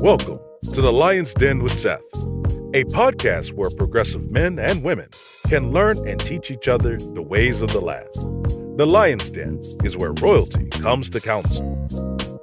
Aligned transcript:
Welcome 0.00 0.38
to 0.74 0.80
the 0.80 0.92
Lion's 0.92 1.34
Den 1.34 1.60
with 1.60 1.76
Seth, 1.76 2.04
a 2.72 2.84
podcast 2.84 3.52
where 3.54 3.68
progressive 3.68 4.30
men 4.30 4.56
and 4.60 4.84
women 4.84 5.08
can 5.48 5.72
learn 5.72 6.06
and 6.06 6.20
teach 6.20 6.52
each 6.52 6.68
other 6.68 6.96
the 6.98 7.20
ways 7.20 7.62
of 7.62 7.72
the 7.72 7.80
land. 7.80 8.08
The 8.78 8.86
Lion's 8.86 9.28
Den 9.28 9.60
is 9.82 9.96
where 9.96 10.12
royalty 10.12 10.66
comes 10.66 11.10
to 11.10 11.20
council. 11.20 11.76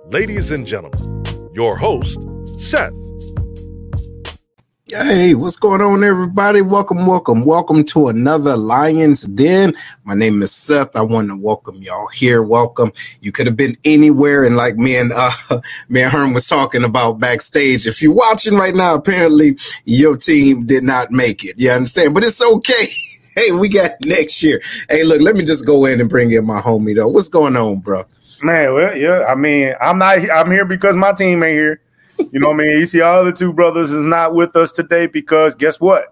Ladies 0.08 0.52
and 0.52 0.68
gentlemen, 0.68 1.24
your 1.54 1.78
host, 1.78 2.20
Seth. 2.58 3.05
Hey, 4.88 5.34
what's 5.34 5.58
going 5.58 5.82
on, 5.82 6.04
everybody? 6.04 6.62
Welcome, 6.62 7.08
welcome, 7.08 7.44
welcome 7.44 7.84
to 7.86 8.10
another 8.10 8.56
Lion's 8.56 9.24
Den. 9.24 9.74
My 10.04 10.14
name 10.14 10.44
is 10.44 10.52
Seth. 10.52 10.96
I 10.96 11.02
want 11.02 11.30
to 11.30 11.36
welcome 11.36 11.78
y'all 11.78 12.06
here. 12.10 12.44
Welcome. 12.44 12.94
You 13.20 13.32
could 13.32 13.48
have 13.48 13.58
been 13.58 13.76
anywhere, 13.84 14.44
and 14.44 14.56
like 14.56 14.76
me 14.76 14.96
and 14.96 15.12
uh, 15.12 15.32
me 15.90 16.04
and 16.04 16.12
Herm 16.12 16.34
was 16.36 16.46
talking 16.46 16.84
about 16.84 17.20
backstage. 17.20 17.88
If 17.88 18.00
you're 18.00 18.14
watching 18.14 18.54
right 18.54 18.76
now, 18.76 18.94
apparently 18.94 19.58
your 19.86 20.18
team 20.18 20.68
did 20.68 20.84
not 20.84 21.10
make 21.10 21.44
it. 21.44 21.58
You 21.58 21.72
understand? 21.72 22.14
But 22.14 22.24
it's 22.24 22.42
okay. 22.42 22.94
Hey, 23.36 23.52
we 23.52 23.68
got 23.68 23.92
next 24.06 24.42
year. 24.42 24.62
Hey, 24.90 25.04
look, 25.04 25.20
let 25.20 25.36
me 25.36 25.44
just 25.44 25.66
go 25.66 25.84
in 25.84 26.00
and 26.00 26.10
bring 26.10 26.32
in 26.32 26.46
my 26.46 26.62
homie 26.62 26.96
though. 26.96 27.10
What's 27.10 27.28
going 27.28 27.58
on, 27.58 27.80
bro? 27.80 28.06
Man, 28.42 28.74
well, 28.74 28.96
yeah. 28.96 29.26
I 29.28 29.36
mean, 29.36 29.74
I'm 29.82 29.98
not. 29.98 30.20
I'm 30.32 30.50
here 30.50 30.64
because 30.64 30.96
my 30.96 31.12
team 31.12 31.44
ain't 31.44 31.54
here. 31.54 31.82
You 32.32 32.40
know 32.40 32.50
what 32.50 32.56
I 32.62 32.64
mean? 32.64 32.80
You 32.80 32.88
see, 32.88 33.02
all 33.02 33.24
the 33.24 33.32
two 33.32 33.54
brothers 33.54 33.92
is 33.92 34.06
not 34.06 34.34
with 34.36 34.56
us 34.56 34.72
today 34.72 35.08
because 35.08 35.56
guess 35.56 35.80
what? 35.80 36.12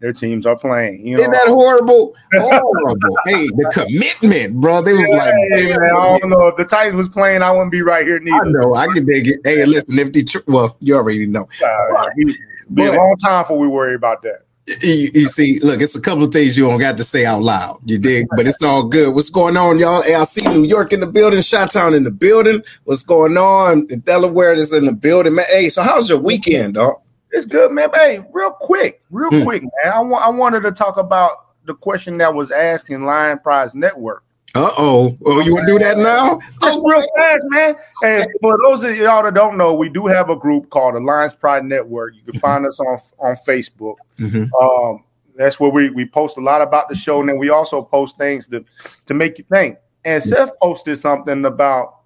Their 0.00 0.12
teams 0.12 0.46
are 0.46 0.56
playing. 0.56 1.04
You 1.04 1.16
know? 1.16 1.22
Isn't 1.22 1.32
that 1.32 1.48
horrible? 1.48 2.14
Horrible. 2.32 3.16
hey, 3.26 3.48
the 3.48 3.68
commitment, 3.72 4.60
bro. 4.60 4.80
They 4.80 4.92
was 4.92 5.04
Yeah, 5.08 5.16
like, 5.16 5.34
I 5.34 6.18
don't 6.20 6.30
know. 6.30 6.46
If 6.46 6.56
the 6.56 6.64
Titans 6.66 6.94
was 6.96 7.08
playing, 7.08 7.42
I 7.42 7.50
wouldn't 7.50 7.72
be 7.72 7.82
right 7.82 8.06
here 8.06 8.20
I 8.22 8.24
neither. 8.24 8.60
know, 8.60 8.76
I 8.76 8.86
can 8.86 9.04
dig 9.04 9.26
it. 9.26 9.40
Hey, 9.44 9.64
listen, 9.66 9.98
if 9.98 10.12
Detroit, 10.12 10.44
well, 10.46 10.76
you 10.78 10.94
already 10.94 11.26
know. 11.26 11.48
Uh, 11.64 12.06
we- 12.16 12.38
be 12.74 12.84
a 12.86 12.92
long 12.92 13.16
time 13.16 13.42
before 13.42 13.58
we 13.58 13.66
worry 13.66 13.94
about 13.96 14.22
that. 14.22 14.42
You, 14.82 15.10
you 15.14 15.28
see, 15.28 15.60
look, 15.60 15.80
it's 15.80 15.94
a 15.94 16.00
couple 16.00 16.24
of 16.24 16.32
things 16.32 16.56
you 16.56 16.68
don't 16.68 16.78
got 16.78 16.96
to 16.98 17.04
say 17.04 17.24
out 17.24 17.42
loud. 17.42 17.80
You 17.86 17.96
dig, 17.98 18.26
but 18.36 18.46
it's 18.46 18.62
all 18.62 18.82
good. 18.82 19.14
What's 19.14 19.30
going 19.30 19.56
on, 19.56 19.78
y'all? 19.78 20.02
See 20.26 20.42
New 20.42 20.64
York 20.64 20.92
in 20.92 21.00
the 21.00 21.06
building, 21.06 21.40
Shot 21.40 21.70
Town 21.70 21.94
in 21.94 22.04
the 22.04 22.10
building. 22.10 22.62
What's 22.84 23.02
going 23.02 23.38
on? 23.38 23.86
Delaware 23.86 24.52
is 24.52 24.72
in 24.74 24.84
the 24.84 24.92
building, 24.92 25.34
man. 25.36 25.46
Hey, 25.48 25.70
so 25.70 25.82
how's 25.82 26.08
your 26.10 26.18
weekend, 26.18 26.74
dog? 26.74 26.96
It's 27.30 27.46
good, 27.46 27.72
man. 27.72 27.88
Hey, 27.94 28.20
real 28.32 28.50
quick, 28.52 29.02
real 29.10 29.30
Hmm. 29.30 29.42
quick, 29.44 29.62
man. 29.62 29.92
I 29.92 30.00
want 30.00 30.24
I 30.24 30.30
wanted 30.30 30.62
to 30.64 30.72
talk 30.72 30.96
about 30.98 31.46
the 31.66 31.74
question 31.74 32.18
that 32.18 32.34
was 32.34 32.50
asked 32.50 32.90
in 32.90 33.04
Lions 33.04 33.40
Pride 33.42 33.74
Network. 33.74 34.22
Uh 34.54 34.70
oh. 34.78 35.16
Oh, 35.26 35.40
you 35.40 35.52
want 35.54 35.66
to 35.68 35.72
do 35.74 35.78
that 35.78 35.98
now? 35.98 36.38
Just 36.62 36.80
real 36.82 37.04
fast, 37.14 37.42
man. 37.50 37.76
And 38.02 38.26
for 38.40 38.56
those 38.64 38.82
of 38.82 38.96
y'all 38.96 39.22
that 39.22 39.34
don't 39.34 39.58
know, 39.58 39.74
we 39.74 39.88
do 39.90 40.06
have 40.06 40.30
a 40.30 40.36
group 40.36 40.70
called 40.70 40.94
a 40.94 40.98
Lions 41.00 41.34
Pride 41.34 41.64
Network. 41.64 42.14
You 42.14 42.22
can 42.32 42.40
find 42.40 42.66
us 42.66 42.80
on 42.80 42.98
on 43.18 43.36
Facebook. 43.46 43.96
Mhm. 44.18 44.50
Um, 44.60 45.04
that's 45.36 45.60
where 45.60 45.70
we, 45.70 45.90
we 45.90 46.04
post 46.06 46.38
a 46.38 46.40
lot 46.40 46.62
about 46.62 46.88
the 46.88 46.94
show, 46.94 47.20
and 47.20 47.28
then 47.28 47.38
we 47.38 47.50
also 47.50 47.82
post 47.82 48.16
things 48.16 48.46
to 48.48 48.64
to 49.06 49.14
make 49.14 49.38
you 49.38 49.44
think. 49.50 49.76
And 50.04 50.22
Seth 50.24 50.58
posted 50.60 50.98
something 50.98 51.44
about 51.44 51.96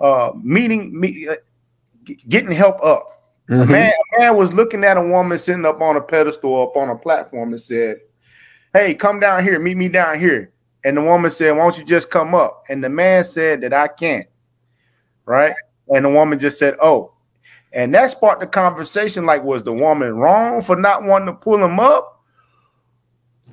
uh, 0.00 0.32
meeting 0.42 0.98
me, 0.98 1.28
uh, 1.28 1.36
getting 2.28 2.50
help 2.52 2.82
up. 2.84 3.22
A 3.48 3.52
Mhm. 3.52 3.68
man, 3.68 3.92
a 4.16 4.20
man 4.20 4.36
was 4.36 4.52
looking 4.52 4.82
at 4.84 4.96
a 4.96 5.02
woman 5.02 5.38
sitting 5.38 5.64
up 5.66 5.80
on 5.80 5.96
a 5.96 6.00
pedestal, 6.00 6.62
up 6.62 6.76
on 6.76 6.88
a 6.90 6.96
platform, 6.96 7.52
and 7.52 7.60
said, 7.60 8.00
"Hey, 8.72 8.94
come 8.94 9.20
down 9.20 9.44
here, 9.44 9.58
meet 9.60 9.76
me 9.76 9.88
down 9.88 10.18
here." 10.18 10.52
And 10.84 10.96
the 10.96 11.02
woman 11.02 11.30
said, 11.30 11.52
"Why 11.52 11.64
don't 11.64 11.78
you 11.78 11.84
just 11.84 12.10
come 12.10 12.34
up?" 12.34 12.64
And 12.68 12.82
the 12.82 12.88
man 12.88 13.24
said 13.24 13.60
that 13.62 13.72
I 13.72 13.88
can't. 13.88 14.26
Right? 15.26 15.54
And 15.88 16.04
the 16.04 16.10
woman 16.10 16.38
just 16.38 16.58
said, 16.58 16.76
"Oh." 16.80 17.12
And 17.72 17.94
that 17.94 18.10
sparked 18.10 18.40
the 18.40 18.46
conversation. 18.46 19.26
Like, 19.26 19.44
was 19.44 19.62
the 19.62 19.72
woman 19.72 20.16
wrong 20.16 20.62
for 20.62 20.76
not 20.76 21.04
wanting 21.04 21.26
to 21.26 21.34
pull 21.34 21.62
him 21.62 21.78
up? 21.78 22.20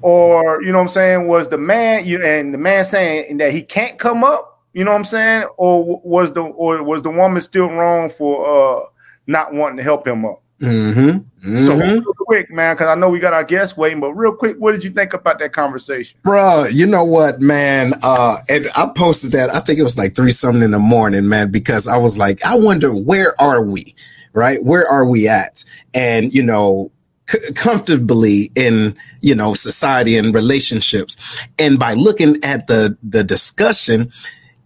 Or, 0.02 0.62
you 0.62 0.72
know 0.72 0.80
what 0.80 0.86
I'm 0.86 0.90
saying, 0.90 1.28
was 1.28 1.50
the 1.50 1.58
man, 1.58 2.06
you 2.06 2.22
and 2.24 2.54
the 2.54 2.58
man 2.58 2.86
saying 2.86 3.38
that 3.38 3.52
he 3.52 3.64
can't 3.64 3.98
come 3.98 4.24
up, 4.24 4.62
you 4.74 4.84
know 4.84 4.92
what 4.92 4.98
I'm 4.98 5.06
saying? 5.06 5.48
Or 5.58 6.00
was 6.04 6.32
the 6.34 6.42
or 6.42 6.84
was 6.84 7.02
the 7.02 7.10
woman 7.10 7.42
still 7.42 7.70
wrong 7.70 8.10
for 8.10 8.46
uh 8.46 8.86
not 9.26 9.54
wanting 9.54 9.78
to 9.78 9.84
help 9.84 10.08
him 10.08 10.24
up? 10.24 10.44
Mhm. 10.62 11.24
So 11.44 11.50
Mhm. 11.78 11.92
real 11.92 12.14
quick, 12.26 12.52
man, 12.52 12.76
because 12.76 12.90
I 12.90 12.96
know 13.00 13.10
we 13.10 13.20
got 13.20 13.34
our 13.34 13.44
guests 13.44 13.78
waiting, 13.78 14.00
but 14.00 14.14
real 14.14 14.32
quick, 14.34 14.56
what 14.58 14.72
did 14.72 14.84
you 14.84 14.90
think 14.90 15.14
about 15.14 15.40
that 15.40 15.54
conversation? 15.54 16.18
Bro, 16.24 16.66
you 16.72 16.86
know 16.88 17.04
what, 17.04 17.40
man? 17.42 17.94
Uh, 18.02 18.38
and 18.50 18.68
I 18.76 18.88
posted 18.88 19.32
that. 19.34 19.54
I 19.54 19.60
think 19.60 19.78
it 19.80 19.84
was 19.84 19.98
like 19.98 20.16
three 20.16 20.32
something 20.32 20.64
in 20.64 20.72
the 20.72 20.80
morning, 20.80 21.30
man, 21.30 21.52
because 21.52 21.88
I 21.88 21.98
was 21.98 22.18
like, 22.18 22.44
I 22.44 22.56
wonder 22.56 22.94
where 22.94 23.40
are 23.40 23.62
we, 23.62 23.96
right? 24.34 24.64
Where 24.64 24.88
are 24.90 25.06
we 25.06 25.28
at? 25.28 25.64
And 25.94 26.34
you 26.34 26.42
know, 26.44 26.92
c- 27.30 27.52
comfortably 27.54 28.52
in 28.56 28.96
you 29.22 29.36
know 29.36 29.54
society 29.54 30.18
and 30.18 30.34
relationships, 30.34 31.18
and 31.60 31.78
by 31.78 31.94
looking 31.94 32.44
at 32.44 32.68
the 32.68 32.98
the 33.04 33.24
discussion, 33.24 34.12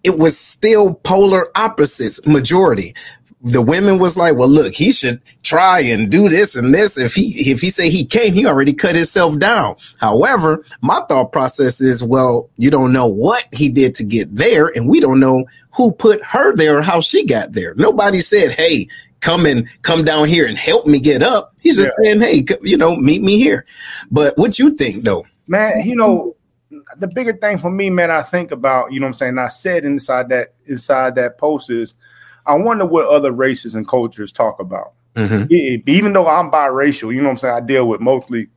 it 0.04 0.18
was 0.18 0.38
still 0.38 0.94
polar 0.96 1.48
opposites 1.56 2.26
majority 2.26 2.96
the 3.44 3.62
women 3.62 3.98
was 3.98 4.18
like, 4.18 4.36
well, 4.36 4.48
look, 4.48 4.74
he 4.74 4.92
should 4.92 5.22
try 5.44 5.80
and 5.80 6.12
do 6.12 6.30
this 6.30 6.56
and 6.56 6.74
this. 6.74 6.98
If 6.98 7.16
he 7.16 7.30
if 7.52 7.62
he 7.62 7.70
say 7.70 7.90
he 7.90 8.06
can't, 8.06 8.34
he 8.34 8.46
already 8.46 8.74
cut 8.74 8.96
himself 8.96 9.40
down. 9.40 9.76
However, 9.98 10.64
my 10.82 11.02
thought 11.10 11.32
process 11.32 11.82
is, 11.82 12.04
well, 12.04 12.50
you 12.58 12.70
don't 12.70 12.94
know 12.94 13.08
what 13.08 13.46
he 13.52 13.70
did 13.70 13.96
to 13.96 14.04
get 14.04 14.36
there, 14.36 14.68
and 14.68 14.88
we 14.88 15.00
don't 15.00 15.20
know 15.20 15.46
who 15.74 15.92
put 15.92 16.24
her 16.24 16.56
there 16.56 16.78
or 16.78 16.82
how 16.82 17.02
she 17.02 17.26
got 17.26 17.54
there. 17.54 17.74
Nobody 17.76 18.20
said, 18.20 18.52
hey, 18.52 18.88
come 19.22 19.46
and 19.46 19.68
come 19.84 20.04
down 20.04 20.28
here 20.28 20.46
and 20.46 20.58
help 20.58 20.86
me 20.86 21.00
get 21.00 21.24
up. 21.24 21.56
He's 21.62 21.78
just 21.78 21.94
saying, 22.04 22.22
hey, 22.22 22.46
you 22.62 22.76
know, 22.78 22.96
meet 22.96 23.22
me 23.22 23.40
here. 23.40 23.66
But 24.12 24.38
what 24.38 24.60
you 24.60 24.72
think 24.72 25.04
though? 25.04 25.26
Man, 25.48 25.82
you 25.86 25.96
know, 25.96 26.36
the 26.98 27.08
bigger 27.08 27.34
thing 27.34 27.58
for 27.60 27.72
me, 27.72 27.90
man, 27.90 28.12
I 28.12 28.22
think 28.22 28.52
about, 28.52 28.92
you 28.92 29.00
know 29.00 29.06
what 29.06 29.10
I'm 29.12 29.16
saying? 29.16 29.38
I 29.38 29.48
said 29.48 29.86
inside 29.86 30.30
that 30.30 30.54
inside 30.66 31.16
that 31.16 31.38
post 31.38 31.70
is 31.70 31.94
I 32.46 32.56
wonder 32.56 32.86
what 32.86 33.08
other 33.08 33.32
races 33.32 33.76
and 33.76 33.88
cultures 33.88 34.32
talk 34.32 34.60
about. 34.60 34.94
Mhm. 35.16 35.52
E- 35.52 35.84
Even 35.88 36.14
though 36.14 36.28
I'm 36.28 36.50
biracial, 36.52 37.14
you 37.14 37.22
know 37.22 37.28
what 37.28 37.32
I'm 37.34 37.38
saying? 37.40 37.54
I 37.56 37.60
deal 37.60 37.88
with 37.88 38.02
mostly 38.02 38.48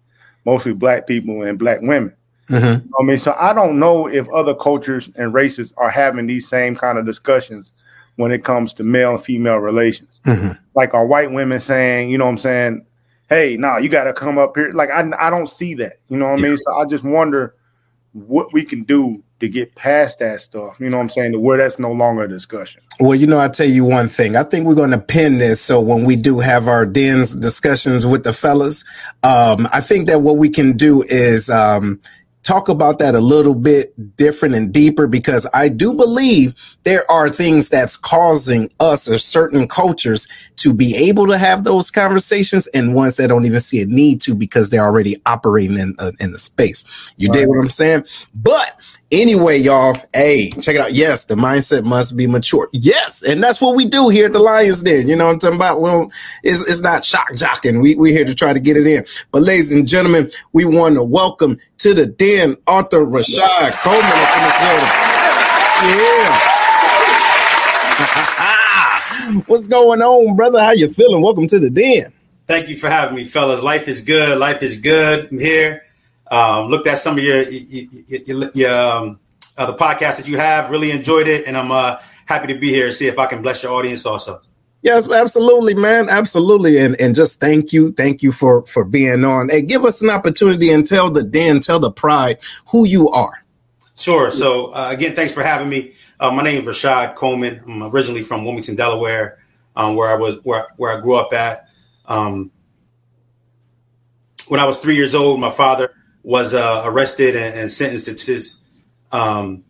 mostly 0.47 0.73
black 0.75 1.07
people 1.07 1.43
and 1.43 1.59
black 1.59 1.81
women. 1.81 2.13
Mhm. 2.51 2.83
I 3.01 3.03
mean, 3.03 3.19
so 3.19 3.35
I 3.41 3.55
don't 3.55 3.79
know 3.79 4.07
if 4.07 4.29
other 4.29 4.55
cultures 4.55 5.09
and 5.17 5.33
races 5.33 5.73
are 5.79 5.89
having 5.91 6.27
these 6.27 6.47
same 6.47 6.77
kind 6.77 6.99
of 6.99 7.07
discussions 7.07 7.73
when 8.17 8.31
it 8.31 8.45
comes 8.45 8.75
to 8.75 8.83
male 8.85 9.13
and 9.13 9.23
female 9.23 9.57
relations. 9.57 10.11
Mhm. 10.27 10.59
Like 10.75 10.93
are 10.93 11.07
white 11.07 11.33
women 11.33 11.61
saying, 11.63 12.11
you 12.11 12.19
know 12.19 12.27
what 12.27 12.33
I'm 12.33 12.39
saying, 12.39 12.87
hey, 13.31 13.57
no, 13.57 13.79
you 13.79 13.89
got 13.89 14.05
to 14.05 14.13
come 14.13 14.37
up 14.37 14.55
here. 14.55 14.71
Like 14.73 14.91
I, 14.91 15.11
I 15.19 15.31
don't 15.31 15.49
see 15.49 15.73
that. 15.77 15.95
You 16.09 16.19
know 16.19 16.29
what 16.31 16.39
I 16.39 16.43
mean? 16.43 16.57
So 16.59 16.75
I 16.77 16.85
just 16.85 17.05
wonder 17.05 17.55
what 18.13 18.53
we 18.53 18.63
can 18.65 18.83
do 18.85 19.23
to 19.41 19.49
get 19.49 19.75
past 19.75 20.19
that 20.21 20.41
stuff. 20.43 20.77
You 20.79 20.91
know 20.91 20.99
what 20.99 21.05
I'm 21.05 21.09
saying? 21.09 21.33
To 21.33 21.41
where 21.41 21.59
that's 21.59 21.79
no 21.79 21.91
longer 21.93 22.25
a 22.25 22.29
discussion. 22.29 22.83
Well, 23.01 23.15
you 23.15 23.27
know, 23.27 23.39
I'll 23.39 23.51
tell 23.51 23.69
you 23.69 23.85
one 23.85 24.09
thing. 24.09 24.37
I 24.37 24.45
think 24.45 24.67
we're 24.67 24.75
going 24.75 24.91
to 24.91 24.99
pin 24.99 25.39
this 25.39 25.61
so 25.61 25.81
when 25.81 26.05
we 26.05 26.17
do 26.17 26.39
have 26.39 26.69
our 26.69 26.87
dens 26.87 27.35
discussions 27.35 28.07
with 28.07 28.25
the 28.25 28.33
fellas, 28.33 28.85
um, 29.23 29.67
I 29.73 29.81
think 29.81 30.07
that 30.07 30.23
what 30.23 30.37
we 30.37 30.49
can 30.49 30.77
do 30.77 31.03
is 31.03 31.51
um, 31.51 32.01
talk 32.45 32.69
about 32.69 32.99
that 33.01 33.15
a 33.15 33.21
little 33.21 33.55
bit 33.55 34.17
different 34.17 34.55
and 34.55 34.73
deeper 34.73 35.07
because 35.07 35.47
I 35.53 35.69
do 35.69 35.95
believe 35.95 36.55
there 36.85 37.11
are 37.11 37.29
things 37.29 37.69
that's 37.69 37.97
causing 37.97 38.71
us 38.79 39.09
or 39.09 39.19
certain 39.19 39.67
cultures 39.67 40.29
to 40.57 40.73
be 40.73 40.95
able 40.95 41.27
to 41.27 41.39
have 41.39 41.65
those 41.65 41.91
conversations 41.91 42.67
and 42.69 42.95
ones 42.95 43.17
that 43.17 43.29
don't 43.29 43.47
even 43.47 43.61
see 43.61 43.83
a 43.83 43.87
need 43.87 44.21
to 44.23 44.35
because 44.35 44.71
they're 44.71 44.85
already 44.85 45.21
operating 45.27 45.79
in, 45.79 45.97
uh, 45.99 46.13
in 46.21 46.33
the 46.33 46.39
space. 46.39 46.85
You 47.17 47.29
dig 47.31 47.49
what 47.49 47.59
I'm 47.59 47.71
saying? 47.71 48.05
But 48.35 48.79
Anyway, 49.11 49.59
y'all, 49.59 49.95
hey, 50.15 50.51
check 50.51 50.75
it 50.75 50.81
out. 50.81 50.95
Yes, 50.95 51.27
the 51.27 51.35
mindset 51.35 51.85
must 51.85 52.17
be 52.17 52.27
mature. 52.27 52.69
Yes, 52.73 53.23
and 53.23 53.43
that's 53.43 53.61
what 53.61 53.77
we 53.77 53.85
do 53.85 54.09
here 54.09 54.27
at 54.27 54.33
the 54.33 54.39
Lions 54.39 54.83
Den. 54.83 55.09
You 55.09 55.15
know 55.15 55.27
what 55.27 55.35
I'm 55.35 55.39
talking 55.39 55.57
about? 55.57 55.81
Well, 55.81 56.11
it's, 56.43 56.67
it's 56.69 56.81
not 56.81 57.05
shock 57.05 57.31
jocking. 57.33 57.83
We, 57.83 57.95
we're 57.97 58.13
here 58.13 58.25
to 58.25 58.35
try 58.35 58.53
to 58.53 58.61
get 58.61 58.77
it 58.77 58.87
in. 58.87 59.05
But, 59.31 59.43
ladies 59.43 59.73
and 59.73 59.87
gentlemen, 59.87 60.31
we 60.53 60.65
want 60.65 60.95
to 60.95 61.05
welcome 61.05 61.59
to 61.79 61.93
the 61.93 62.07
den 62.07 62.57
Arthur 62.67 63.05
Rashod 63.05 63.73
Coleman 63.75 64.03
up 64.03 64.37
in 64.37 64.43
the. 64.43 64.51
Yeah. 65.85 66.41
What's 69.47 69.69
going 69.69 70.03
on, 70.03 70.35
brother? 70.35 70.61
How 70.61 70.73
you 70.73 70.93
feeling? 70.93 71.21
Welcome 71.21 71.47
to 71.49 71.59
the 71.59 71.71
den. 71.71 72.13
Thank 72.47 72.69
you 72.69 72.77
for 72.77 72.89
having 72.89 73.17
me, 73.17 73.25
fellas. 73.25 73.63
Life 73.63 73.87
is 73.87 74.01
good. 74.01 74.39
Life 74.39 74.63
is 74.63 74.79
good. 74.79 75.29
I'm 75.31 75.39
here. 75.39 75.85
Um, 76.31 76.69
looked 76.69 76.87
at 76.87 76.99
some 76.99 77.19
of 77.19 77.25
your 77.25 77.43
your, 77.49 77.87
your, 78.27 78.51
your 78.55 78.79
um, 78.79 79.21
uh, 79.57 79.71
the 79.71 79.77
podcast 79.77 80.17
that 80.17 80.27
you 80.29 80.37
have. 80.39 80.71
Really 80.71 80.91
enjoyed 80.91 81.29
it, 81.29 81.47
and 81.47 81.57
I'm 81.57 81.71
uh, 81.71 81.99
happy 82.27 82.53
to 82.53 82.59
be 82.59 82.71
here 82.71 82.87
and 82.87 82.95
see 82.95 83.07
if 83.07 83.19
I 83.19 83.27
can 83.27 83.43
bless 83.43 83.63
your 83.63 83.73
audience 83.73 84.07
also. 84.07 84.41
Yes, 84.83 85.11
absolutely, 85.11 85.75
man. 85.75 86.09
Absolutely. 86.11 86.79
And 86.79 86.99
and 87.01 87.15
just 87.15 87.41
thank 87.41 87.73
you. 87.73 87.93
Thank 87.93 88.23
you 88.23 88.33
for 88.33 88.67
for 88.67 88.85
being 88.85 89.25
on. 89.25 89.49
Hey, 89.49 89.63
give 89.63 89.85
us 89.85 90.03
an 90.03 90.11
opportunity 90.11 90.71
and 90.71 90.87
tell 90.87 91.11
the 91.11 91.23
den, 91.23 91.61
tell 91.61 91.81
the 91.81 91.91
pride 91.91 92.39
who 92.67 92.85
you 92.85 93.09
are. 93.11 93.45
Sure. 93.97 94.31
So 94.31 94.73
uh, 94.73 94.91
again, 94.91 95.15
thanks 95.15 95.33
for 95.33 95.43
having 95.43 95.69
me. 95.69 95.95
Uh, 96.21 96.31
my 96.31 96.43
name 96.43 96.61
is 96.61 96.67
Rashod 96.67 97.15
Coleman. 97.15 97.63
I'm 97.67 97.83
originally 97.85 98.23
from 98.23 98.45
Wilmington, 98.45 98.77
Delaware. 98.77 99.39
um, 99.77 99.97
where 99.97 100.11
I 100.11 100.17
was 100.17 100.37
where 100.45 100.69
where 100.77 100.97
I 100.97 101.01
grew 101.01 101.15
up 101.15 101.33
at. 101.33 101.69
Um, 102.07 102.51
when 104.49 104.61
I 104.61 104.67
was 104.67 104.79
three 104.79 104.97
years 104.97 105.15
old, 105.15 105.41
my 105.41 105.51
father 105.51 105.95
was 106.25 106.55
uh, 106.55 106.83
arrested 106.85 107.37
and, 107.37 107.55
and, 107.55 107.71
sentenced 107.71 108.07
to 108.07 108.27
this. 108.27 108.61
Um, 109.13 109.63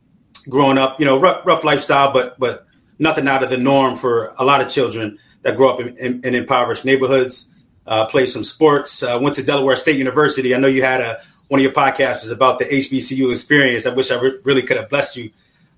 growing 0.49 0.79
up, 0.79 0.99
you 0.99 1.05
know, 1.05 1.21
rough, 1.21 1.45
rough, 1.45 1.65
lifestyle, 1.65 2.12
but 2.12 2.39
but 2.39 2.67
nothing 2.99 3.29
out 3.29 3.43
of 3.43 3.51
the 3.51 3.59
norm 3.59 3.97
for 3.97 4.35
a 4.39 4.45
lot 4.45 4.62
of 4.62 4.71
children 4.71 5.19
that 5.43 5.56
grow 5.56 5.71
up 5.71 5.81
in, 5.81 5.97
in, 5.99 6.25
in 6.25 6.35
impoverished 6.35 6.87
neighborhoods. 6.87 7.49
Uh, 7.87 8.06
played 8.06 8.31
some 8.31 8.43
sports. 8.43 9.03
Uh, 9.03 9.19
went 9.21 9.35
to 9.35 9.43
Delaware 9.43 9.77
State 9.77 9.97
University. 9.97 10.55
I 10.55 10.59
know 10.59 10.69
you 10.69 10.83
had 10.83 11.03
a 11.03 11.21
one 11.49 11.61
of 11.61 11.62
your 11.62 11.73
podcasts 11.73 12.23
was 12.23 12.31
about 12.31 12.59
the 12.59 12.65
HBCU 12.65 13.31
experience. 13.31 13.87
I 13.87 13.93
wish 13.93 14.11
I 14.11 14.19
re- 14.19 14.39
really 14.45 14.62
could 14.62 14.79
have 14.79 14.89
blessed 14.89 15.17
you 15.17 15.31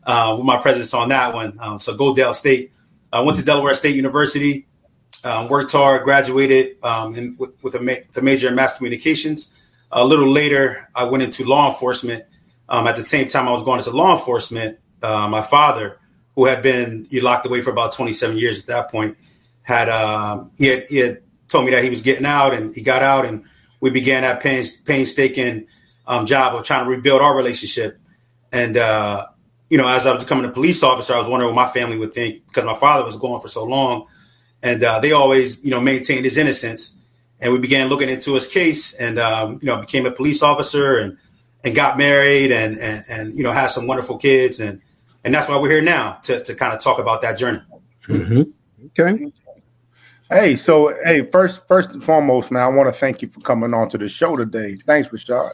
uh, 0.05 0.34
with 0.37 0.46
my 0.46 0.58
presence 0.58 0.94
on 0.94 1.08
that 1.08 1.34
one. 1.34 1.58
Um, 1.61 1.81
so 1.81 1.96
go 1.96 2.14
Del 2.14 2.34
State. 2.34 2.73
I 3.12 3.20
went 3.20 3.37
to 3.38 3.44
Delaware 3.44 3.75
State 3.75 3.96
University. 3.96 4.67
Um, 5.25 5.49
worked 5.49 5.73
hard, 5.73 6.05
graduated 6.05 6.76
um, 6.84 7.17
in, 7.17 7.37
with, 7.37 7.50
with, 7.64 7.75
a 7.75 7.81
ma- 7.81 7.94
with, 8.06 8.17
a 8.17 8.23
major 8.23 8.46
in 8.46 8.55
mass 8.55 8.76
communications. 8.76 9.50
A 9.93 10.05
little 10.05 10.31
later, 10.31 10.88
I 10.94 11.05
went 11.05 11.23
into 11.23 11.44
law 11.44 11.69
enforcement. 11.69 12.25
Um, 12.69 12.87
at 12.87 12.97
the 12.97 13.03
same 13.03 13.29
time, 13.29 13.49
I 13.49 13.53
was 13.53 13.62
going 13.62 13.79
into 13.79 13.91
law 13.91 14.12
enforcement. 14.12 14.79
Uh, 15.03 15.29
my 15.29 15.43
father, 15.43 15.99
who 16.35 16.47
had 16.47 16.62
been 16.62 17.06
he 17.11 17.21
locked 17.21 17.47
away 17.47 17.62
for 17.62 17.71
about 17.71 17.93
27 17.93 18.37
years 18.37 18.61
at 18.61 18.67
that 18.67 18.91
point, 18.91 19.17
had 19.62 19.88
um, 19.88 20.50
he 20.59 20.67
had 20.67 20.85
he 20.88 20.99
had 20.99 21.23
told 21.49 21.65
me 21.65 21.71
that 21.71 21.85
he 21.85 21.91
was 21.91 22.03
getting 22.03 22.27
out, 22.27 22.53
and 22.53 22.75
he 22.75 22.83
got 22.83 23.03
out, 23.03 23.25
and 23.25 23.44
we 23.81 23.91
began 23.91 24.23
that 24.23 24.41
painstaking 24.41 25.67
um, 26.06 26.27
job 26.27 26.55
of 26.55 26.65
trying 26.65 26.85
to 26.85 26.91
rebuild 26.91 27.23
our 27.23 27.37
relationship. 27.37 28.00
And 28.53 28.77
uh, 28.77 29.27
you 29.71 29.79
know, 29.79 29.88
as 29.88 30.06
I 30.06 30.15
was 30.15 30.25
becoming 30.25 30.44
a 30.44 30.53
police 30.53 30.83
officer, 30.83 31.15
I 31.15 31.19
was 31.19 31.29
wondering 31.29 31.55
what 31.55 31.67
my 31.67 31.73
family 31.73 31.99
would 31.99 32.12
think 32.12 32.47
because 32.47 32.65
my 32.65 32.75
father 32.75 33.05
was 33.05 33.17
gone 33.17 33.41
for 33.41 33.49
so 33.49 33.65
long 33.65 34.06
and 34.62 34.83
uh, 34.83 34.99
they 35.00 35.12
always 35.12 35.62
you 35.65 35.71
know 35.71 35.81
maintained 35.81 36.25
his 36.25 36.37
innocence. 36.37 36.94
And 37.41 37.53
we 37.53 37.59
began 37.59 37.88
looking 37.88 38.09
into 38.09 38.35
his 38.35 38.49
case, 38.49 38.94
and 38.94 39.19
um, 39.19 39.59
you 39.61 39.67
know 39.67 39.79
became 39.79 40.06
a 40.06 40.11
police 40.11 40.43
officer 40.43 40.99
and 40.99 41.19
and 41.65 41.75
got 41.75 41.99
married 41.99 42.53
and 42.53 42.79
and, 42.79 43.05
and 43.09 43.37
you 43.37 43.43
know 43.43 43.53
had 43.53 43.69
some 43.69 43.87
wonderful 43.87 44.17
kids 44.17 44.61
and 44.61 44.81
and 45.25 45.35
that's 45.35 45.49
why 45.49 45.59
we're 45.61 45.71
here 45.71 45.83
now 45.83 46.12
to 46.23 46.43
to 46.44 46.55
kind 46.55 46.73
of 46.73 46.81
talk 46.81 46.99
about 46.99 47.21
that 47.23 47.37
journey. 47.37 47.61
Mm-hmm. 48.06 48.43
Okay. 48.99 49.33
Hey, 50.31 50.56
so 50.56 50.97
hey, 51.05 51.29
first 51.31 51.67
first 51.67 51.91
and 51.91 52.03
foremost, 52.03 52.50
man, 52.50 52.62
I 52.62 52.69
want 52.69 52.93
to 52.93 52.99
thank 52.99 53.23
you 53.23 53.29
for 53.29 53.41
coming 53.41 53.75
on 53.75 53.88
to 53.91 53.99
the 53.99 54.09
show 54.09 54.37
today. 54.37 54.79
Thanks, 54.87 55.12
Rashod. 55.12 55.53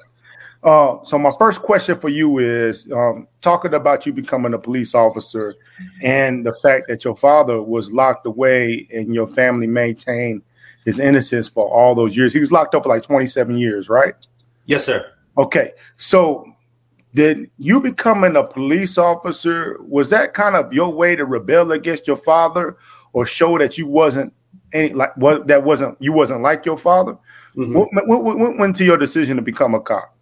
Uh, 0.62 1.02
so 1.02 1.18
my 1.18 1.32
first 1.38 1.60
question 1.62 1.98
for 1.98 2.08
you 2.08 2.38
is 2.38 2.86
um, 2.92 3.26
talking 3.40 3.74
about 3.74 4.06
you 4.06 4.12
becoming 4.12 4.54
a 4.54 4.58
police 4.58 4.94
officer 4.94 5.54
and 6.02 6.46
the 6.46 6.52
fact 6.62 6.86
that 6.86 7.04
your 7.04 7.16
father 7.16 7.60
was 7.60 7.90
locked 7.90 8.26
away 8.26 8.86
and 8.94 9.12
your 9.12 9.26
family 9.26 9.66
maintained 9.66 10.40
his 10.84 10.98
innocence 10.98 11.48
for 11.48 11.66
all 11.66 11.94
those 11.94 12.16
years. 12.16 12.32
He 12.32 12.40
was 12.40 12.52
locked 12.52 12.74
up 12.74 12.84
for 12.84 12.88
like 12.88 13.02
27 13.02 13.56
years, 13.56 13.88
right? 13.88 14.14
Yes, 14.66 14.84
sir. 14.84 15.12
Okay. 15.38 15.72
So 15.96 16.46
did 17.14 17.50
you 17.58 17.80
becoming 17.80 18.36
a 18.36 18.44
police 18.44 18.98
officer 18.98 19.76
was 19.80 20.10
that 20.10 20.34
kind 20.34 20.56
of 20.56 20.72
your 20.72 20.92
way 20.92 21.16
to 21.16 21.24
rebel 21.24 21.72
against 21.72 22.06
your 22.06 22.16
father 22.16 22.76
or 23.12 23.26
show 23.26 23.58
that 23.58 23.76
you 23.76 23.86
wasn't 23.86 24.32
any 24.72 24.88
like 24.90 25.14
what 25.18 25.46
that 25.48 25.62
wasn't 25.62 26.00
you 26.00 26.12
wasn't 26.12 26.42
like 26.42 26.64
your 26.64 26.78
father? 26.78 27.18
Mm-hmm. 27.56 27.74
What, 27.74 28.08
what, 28.08 28.38
what 28.38 28.58
went 28.58 28.76
to 28.76 28.84
your 28.84 28.96
decision 28.96 29.36
to 29.36 29.42
become 29.42 29.74
a 29.74 29.80
cop? 29.80 30.16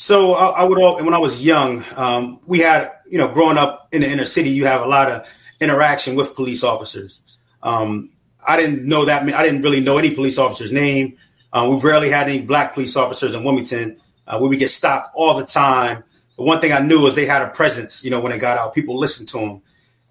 So 0.00 0.34
I, 0.34 0.60
I 0.60 0.64
would, 0.64 0.78
all, 0.80 1.04
when 1.04 1.12
I 1.12 1.18
was 1.18 1.44
young, 1.44 1.84
um, 1.96 2.38
we 2.46 2.60
had, 2.60 2.92
you 3.08 3.18
know, 3.18 3.32
growing 3.32 3.58
up 3.58 3.88
in 3.90 4.02
the 4.02 4.08
inner 4.08 4.26
city, 4.26 4.48
you 4.48 4.64
have 4.64 4.80
a 4.80 4.86
lot 4.86 5.10
of 5.10 5.26
interaction 5.60 6.14
with 6.14 6.36
police 6.36 6.62
officers. 6.62 7.20
Um, 7.64 8.10
I 8.48 8.56
didn't 8.56 8.86
know 8.86 9.04
that. 9.04 9.22
I 9.22 9.42
didn't 9.44 9.62
really 9.62 9.80
know 9.80 9.98
any 9.98 10.14
police 10.14 10.38
officer's 10.38 10.72
name. 10.72 11.16
Uh, 11.52 11.68
we 11.70 11.80
rarely 11.80 12.10
had 12.10 12.28
any 12.28 12.42
black 12.42 12.74
police 12.74 12.96
officers 12.96 13.34
in 13.34 13.44
Wilmington. 13.44 14.00
Uh, 14.26 14.38
we 14.40 14.48
would 14.48 14.58
get 14.58 14.70
stopped 14.70 15.10
all 15.14 15.34
the 15.34 15.46
time. 15.46 16.02
But 16.36 16.44
one 16.44 16.60
thing 16.60 16.72
I 16.72 16.80
knew 16.80 17.00
was 17.00 17.14
they 17.14 17.26
had 17.26 17.42
a 17.42 17.48
presence. 17.48 18.04
You 18.04 18.10
know, 18.10 18.20
when 18.20 18.32
they 18.32 18.38
got 18.38 18.58
out, 18.58 18.74
people 18.74 18.98
listened 18.98 19.28
to 19.28 19.38
them. 19.38 19.62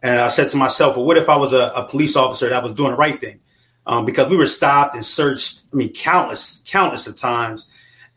And 0.01 0.22
I 0.22 0.30
said 0.30 0.50
to 0.50 0.57
myself, 0.57 0.95
well, 0.95 1.06
what 1.06 1.18
if 1.18 1.28
I 1.28 1.36
was 1.36 1.54
a, 1.54 1.72
a 1.75 1.88
police 1.88 2.16
officer 2.16 2.50
that 2.50 2.63
was 2.63 2.74
doing 2.74 2.92
the 2.92 2.98
right 2.98 3.19
thing? 3.19 3.39
Um, 3.86 4.06
because 4.06 4.30
we 4.30 4.38
were 4.38 4.48
stopped 4.48 4.95
and 4.95 5.04
searched. 5.04 5.63
I 5.74 5.75
mean, 5.75 5.94
countless, 5.94 6.62
countless 6.66 7.07
of 7.07 7.16
times 7.16 7.68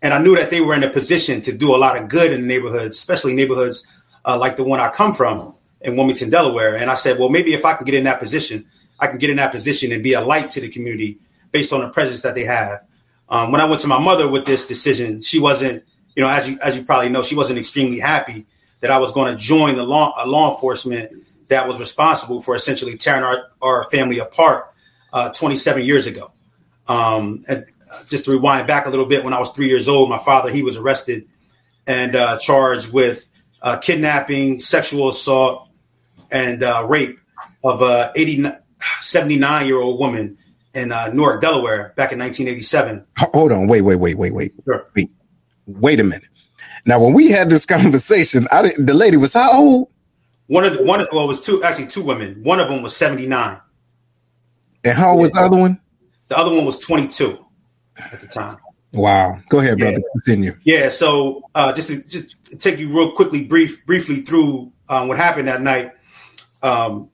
and 0.03 0.15
I 0.15 0.19
knew 0.19 0.35
that 0.37 0.51
they 0.51 0.61
were 0.61 0.75
in 0.75 0.83
a 0.83 0.91
position 0.91 1.41
to 1.43 1.53
do 1.53 1.75
a 1.75 1.79
lot 1.79 2.01
of 2.01 2.09
good 2.09 2.33
in 2.33 2.43
the 2.43 2.47
neighborhoods, 2.47 2.97
especially 2.97 3.35
neighborhoods 3.35 3.87
uh, 4.25 4.39
like 4.39 4.57
the 4.57 4.65
one 4.65 4.81
I 4.81 4.91
come 4.91 5.13
from 5.13 5.55
in 5.81 5.97
Wilmington, 5.97 6.31
Delaware. 6.31 6.77
And 6.77 6.91
I 6.91 6.95
said, 6.95 7.19
well, 7.19 7.29
maybe 7.29 7.53
if 7.53 7.65
I 7.65 7.75
can 7.75 7.85
get 7.85 7.95
in 7.95 8.05
that 8.05 8.19
position, 8.19 8.67
I 9.01 9.07
can 9.07 9.19
get 9.19 9.31
in 9.31 9.37
that 9.37 9.53
position 9.53 9.93
and 9.93 10.03
be 10.03 10.13
a 10.13 10.21
light 10.21 10.51
to 10.51 10.61
the 10.61 10.69
community 10.69 11.19
based 11.53 11.73
on 11.73 11.81
the 11.81 11.89
presence 11.89 12.23
that 12.23 12.35
they 12.35 12.45
have. 12.45 12.85
Um, 13.29 13.53
when 13.53 13.61
I 13.61 13.65
went 13.65 13.81
to 13.83 13.89
my 13.89 14.03
mother 14.03 14.29
with 14.29 14.45
this 14.45 14.67
decision, 14.67 15.23
she 15.23 15.39
wasn't, 15.39 15.85
you 16.15 16.23
know, 16.23 16.29
as 16.29 16.49
you 16.49 16.59
as 16.63 16.77
you 16.77 16.85
probably 16.85 17.09
know, 17.09 17.23
she 17.23 17.37
wasn't 17.37 17.59
extremely 17.59 17.99
happy 17.99 18.47
that 18.81 18.91
I 18.91 18.99
was 18.99 19.13
going 19.13 19.33
to 19.33 19.39
join 19.39 19.77
the 19.77 19.85
law 19.85 20.13
a 20.23 20.27
law 20.27 20.53
enforcement 20.53 21.13
that 21.49 21.67
was 21.67 21.81
responsible 21.81 22.41
for 22.41 22.55
essentially 22.55 22.97
tearing 22.97 23.25
our, 23.25 23.49
our 23.61 23.85
family 23.85 24.19
apart 24.19 24.73
uh, 25.13 25.33
27 25.33 25.85
years 25.85 26.07
ago. 26.07 26.33
Um, 26.89 27.45
and 27.49 27.67
just 28.09 28.25
to 28.25 28.31
rewind 28.31 28.67
back 28.67 28.87
a 28.87 28.91
little 28.91 29.07
bit, 29.07 29.25
when 29.25 29.33
I 29.33 29.39
was 29.39 29.51
three 29.51 29.69
years 29.69 29.89
old, 29.89 30.09
my 30.09 30.19
father 30.19 30.51
he 30.51 30.63
was 30.63 30.77
arrested 30.77 31.27
and 31.87 32.15
uh, 32.15 32.39
charged 32.39 32.93
with 32.93 33.29
uh, 33.63 33.79
kidnapping, 33.79 34.61
sexual 34.61 35.09
assault, 35.09 35.69
and 36.31 36.63
uh, 36.63 36.87
rape 36.89 37.19
of 37.63 37.83
a 37.83 38.13
79 39.01 39.67
year 39.67 39.81
old 39.81 39.99
woman 39.99 40.37
in 40.75 40.93
uh, 40.93 41.09
Newark, 41.13 41.41
Delaware, 41.41 41.93
back 41.97 42.13
in 42.13 42.19
1987. 42.19 43.05
Hold 43.19 43.53
on, 43.53 43.67
wait, 43.67 43.83
wait, 43.83 43.97
wait, 43.97 44.17
wait, 44.17 44.35
wait, 44.35 44.53
sure. 44.65 44.87
wait, 44.95 45.11
wait 45.67 46.01
a 46.01 46.05
minute. 46.05 46.29
Now, 46.87 47.01
when 47.01 47.13
we 47.13 47.31
had 47.31 47.51
this 47.51 47.67
conversation, 47.67 48.47
I 48.51 48.63
didn't, 48.63 48.87
the 48.87 48.95
lady 48.95 49.17
was 49.17 49.33
how 49.35 49.53
old? 49.53 49.89
One 50.47 50.65
of 50.65 50.77
the 50.77 50.83
one, 50.83 51.07
well, 51.13 51.25
it 51.25 51.29
was 51.29 51.41
two 51.41 51.63
actually 51.63 51.87
two 51.87 52.03
women. 52.03 52.43
One 52.43 52.59
of 52.59 52.69
them 52.69 52.83
was 52.83 52.97
79. 52.97 53.61
And 54.83 54.95
how 54.97 55.13
old 55.13 55.21
was 55.21 55.31
the 55.31 55.41
other 55.41 55.57
one? 55.57 55.81
The 56.27 56.37
other 56.37 56.55
one 56.55 56.65
was 56.65 56.79
22 56.79 57.45
at 57.97 58.21
the 58.21 58.27
time. 58.27 58.57
Wow. 58.93 59.39
Go 59.49 59.61
ahead, 59.61 59.79
brother. 59.79 59.99
Yeah. 59.99 60.13
Continue. 60.13 60.57
Yeah. 60.65 60.89
So 60.89 61.43
uh, 61.55 61.73
just 61.73 61.89
to 61.89 62.03
just 62.03 62.37
take 62.59 62.81
you 62.81 62.89
real 62.93 63.13
quickly, 63.13 63.45
brief, 63.45 63.87
briefly 63.87 64.23
through 64.23 64.73
um, 64.89 65.07
what 65.07 65.19
happened 65.19 65.47
that 65.47 65.63
night. 65.63 65.93
Um, 66.63 67.10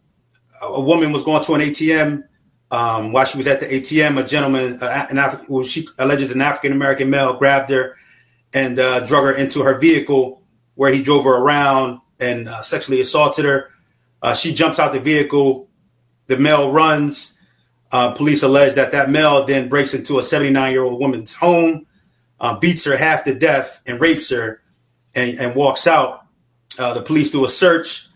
a 0.74 0.80
woman 0.80 1.12
was 1.12 1.22
going 1.22 1.42
to 1.44 1.54
an 1.54 1.60
ATM. 1.60 2.24
Um, 2.68 3.12
while 3.12 3.24
she 3.24 3.38
was 3.38 3.46
at 3.46 3.60
the 3.60 3.66
ATM, 3.66 4.22
a 4.22 4.26
gentleman, 4.26 4.78
uh, 4.82 5.06
an 5.08 5.18
Af- 5.18 5.48
well, 5.48 5.62
she 5.62 5.86
alleges 5.98 6.32
an 6.32 6.40
African 6.40 6.72
American 6.72 7.10
male, 7.10 7.34
grabbed 7.34 7.70
her 7.70 7.96
and 8.52 8.78
uh, 8.78 9.04
drug 9.06 9.24
her 9.24 9.32
into 9.32 9.62
her 9.62 9.78
vehicle, 9.78 10.42
where 10.74 10.92
he 10.92 11.02
drove 11.02 11.24
her 11.24 11.36
around 11.36 12.00
and 12.18 12.48
uh, 12.48 12.62
sexually 12.62 13.00
assaulted 13.00 13.44
her. 13.44 13.70
Uh, 14.20 14.34
she 14.34 14.52
jumps 14.52 14.78
out 14.78 14.92
the 14.92 15.00
vehicle. 15.00 15.68
The 16.26 16.38
male 16.38 16.72
runs. 16.72 17.38
Uh, 17.92 18.12
police 18.12 18.42
allege 18.42 18.74
that 18.74 18.90
that 18.92 19.10
male 19.10 19.44
then 19.44 19.68
breaks 19.68 19.94
into 19.94 20.18
a 20.18 20.22
79 20.22 20.72
year 20.72 20.82
old 20.82 20.98
woman's 20.98 21.34
home, 21.34 21.86
uh, 22.40 22.58
beats 22.58 22.84
her 22.84 22.96
half 22.96 23.24
to 23.24 23.34
death, 23.38 23.80
and 23.86 24.00
rapes 24.00 24.28
her, 24.30 24.60
and, 25.14 25.38
and 25.38 25.54
walks 25.54 25.86
out. 25.86 26.26
The 26.76 27.00
police 27.00 27.30
do 27.30 27.44
a 27.44 27.48
search, 27.48 28.08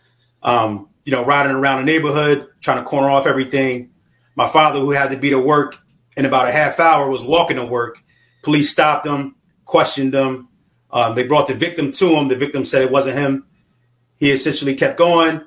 um, 0.43 0.90
you 1.11 1.17
know, 1.17 1.25
riding 1.25 1.51
around 1.51 1.79
the 1.79 1.93
neighborhood, 1.93 2.47
trying 2.61 2.79
to 2.79 2.85
corner 2.85 3.11
off 3.11 3.27
everything. 3.27 3.91
My 4.37 4.47
father, 4.47 4.79
who 4.79 4.93
had 4.93 5.11
to 5.11 5.19
be 5.19 5.31
to 5.31 5.41
work 5.41 5.77
in 6.17 6.25
about 6.25 6.47
a 6.47 6.53
half 6.53 6.79
hour, 6.79 7.11
was 7.11 7.27
walking 7.27 7.57
to 7.57 7.65
work. 7.65 8.01
Police 8.45 8.71
stopped 8.71 9.05
him, 9.05 9.35
questioned 9.65 10.15
him. 10.15 10.47
Um, 10.93 11.17
they 11.17 11.27
brought 11.27 11.49
the 11.49 11.55
victim 11.55 11.91
to 11.91 12.11
him. 12.11 12.29
The 12.29 12.37
victim 12.37 12.63
said 12.63 12.83
it 12.83 12.93
wasn't 12.93 13.19
him. 13.19 13.45
He 14.19 14.31
essentially 14.31 14.77
kept 14.77 14.99
going. 14.99 15.43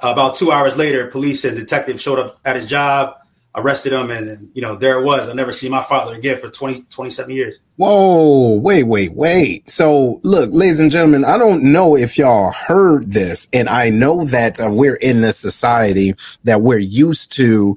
about 0.00 0.34
two 0.34 0.52
hours 0.52 0.76
later, 0.76 1.06
police 1.06 1.42
and 1.46 1.56
detectives 1.56 2.02
showed 2.02 2.18
up 2.18 2.38
at 2.44 2.56
his 2.56 2.66
job 2.66 3.17
arrested 3.58 3.92
him 3.92 4.10
and, 4.10 4.28
and, 4.28 4.50
you 4.54 4.62
know 4.62 4.76
there 4.76 5.00
it 5.00 5.04
was. 5.04 5.28
I 5.28 5.32
never 5.32 5.52
see 5.52 5.68
my 5.68 5.82
father 5.82 6.14
again 6.14 6.38
for 6.38 6.48
20 6.48 6.82
27 6.84 7.34
years. 7.34 7.60
Whoa 7.76 8.54
wait 8.54 8.84
wait 8.84 9.12
wait. 9.12 9.68
So 9.70 10.20
look 10.22 10.50
ladies 10.52 10.80
and 10.80 10.90
gentlemen 10.90 11.24
i 11.24 11.36
don't 11.36 11.62
know 11.62 11.96
if 11.96 12.18
y'all 12.18 12.52
heard 12.52 13.12
this 13.12 13.48
and 13.52 13.68
i 13.68 13.90
know 13.90 14.24
that 14.26 14.60
uh, 14.60 14.70
we're 14.70 14.96
in 14.96 15.20
this 15.20 15.36
society 15.36 16.14
that 16.44 16.62
we're 16.62 16.78
used 16.78 17.32
to 17.32 17.76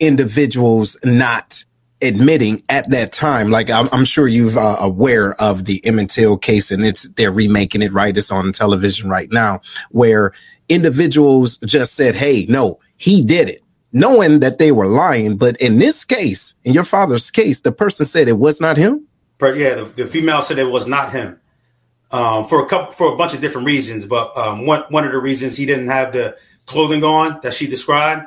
individuals 0.00 0.96
not 1.04 1.64
admitting 2.02 2.62
at 2.68 2.90
that 2.90 3.12
time. 3.12 3.50
Like 3.50 3.70
i'm, 3.70 3.88
I'm 3.92 4.04
sure 4.04 4.28
you've 4.28 4.58
uh, 4.58 4.76
aware 4.80 5.34
of 5.40 5.64
the 5.64 5.84
emmett 5.84 6.10
till 6.10 6.36
case 6.36 6.70
and 6.70 6.84
it's 6.84 7.08
they're 7.10 7.32
remaking 7.32 7.82
it 7.82 7.92
right? 7.92 8.16
It's 8.16 8.30
on 8.30 8.52
television 8.52 9.08
right 9.08 9.30
now 9.32 9.60
where 9.90 10.32
individuals 10.68 11.58
just 11.58 11.94
said 11.94 12.14
hey 12.14 12.46
no 12.48 12.78
he 12.96 13.22
did 13.22 13.48
it 13.48 13.63
knowing 13.94 14.40
that 14.40 14.58
they 14.58 14.72
were 14.72 14.86
lying. 14.86 15.36
But 15.36 15.56
in 15.56 15.78
this 15.78 16.04
case, 16.04 16.54
in 16.64 16.74
your 16.74 16.84
father's 16.84 17.30
case, 17.30 17.60
the 17.60 17.72
person 17.72 18.04
said 18.04 18.28
it 18.28 18.38
was 18.38 18.60
not 18.60 18.76
him. 18.76 19.06
But 19.38 19.56
yeah, 19.56 19.76
the, 19.76 19.84
the 19.84 20.06
female 20.06 20.42
said 20.42 20.58
it 20.58 20.64
was 20.64 20.86
not 20.86 21.12
him 21.12 21.40
um, 22.10 22.44
for 22.44 22.62
a 22.62 22.68
couple 22.68 22.92
for 22.92 23.12
a 23.12 23.16
bunch 23.16 23.32
of 23.32 23.40
different 23.40 23.66
reasons. 23.66 24.04
But 24.04 24.36
um, 24.36 24.66
one 24.66 24.82
one 24.90 25.04
of 25.04 25.12
the 25.12 25.18
reasons 25.18 25.56
he 25.56 25.64
didn't 25.64 25.88
have 25.88 26.12
the 26.12 26.36
clothing 26.66 27.04
on 27.04 27.40
that 27.42 27.54
she 27.54 27.66
described. 27.66 28.26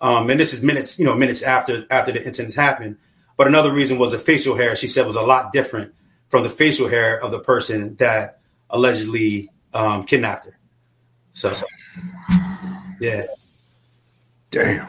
Um, 0.00 0.28
and 0.28 0.38
this 0.38 0.52
is 0.52 0.62
minutes, 0.62 0.98
you 0.98 1.04
know, 1.04 1.16
minutes 1.16 1.42
after 1.42 1.86
after 1.90 2.12
the 2.12 2.24
incident 2.24 2.54
happened. 2.54 2.98
But 3.36 3.46
another 3.46 3.72
reason 3.72 3.98
was 3.98 4.12
the 4.12 4.18
facial 4.18 4.56
hair. 4.56 4.76
She 4.76 4.88
said 4.88 5.06
was 5.06 5.16
a 5.16 5.22
lot 5.22 5.52
different 5.52 5.94
from 6.28 6.42
the 6.42 6.50
facial 6.50 6.88
hair 6.88 7.22
of 7.22 7.30
the 7.30 7.40
person 7.40 7.96
that 7.96 8.40
allegedly 8.70 9.50
um, 9.72 10.04
kidnapped 10.04 10.46
her. 10.46 10.58
So, 11.32 11.52
yeah. 13.00 13.24
Damn. 14.50 14.88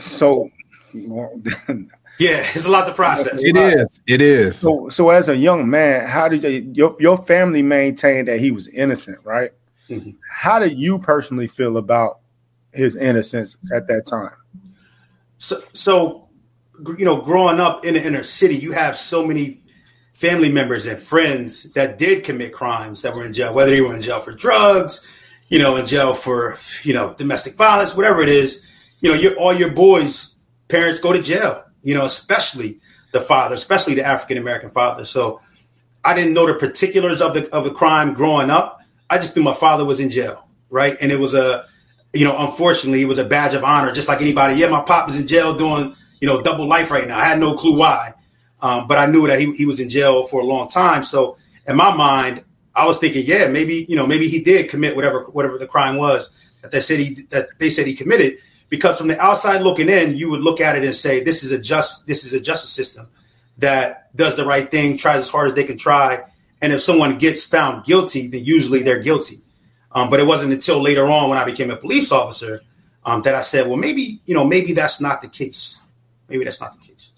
So, 0.00 0.50
yeah, 0.92 2.42
it's 2.54 2.66
a 2.66 2.70
lot 2.70 2.86
to 2.86 2.94
process. 2.94 3.42
It 3.44 3.56
is. 3.56 4.00
It 4.06 4.20
is. 4.20 4.58
So, 4.58 4.88
so 4.90 5.10
as 5.10 5.28
a 5.28 5.36
young 5.36 5.68
man, 5.68 6.06
how 6.06 6.28
did 6.28 6.42
you, 6.42 6.70
your 6.74 6.96
your 6.98 7.16
family 7.16 7.62
maintain 7.62 8.24
that 8.26 8.40
he 8.40 8.50
was 8.50 8.68
innocent, 8.68 9.18
right? 9.24 9.52
Mm-hmm. 9.88 10.10
How 10.30 10.58
did 10.58 10.78
you 10.78 10.98
personally 10.98 11.46
feel 11.46 11.76
about 11.76 12.20
his 12.72 12.96
innocence 12.96 13.56
at 13.72 13.86
that 13.88 14.06
time? 14.06 14.34
So, 15.38 15.60
so 15.72 16.28
you 16.96 17.04
know, 17.04 17.20
growing 17.20 17.60
up 17.60 17.84
in 17.84 17.94
the 17.94 18.04
inner 18.04 18.22
city, 18.22 18.56
you 18.56 18.72
have 18.72 18.96
so 18.96 19.26
many 19.26 19.62
family 20.12 20.50
members 20.50 20.86
and 20.86 20.98
friends 20.98 21.72
that 21.74 21.98
did 21.98 22.24
commit 22.24 22.52
crimes 22.52 23.02
that 23.02 23.14
were 23.14 23.24
in 23.24 23.32
jail, 23.32 23.54
whether 23.54 23.70
they 23.70 23.80
were 23.80 23.94
in 23.94 24.02
jail 24.02 24.20
for 24.20 24.32
drugs, 24.32 25.06
you 25.48 25.58
know, 25.58 25.76
in 25.76 25.86
jail 25.86 26.12
for 26.12 26.56
you 26.82 26.92
know 26.92 27.14
domestic 27.14 27.54
violence, 27.54 27.96
whatever 27.96 28.20
it 28.20 28.28
is. 28.28 28.66
You 29.00 29.10
know, 29.10 29.16
your 29.16 29.34
all 29.36 29.54
your 29.54 29.70
boys' 29.70 30.36
parents 30.68 31.00
go 31.00 31.12
to 31.12 31.22
jail. 31.22 31.64
You 31.82 31.94
know, 31.94 32.04
especially 32.04 32.80
the 33.12 33.20
father, 33.20 33.54
especially 33.54 33.94
the 33.94 34.04
African 34.04 34.38
American 34.38 34.70
father. 34.70 35.04
So 35.04 35.40
I 36.04 36.14
didn't 36.14 36.34
know 36.34 36.46
the 36.46 36.54
particulars 36.54 37.20
of 37.20 37.34
the 37.34 37.48
of 37.50 37.64
the 37.64 37.70
crime 37.70 38.14
growing 38.14 38.50
up. 38.50 38.80
I 39.10 39.18
just 39.18 39.36
knew 39.36 39.42
my 39.42 39.54
father 39.54 39.84
was 39.84 40.00
in 40.00 40.10
jail, 40.10 40.46
right? 40.70 40.96
And 41.00 41.10
it 41.10 41.18
was 41.18 41.34
a, 41.34 41.66
you 42.12 42.24
know, 42.24 42.36
unfortunately, 42.38 43.02
it 43.02 43.08
was 43.08 43.18
a 43.18 43.24
badge 43.24 43.54
of 43.54 43.64
honor, 43.64 43.92
just 43.92 44.08
like 44.08 44.20
anybody. 44.20 44.54
Yeah, 44.54 44.68
my 44.68 44.82
pop 44.82 45.08
is 45.08 45.18
in 45.18 45.26
jail 45.26 45.54
doing, 45.54 45.94
you 46.20 46.28
know, 46.28 46.42
double 46.42 46.66
life 46.66 46.90
right 46.90 47.08
now. 47.08 47.18
I 47.18 47.24
had 47.24 47.38
no 47.38 47.54
clue 47.54 47.76
why, 47.76 48.12
um, 48.60 48.86
but 48.86 48.98
I 48.98 49.06
knew 49.06 49.26
that 49.26 49.38
he, 49.38 49.52
he 49.54 49.66
was 49.66 49.80
in 49.80 49.88
jail 49.88 50.26
for 50.26 50.40
a 50.40 50.44
long 50.44 50.68
time. 50.68 51.02
So 51.02 51.38
in 51.66 51.76
my 51.76 51.94
mind, 51.94 52.44
I 52.74 52.86
was 52.86 52.98
thinking, 52.98 53.24
yeah, 53.26 53.48
maybe 53.48 53.86
you 53.88 53.96
know, 53.96 54.06
maybe 54.06 54.28
he 54.28 54.42
did 54.42 54.68
commit 54.68 54.94
whatever 54.94 55.24
whatever 55.24 55.58
the 55.58 55.66
crime 55.66 55.96
was 55.96 56.30
that 56.62 56.70
they 56.70 56.80
said 56.80 57.00
he 57.00 57.22
that 57.30 57.48
they 57.58 57.70
said 57.70 57.86
he 57.86 57.94
committed. 57.94 58.38
Because 58.68 58.98
from 58.98 59.08
the 59.08 59.18
outside 59.18 59.62
looking 59.62 59.88
in, 59.88 60.16
you 60.16 60.30
would 60.30 60.40
look 60.40 60.60
at 60.60 60.76
it 60.76 60.84
and 60.84 60.94
say, 60.94 61.22
this 61.22 61.42
is 61.42 61.52
a 61.52 61.60
just 61.60 62.06
this 62.06 62.24
is 62.24 62.32
a 62.32 62.40
justice 62.40 62.70
system 62.70 63.06
that 63.58 64.14
does 64.14 64.36
the 64.36 64.44
right 64.44 64.70
thing, 64.70 64.96
tries 64.96 65.18
as 65.18 65.30
hard 65.30 65.48
as 65.48 65.54
they 65.54 65.64
can 65.64 65.78
try, 65.78 66.22
and 66.60 66.72
if 66.72 66.80
someone 66.80 67.18
gets 67.18 67.44
found 67.44 67.84
guilty, 67.84 68.28
then 68.28 68.44
usually 68.44 68.82
they're 68.82 69.02
guilty. 69.02 69.38
Um, 69.92 70.10
but 70.10 70.20
it 70.20 70.26
wasn't 70.26 70.52
until 70.52 70.82
later 70.82 71.06
on 71.06 71.30
when 71.30 71.38
I 71.38 71.44
became 71.44 71.70
a 71.70 71.76
police 71.76 72.12
officer 72.12 72.60
um, 73.04 73.22
that 73.22 73.34
I 73.34 73.40
said, 73.40 73.66
well, 73.66 73.76
maybe 73.76 74.20
you 74.26 74.34
know, 74.34 74.44
maybe 74.44 74.74
that's 74.74 75.00
not 75.00 75.22
the 75.22 75.28
case. 75.28 75.80
Maybe 76.28 76.44
that's 76.44 76.60
not 76.60 76.72
the 76.72 76.86
case. 76.86 77.10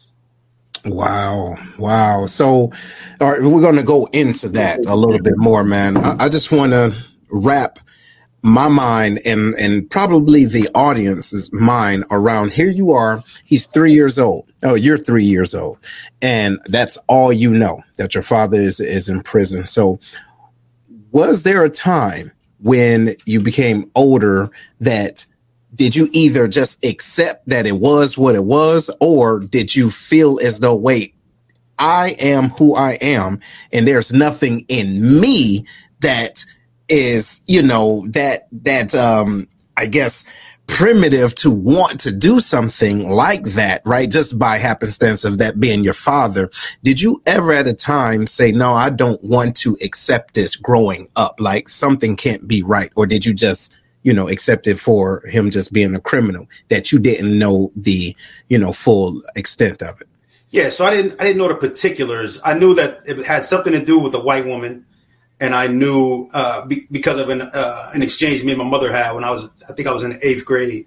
Wow. 0.85 1.57
Wow. 1.79 2.27
So, 2.27 2.73
all 3.21 3.31
right, 3.33 3.43
we're 3.43 3.61
going 3.61 3.77
to 3.77 3.83
go 3.83 4.07
into 4.13 4.49
that 4.51 4.79
a 4.87 4.95
little 4.95 5.21
bit 5.21 5.37
more, 5.37 5.63
man. 5.65 5.97
I, 5.97 6.25
I 6.25 6.29
just 6.29 6.53
want 6.53 6.73
to 6.73 6.97
wrap 7.29 7.79
my 8.43 8.69
mind 8.69 9.21
and, 9.27 9.55
and 9.55 9.91
probably 9.91 10.45
the 10.45 10.69
audience's 10.75 11.53
mind 11.53 12.05
around 12.11 12.53
here 12.53 12.71
you 12.71 12.93
are. 12.93 13.23
He's 13.45 13.67
three 13.67 13.93
years 13.93 14.19
old. 14.19 14.51
Oh, 14.63 14.75
you're 14.75 14.99
three 14.99 15.25
years 15.25 15.55
old. 15.55 15.79
And 16.23 16.59
that's 16.67 16.97
all 17.07 17.33
you 17.33 17.51
know 17.51 17.83
that 17.97 18.15
your 18.15 18.23
father 18.23 18.61
is, 18.61 18.81
is 18.81 19.09
in 19.09 19.23
prison. 19.23 19.67
So, 19.67 20.01
was 21.13 21.43
there 21.43 21.65
a 21.65 21.71
time 21.71 22.31
when 22.61 23.17
you 23.27 23.41
became 23.41 23.91
older 23.95 24.51
that 24.81 25.27
did 25.75 25.95
you 25.97 26.09
either 26.13 26.47
just 26.49 26.85
accept 26.85 27.49
that 27.49 27.67
it 27.67 27.79
was 27.79 28.19
what 28.19 28.35
it 28.35 28.45
was 28.45 28.91
or 29.01 29.41
did 29.41 29.75
you 29.75 29.91
feel 29.91 30.39
as 30.41 30.61
though 30.61 30.75
wait 30.75 31.15
i 31.79 32.11
am 32.19 32.51
who 32.51 32.75
i 32.75 32.93
am 33.01 33.41
and 33.73 33.87
there's 33.89 34.13
nothing 34.13 34.65
in 34.69 35.21
me 35.21 35.65
that 36.01 36.45
is 36.91 37.41
you 37.47 37.63
know 37.63 38.05
that 38.09 38.49
that 38.53 38.95
um 38.95 39.49
i 39.77 39.87
guess 39.87 40.25
primitive 40.67 41.35
to 41.35 41.51
want 41.51 41.99
to 42.01 42.13
do 42.13 42.39
something 42.39 43.09
like 43.11 43.43
that, 43.43 43.83
right? 43.85 44.09
Just 44.09 44.39
by 44.39 44.57
happenstance 44.57 45.25
of 45.25 45.39
that 45.39 45.59
being 45.59 45.83
your 45.83 45.95
father. 45.95 46.49
Did 46.85 47.01
you 47.01 47.21
ever 47.27 47.53
at 47.53 47.67
a 47.67 47.75
time 47.75 48.29
say, 48.29 48.53
no, 48.53 48.73
I 48.73 48.89
don't 48.89 49.23
want 49.25 49.57
to 49.59 49.77
accept 49.83 50.35
this 50.35 50.55
growing 50.55 51.09
up? 51.17 51.41
Like 51.41 51.69
something 51.69 52.15
can't 52.15 52.47
be 52.47 52.63
right. 52.63 52.93
Or 52.95 53.05
did 53.05 53.27
you 53.27 53.35
just 53.35 53.75
you 54.03 54.13
know, 54.15 54.29
accept 54.29 54.67
it 54.67 54.81
for 54.81 55.21
him 55.27 55.51
just 55.51 55.73
being 55.73 55.95
a 55.95 56.01
criminal 56.01 56.47
that 56.69 56.91
you 56.91 56.99
didn't 56.99 57.39
know 57.39 57.71
the, 57.77 58.17
you 58.49 58.59
know, 58.59 58.73
full 58.73 59.23
extent 59.37 59.83
of 59.83 60.01
it. 60.01 60.09
Yeah, 60.51 60.69
so 60.69 60.85
I 60.85 60.91
didn't 60.91 61.21
I 61.21 61.25
didn't 61.25 61.39
know 61.39 61.49
the 61.49 61.55
particulars. 61.55 62.41
I 62.45 62.55
knew 62.55 62.75
that 62.75 63.03
it 63.05 63.25
had 63.25 63.45
something 63.45 63.73
to 63.73 63.85
do 63.85 64.01
with 64.01 64.15
a 64.15 64.21
white 64.21 64.47
woman, 64.47 64.85
and 65.41 65.55
I 65.55 65.67
knew 65.67 66.29
uh, 66.33 66.67
be, 66.67 66.87
because 66.91 67.19
of 67.19 67.31
an 67.31 67.43
uh, 67.43 67.91
an 67.95 68.03
exchange 68.03 68.45
me 68.45 68.53
and 68.53 68.59
my 68.59 68.69
mother 68.69 68.93
had 68.93 69.13
when 69.13 69.25
I 69.25 69.31
was 69.31 69.49
I 69.69 69.73
think 69.73 69.89
I 69.89 69.93
was 69.93 70.03
in 70.03 70.19
eighth 70.23 70.45
grade 70.45 70.87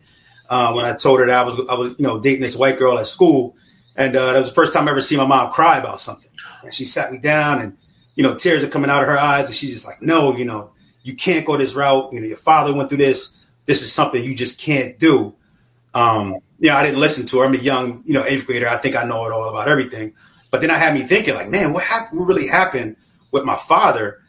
uh, 0.50 0.72
when 0.74 0.86
I 0.86 0.94
told 0.94 1.20
her 1.20 1.26
that 1.26 1.40
I 1.40 1.44
was 1.44 1.60
I 1.68 1.74
was 1.74 1.96
you 1.98 2.06
know 2.06 2.20
dating 2.20 2.42
this 2.42 2.56
white 2.56 2.78
girl 2.78 3.00
at 3.00 3.08
school, 3.08 3.56
and 3.96 4.16
uh, 4.16 4.34
that 4.34 4.38
was 4.38 4.50
the 4.50 4.56
first 4.56 4.74
time 4.74 4.88
I 4.88 4.92
ever 4.92 5.02
seen 5.02 5.18
my 5.18 5.26
mom 5.26 5.52
cry 5.52 5.78
about 5.78 6.00
something. 6.00 6.30
And 6.64 6.74
she 6.74 6.86
sat 6.86 7.12
me 7.12 7.18
down, 7.18 7.60
and 7.60 7.78
you 8.16 8.24
know 8.24 8.36
tears 8.36 8.64
are 8.64 8.70
coming 8.70 8.90
out 8.90 9.02
of 9.02 9.10
her 9.10 9.18
eyes, 9.18 9.48
and 9.48 9.56
she's 9.56 9.74
just 9.74 9.88
like, 9.88 10.02
no, 10.02 10.36
you 10.36 10.46
know, 10.46 10.72
you 11.02 11.16
can't 11.16 11.46
go 11.46 11.58
this 11.58 11.74
route. 11.74 12.14
You 12.14 12.22
know, 12.22 12.28
your 12.28 12.38
father 12.38 12.74
went 12.74 12.90
through 12.90 13.00
this. 13.00 13.36
This 13.66 13.82
is 13.82 13.92
something 13.92 14.24
you 14.24 14.36
just 14.36 14.60
can't 14.60 15.00
do. 15.00 15.34
Um, 15.94 16.40
you 16.60 16.70
know, 16.70 16.76
I 16.76 16.84
didn't 16.84 17.00
listen 17.00 17.26
to 17.28 17.40
her. 17.40 17.46
I'm 17.46 17.54
a 17.54 17.58
young, 17.58 18.04
you 18.06 18.14
know, 18.14 18.24
eighth 18.26 18.46
grader. 18.46 18.68
I 18.68 18.78
think 18.78 18.96
I 18.96 19.04
know 19.04 19.26
it 19.26 19.32
all 19.32 19.50
about 19.50 19.68
everything. 19.68 20.14
But 20.52 20.62
then 20.62 20.70
I 20.70 20.78
had 20.78 20.94
me 20.94 21.02
thinking, 21.02 21.34
like, 21.34 21.50
man, 21.50 21.74
what? 21.74 21.84
What 22.12 22.28
really 22.28 22.48
happened 22.48 22.96
with 23.32 23.44
my 23.44 23.56
father? 23.56 24.20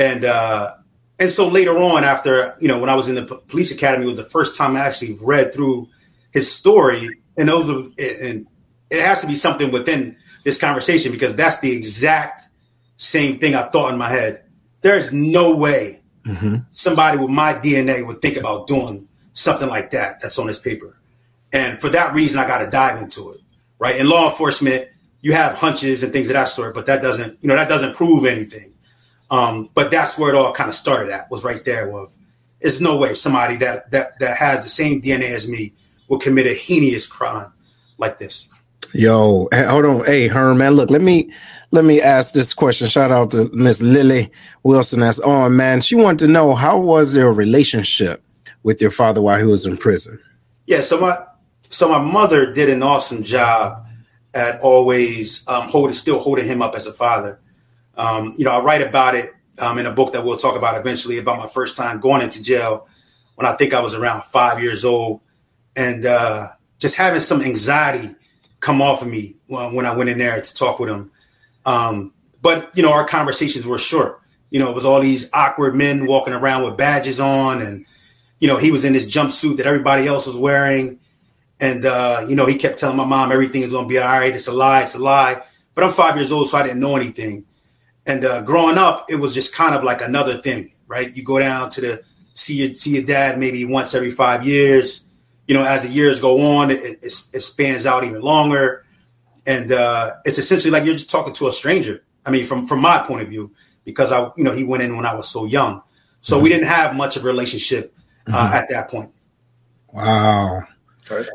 And 0.00 0.24
uh, 0.24 0.76
and 1.18 1.30
so 1.30 1.46
later 1.46 1.76
on, 1.76 2.02
after 2.02 2.56
you 2.58 2.66
know, 2.66 2.80
when 2.80 2.88
I 2.88 2.94
was 2.94 3.08
in 3.08 3.16
the 3.16 3.24
police 3.24 3.70
academy, 3.70 4.06
was 4.06 4.16
the 4.16 4.24
first 4.24 4.56
time 4.56 4.74
I 4.74 4.80
actually 4.80 5.18
read 5.20 5.52
through 5.52 5.88
his 6.32 6.50
story. 6.50 7.20
And 7.36 7.48
those, 7.48 7.68
are, 7.68 7.84
and 7.98 8.46
it 8.88 9.02
has 9.02 9.20
to 9.20 9.26
be 9.26 9.34
something 9.34 9.70
within 9.70 10.16
this 10.42 10.56
conversation 10.58 11.12
because 11.12 11.34
that's 11.34 11.60
the 11.60 11.70
exact 11.70 12.48
same 12.96 13.38
thing 13.38 13.54
I 13.54 13.64
thought 13.64 13.92
in 13.92 13.98
my 13.98 14.08
head. 14.08 14.42
There's 14.80 15.12
no 15.12 15.54
way 15.54 16.00
mm-hmm. 16.24 16.56
somebody 16.70 17.18
with 17.18 17.30
my 17.30 17.52
DNA 17.52 18.06
would 18.06 18.22
think 18.22 18.38
about 18.38 18.66
doing 18.66 19.06
something 19.34 19.68
like 19.68 19.90
that 19.90 20.22
that's 20.22 20.38
on 20.38 20.46
this 20.46 20.58
paper. 20.58 20.96
And 21.52 21.78
for 21.78 21.90
that 21.90 22.14
reason, 22.14 22.38
I 22.38 22.46
got 22.46 22.58
to 22.64 22.70
dive 22.70 23.02
into 23.02 23.32
it. 23.32 23.40
Right. 23.78 23.96
In 23.96 24.08
law 24.08 24.30
enforcement, 24.30 24.88
you 25.20 25.34
have 25.34 25.58
hunches 25.58 26.02
and 26.02 26.10
things 26.10 26.28
of 26.28 26.34
that 26.34 26.48
sort, 26.48 26.74
but 26.74 26.86
that 26.86 27.02
doesn't, 27.02 27.38
you 27.42 27.48
know, 27.48 27.56
that 27.56 27.68
doesn't 27.68 27.94
prove 27.94 28.24
anything. 28.24 28.72
Um, 29.30 29.70
but 29.74 29.90
that's 29.90 30.18
where 30.18 30.34
it 30.34 30.36
all 30.36 30.52
kind 30.52 30.68
of 30.68 30.74
started 30.74 31.12
at 31.12 31.30
was 31.30 31.44
right 31.44 31.64
there 31.64 31.88
with 31.88 32.16
there's 32.60 32.80
no 32.80 32.96
way 32.96 33.14
somebody 33.14 33.56
that 33.56 33.90
that 33.90 34.18
that 34.18 34.36
has 34.36 34.62
the 34.62 34.68
same 34.68 35.00
DNA 35.00 35.30
as 35.30 35.48
me 35.48 35.72
will 36.08 36.18
commit 36.18 36.46
a 36.46 36.54
heinous 36.54 37.06
crime 37.06 37.52
like 37.98 38.18
this. 38.18 38.48
Yo, 38.92 39.48
hold 39.52 39.86
on. 39.86 40.04
Hey, 40.04 40.26
Herman, 40.26 40.74
look, 40.74 40.90
let 40.90 41.00
me 41.00 41.32
let 41.70 41.84
me 41.84 42.00
ask 42.00 42.34
this 42.34 42.52
question. 42.52 42.88
Shout 42.88 43.12
out 43.12 43.30
to 43.30 43.48
Miss 43.52 43.80
Lily 43.80 44.30
Wilson 44.64 45.00
that's 45.00 45.20
on, 45.20 45.56
man. 45.56 45.80
She 45.80 45.94
wanted 45.94 46.26
to 46.26 46.32
know 46.32 46.54
how 46.54 46.78
was 46.78 47.16
your 47.16 47.32
relationship 47.32 48.22
with 48.62 48.82
your 48.82 48.90
father 48.90 49.22
while 49.22 49.38
he 49.38 49.44
was 49.44 49.64
in 49.64 49.76
prison? 49.76 50.18
Yeah, 50.66 50.80
so 50.80 51.00
my 51.00 51.18
so 51.62 51.88
my 51.88 52.02
mother 52.02 52.52
did 52.52 52.68
an 52.68 52.82
awesome 52.82 53.22
job 53.22 53.86
at 54.34 54.60
always 54.60 55.46
um, 55.48 55.68
holding, 55.68 55.94
still 55.94 56.20
holding 56.20 56.46
him 56.46 56.62
up 56.62 56.74
as 56.74 56.86
a 56.86 56.92
father. 56.92 57.40
Um, 58.00 58.34
you 58.38 58.46
know, 58.46 58.52
I 58.52 58.62
write 58.62 58.80
about 58.80 59.14
it 59.14 59.34
um, 59.58 59.76
in 59.76 59.84
a 59.84 59.92
book 59.92 60.14
that 60.14 60.24
we'll 60.24 60.38
talk 60.38 60.56
about 60.56 60.74
eventually 60.80 61.18
about 61.18 61.36
my 61.36 61.46
first 61.46 61.76
time 61.76 62.00
going 62.00 62.22
into 62.22 62.42
jail 62.42 62.88
when 63.34 63.46
I 63.46 63.52
think 63.52 63.74
I 63.74 63.82
was 63.82 63.94
around 63.94 64.24
five 64.24 64.62
years 64.62 64.86
old, 64.86 65.20
and 65.76 66.06
uh, 66.06 66.48
just 66.78 66.96
having 66.96 67.20
some 67.20 67.42
anxiety 67.42 68.14
come 68.60 68.80
off 68.80 69.02
of 69.02 69.08
me 69.08 69.36
when, 69.48 69.84
I 69.84 69.94
went 69.94 70.08
in 70.08 70.16
there 70.16 70.40
to 70.40 70.54
talk 70.54 70.78
with 70.78 70.88
him. 70.88 71.10
Um, 71.66 72.14
but 72.40 72.74
you 72.74 72.82
know, 72.82 72.90
our 72.90 73.04
conversations 73.04 73.66
were 73.66 73.78
short. 73.78 74.20
You 74.48 74.60
know, 74.60 74.70
it 74.70 74.74
was 74.74 74.86
all 74.86 75.00
these 75.00 75.28
awkward 75.34 75.74
men 75.74 76.06
walking 76.06 76.32
around 76.32 76.64
with 76.64 76.78
badges 76.78 77.20
on, 77.20 77.60
and 77.60 77.84
you 78.38 78.48
know, 78.48 78.56
he 78.56 78.70
was 78.70 78.86
in 78.86 78.94
this 78.94 79.06
jumpsuit 79.06 79.58
that 79.58 79.66
everybody 79.66 80.06
else 80.06 80.26
was 80.26 80.38
wearing, 80.38 80.98
and 81.60 81.84
uh, 81.84 82.24
you 82.26 82.34
know, 82.34 82.46
he 82.46 82.56
kept 82.56 82.78
telling 82.78 82.96
my 82.96 83.04
mom 83.04 83.30
everything 83.30 83.60
is 83.60 83.72
going 83.72 83.84
to 83.84 83.88
be 83.90 83.98
all 83.98 84.08
right. 84.08 84.34
It's 84.34 84.48
a 84.48 84.52
lie. 84.52 84.84
It's 84.84 84.94
a 84.94 84.98
lie. 84.98 85.42
But 85.74 85.84
I'm 85.84 85.92
five 85.92 86.16
years 86.16 86.32
old, 86.32 86.48
so 86.48 86.56
I 86.56 86.62
didn't 86.62 86.80
know 86.80 86.96
anything. 86.96 87.44
And 88.06 88.24
uh, 88.24 88.42
growing 88.42 88.78
up, 88.78 89.06
it 89.08 89.16
was 89.16 89.34
just 89.34 89.54
kind 89.54 89.74
of 89.74 89.84
like 89.84 90.00
another 90.00 90.38
thing, 90.38 90.70
right? 90.86 91.14
You 91.14 91.22
go 91.22 91.38
down 91.38 91.70
to 91.70 91.80
the 91.80 92.02
see 92.34 92.54
your 92.54 92.74
see 92.74 92.96
your 92.96 93.04
dad 93.04 93.38
maybe 93.38 93.64
once 93.64 93.94
every 93.94 94.10
five 94.10 94.46
years. 94.46 95.04
You 95.46 95.54
know, 95.54 95.64
as 95.64 95.82
the 95.82 95.88
years 95.88 96.20
go 96.20 96.58
on, 96.58 96.70
it, 96.70 96.80
it, 97.02 97.14
it 97.32 97.40
spans 97.40 97.84
out 97.84 98.04
even 98.04 98.20
longer 98.20 98.84
and 99.46 99.72
uh, 99.72 100.14
it's 100.24 100.38
essentially 100.38 100.70
like 100.70 100.84
you're 100.84 100.94
just 100.94 101.10
talking 101.10 101.32
to 101.34 101.48
a 101.48 101.52
stranger. 101.52 102.04
I 102.24 102.30
mean, 102.30 102.44
from 102.44 102.66
from 102.66 102.80
my 102.80 102.98
point 102.98 103.22
of 103.22 103.28
view, 103.28 103.52
because 103.84 104.12
I, 104.12 104.30
you 104.36 104.44
know, 104.44 104.52
he 104.52 104.64
went 104.64 104.82
in 104.82 104.96
when 104.96 105.06
I 105.06 105.14
was 105.14 105.28
so 105.28 105.44
young, 105.44 105.82
so 106.20 106.36
mm-hmm. 106.36 106.44
we 106.44 106.48
didn't 106.50 106.68
have 106.68 106.94
much 106.94 107.16
of 107.16 107.24
a 107.24 107.26
relationship 107.26 107.94
uh, 108.26 108.32
mm-hmm. 108.32 108.54
at 108.54 108.68
that 108.70 108.90
point. 108.90 109.12
Wow, 109.92 110.62
Okay. 111.10 111.28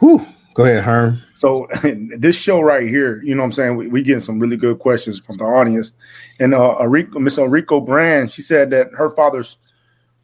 Whew. 0.00 0.26
Go 0.54 0.64
ahead, 0.64 0.84
Herm. 0.84 1.22
So 1.36 1.68
this 2.18 2.36
show 2.36 2.60
right 2.60 2.88
here, 2.88 3.22
you 3.22 3.34
know 3.34 3.42
what 3.42 3.46
I'm 3.46 3.52
saying? 3.52 3.76
We, 3.76 3.88
we 3.88 4.02
getting 4.02 4.20
some 4.20 4.40
really 4.40 4.56
good 4.56 4.78
questions 4.78 5.20
from 5.20 5.36
the 5.36 5.44
audience. 5.44 5.92
And 6.38 6.54
uh 6.54 6.84
Miss 7.14 7.38
Enrico 7.38 7.80
Brand, 7.80 8.32
she 8.32 8.42
said 8.42 8.70
that 8.70 8.88
her 8.92 9.10
father's 9.10 9.58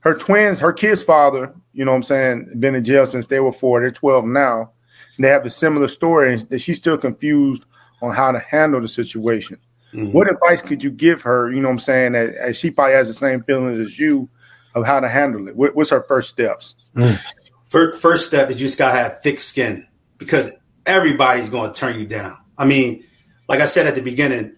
her 0.01 0.15
twins, 0.15 0.59
her 0.61 0.73
kid's 0.73 1.03
father, 1.03 1.55
you 1.73 1.85
know 1.85 1.93
what 1.93 1.99
I'm 1.99 2.03
saying, 2.05 2.51
been 2.59 2.75
in 2.75 2.85
jail 2.85 3.07
since 3.07 3.27
they 3.27 3.41
were 3.41 3.53
four. 3.53 3.81
They're 3.81 3.91
12 3.91 4.25
now. 4.25 4.71
And 5.17 5.25
they 5.25 5.29
have 5.29 5.47
a 5.47 5.51
similar 5.51 5.89
story 5.89 6.35
and 6.35 6.49
that 6.49 6.61
she's 6.61 6.79
still 6.79 6.99
confused 6.99 7.65
on 8.03 8.13
how 8.13 8.31
to 8.33 8.39
handle 8.39 8.81
the 8.81 8.89
situation. 8.89 9.59
Mm-hmm. 9.93 10.13
What 10.13 10.31
advice 10.31 10.61
could 10.61 10.85
you 10.85 10.91
give 10.91 11.23
her, 11.23 11.51
you 11.51 11.61
know 11.61 11.69
what 11.69 11.75
I'm 11.75 11.81
saying, 11.81 12.15
as, 12.15 12.35
as, 12.35 12.57
she 12.57 12.71
probably 12.71 12.95
has 12.95 13.09
the 13.09 13.15
same 13.15 13.43
feelings 13.45 13.81
as 13.81 13.99
you 13.99 14.29
of 14.75 14.85
how 14.85 15.01
to 15.01 15.09
handle 15.09 15.49
it? 15.49 15.57
What, 15.57 15.75
what's 15.75 15.91
her 15.91 16.03
first 16.03 16.29
steps? 16.29 16.91
Mm. 16.95 17.19
First, 17.67 18.03
first 18.03 18.27
step 18.27 18.51
is 18.51 18.61
you 18.61 18.67
just 18.67 18.79
got 18.79 18.93
to 18.93 18.99
have 18.99 19.21
thick 19.23 19.41
skin 19.41 19.87
because 20.19 20.51
everybody's 20.85 21.51
going 21.51 21.73
to 21.73 21.79
turn 21.79 21.99
you 21.99 22.07
down. 22.07 22.37
I 22.57 22.65
mean, 22.65 23.05
like 23.49 23.61
I 23.61 23.67
said 23.67 23.87
at 23.87 23.95
the 23.95 24.03
beginning, 24.03 24.57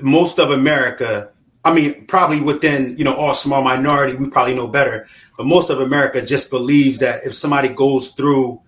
most 0.00 0.38
of 0.38 0.50
America, 0.50 1.30
I 1.64 1.74
mean, 1.74 2.06
probably 2.06 2.40
within, 2.40 2.96
you 2.98 3.04
know, 3.04 3.14
all 3.14 3.34
small 3.34 3.62
minority, 3.62 4.16
we 4.16 4.30
probably 4.30 4.54
know 4.54 4.68
better, 4.68 5.08
but 5.36 5.46
most 5.46 5.70
of 5.70 5.80
America 5.80 6.22
just 6.22 6.50
believes 6.50 6.98
that 6.98 7.24
if 7.24 7.34
somebody 7.34 7.68
goes 7.68 8.10
through 8.10 8.60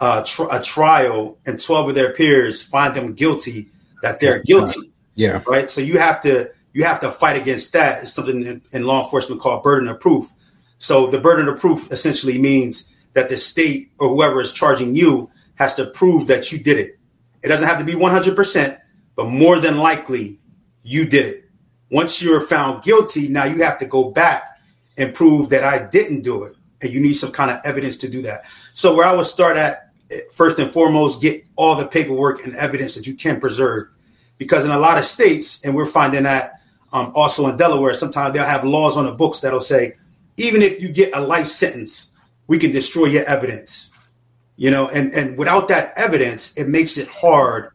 uh, 0.00 0.24
tr- 0.24 0.48
a 0.50 0.60
trial 0.60 1.38
and 1.46 1.60
12 1.60 1.90
of 1.90 1.94
their 1.94 2.12
peers 2.12 2.62
find 2.62 2.94
them 2.94 3.14
guilty, 3.14 3.68
that 4.02 4.20
they're 4.20 4.42
guilty. 4.42 4.92
Yeah. 5.14 5.42
Right. 5.46 5.70
So 5.70 5.80
you 5.80 5.98
have 5.98 6.22
to 6.22 6.50
you 6.72 6.84
have 6.84 7.00
to 7.00 7.10
fight 7.10 7.36
against 7.40 7.72
that. 7.72 8.02
It's 8.02 8.12
something 8.12 8.44
in, 8.44 8.62
in 8.72 8.84
law 8.84 9.04
enforcement 9.04 9.40
called 9.40 9.62
burden 9.62 9.88
of 9.88 10.00
proof. 10.00 10.28
So 10.78 11.06
the 11.06 11.20
burden 11.20 11.48
of 11.48 11.58
proof 11.60 11.90
essentially 11.92 12.38
means 12.38 12.90
that 13.14 13.30
the 13.30 13.36
state 13.36 13.92
or 13.98 14.08
whoever 14.08 14.40
is 14.40 14.52
charging 14.52 14.94
you 14.94 15.30
has 15.56 15.74
to 15.74 15.86
prove 15.86 16.26
that 16.26 16.52
you 16.52 16.58
did 16.58 16.78
it. 16.78 16.98
It 17.42 17.48
doesn't 17.48 17.66
have 17.66 17.78
to 17.78 17.84
be 17.84 17.92
100%, 17.92 18.78
but 19.16 19.26
more 19.26 19.58
than 19.58 19.78
likely 19.78 20.38
you 20.82 21.04
did 21.04 21.26
it. 21.26 21.44
Once 21.90 22.22
you're 22.22 22.40
found 22.40 22.82
guilty, 22.82 23.28
now 23.28 23.44
you 23.44 23.62
have 23.62 23.78
to 23.78 23.86
go 23.86 24.10
back 24.10 24.58
and 24.96 25.14
prove 25.14 25.50
that 25.50 25.64
I 25.64 25.86
didn't 25.86 26.22
do 26.22 26.44
it. 26.44 26.56
And 26.82 26.92
you 26.92 27.00
need 27.00 27.14
some 27.14 27.32
kind 27.32 27.50
of 27.50 27.60
evidence 27.64 27.96
to 27.98 28.10
do 28.10 28.22
that. 28.22 28.44
So, 28.72 28.94
where 28.94 29.06
I 29.06 29.14
would 29.14 29.26
start 29.26 29.56
at, 29.56 29.90
first 30.32 30.58
and 30.58 30.72
foremost, 30.72 31.22
get 31.22 31.44
all 31.56 31.76
the 31.76 31.86
paperwork 31.86 32.44
and 32.44 32.54
evidence 32.56 32.94
that 32.94 33.06
you 33.06 33.14
can 33.14 33.40
preserve. 33.40 33.88
Because 34.38 34.64
in 34.64 34.70
a 34.70 34.78
lot 34.78 34.98
of 34.98 35.04
states, 35.04 35.64
and 35.64 35.74
we're 35.74 35.86
finding 35.86 36.24
that 36.24 36.60
um, 36.92 37.12
also 37.14 37.48
in 37.48 37.56
Delaware, 37.56 37.94
sometimes 37.94 38.34
they'll 38.34 38.44
have 38.44 38.64
laws 38.64 38.96
on 38.96 39.04
the 39.04 39.12
books 39.12 39.40
that'll 39.40 39.60
say, 39.60 39.94
even 40.36 40.62
if 40.62 40.82
you 40.82 40.88
get 40.88 41.14
a 41.14 41.20
life 41.20 41.46
sentence, 41.46 42.12
we 42.46 42.58
can 42.58 42.70
destroy 42.72 43.06
your 43.06 43.24
evidence 43.24 43.93
you 44.56 44.70
know 44.70 44.88
and 44.88 45.12
and 45.14 45.36
without 45.36 45.68
that 45.68 45.92
evidence 45.96 46.54
it 46.56 46.68
makes 46.68 46.96
it 46.96 47.08
hard 47.08 47.70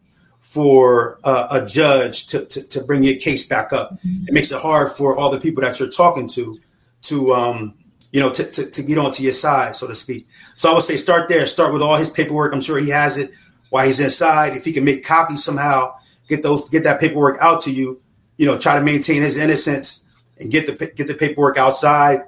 for 0.50 1.20
uh, 1.22 1.46
a 1.52 1.64
judge 1.64 2.26
to, 2.26 2.44
to, 2.46 2.60
to 2.64 2.82
bring 2.82 3.04
your 3.04 3.14
case 3.20 3.46
back 3.46 3.72
up. 3.72 3.96
It 4.02 4.34
makes 4.34 4.50
it 4.50 4.60
hard 4.60 4.90
for 4.90 5.16
all 5.16 5.30
the 5.30 5.38
people 5.38 5.62
that 5.62 5.78
you're 5.78 5.88
talking 5.88 6.26
to 6.30 6.58
to 7.02 7.32
um 7.32 7.74
you 8.10 8.18
know 8.18 8.30
to, 8.30 8.44
to, 8.44 8.68
to 8.68 8.82
get 8.82 8.98
onto 8.98 9.22
your 9.22 9.32
side 9.32 9.76
so 9.76 9.86
to 9.86 9.94
speak. 9.94 10.26
So 10.56 10.68
i 10.68 10.74
would 10.74 10.82
say 10.82 10.96
start 10.96 11.28
there. 11.28 11.46
Start 11.46 11.72
with 11.72 11.82
all 11.82 11.96
his 11.96 12.10
paperwork. 12.10 12.52
I'm 12.52 12.60
sure 12.60 12.78
he 12.78 12.88
has 12.88 13.16
it. 13.16 13.30
While 13.68 13.86
he's 13.86 14.00
inside 14.00 14.56
if 14.56 14.64
he 14.64 14.72
can 14.72 14.84
make 14.84 15.04
copies 15.04 15.44
somehow 15.44 15.94
get 16.28 16.42
those 16.42 16.68
get 16.68 16.82
that 16.82 16.98
paperwork 16.98 17.38
out 17.40 17.60
to 17.62 17.70
you 17.70 18.02
you 18.36 18.44
know 18.44 18.58
try 18.58 18.74
to 18.76 18.82
maintain 18.82 19.22
his 19.22 19.36
innocence 19.36 20.04
and 20.38 20.50
get 20.50 20.66
the 20.66 20.86
get 20.86 21.06
the 21.06 21.14
paperwork 21.14 21.58
outside. 21.58 22.22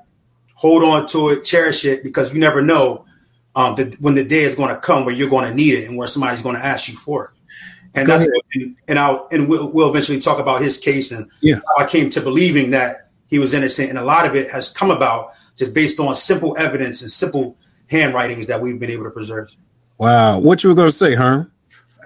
Hold 0.54 0.84
on 0.84 1.08
to 1.08 1.30
it. 1.30 1.42
Cherish 1.42 1.84
it 1.84 2.04
because 2.04 2.32
you 2.32 2.38
never 2.38 2.62
know 2.62 3.04
um, 3.54 3.74
the, 3.74 3.96
when 4.00 4.14
the 4.14 4.24
day 4.24 4.42
is 4.42 4.54
going 4.54 4.74
to 4.74 4.80
come 4.80 5.04
where 5.04 5.14
you're 5.14 5.28
going 5.28 5.48
to 5.48 5.54
need 5.54 5.74
it 5.74 5.88
and 5.88 5.96
where 5.96 6.08
somebody's 6.08 6.42
going 6.42 6.56
to 6.56 6.64
ask 6.64 6.88
you 6.88 6.94
for 6.94 7.26
it. 7.26 7.30
And 7.94 8.08
that's 8.08 8.26
and, 8.54 8.76
and 8.88 8.98
I'll 8.98 9.28
and 9.30 9.48
we'll, 9.48 9.68
we'll 9.68 9.90
eventually 9.90 10.18
talk 10.18 10.38
about 10.38 10.62
his 10.62 10.78
case 10.78 11.12
and 11.12 11.30
yeah. 11.42 11.56
how 11.56 11.84
I 11.84 11.86
came 11.86 12.08
to 12.10 12.22
believing 12.22 12.70
that 12.70 13.10
he 13.28 13.38
was 13.38 13.52
innocent. 13.52 13.90
And 13.90 13.98
a 13.98 14.04
lot 14.04 14.24
of 14.24 14.34
it 14.34 14.50
has 14.50 14.70
come 14.70 14.90
about 14.90 15.34
just 15.56 15.74
based 15.74 16.00
on 16.00 16.14
simple 16.14 16.56
evidence 16.58 17.02
and 17.02 17.10
simple 17.10 17.56
handwritings 17.88 18.46
that 18.46 18.62
we've 18.62 18.80
been 18.80 18.90
able 18.90 19.04
to 19.04 19.10
preserve. 19.10 19.54
Wow, 19.98 20.38
what 20.38 20.64
you 20.64 20.70
were 20.70 20.74
going 20.74 20.88
to 20.88 20.96
say, 20.96 21.14
huh? 21.14 21.44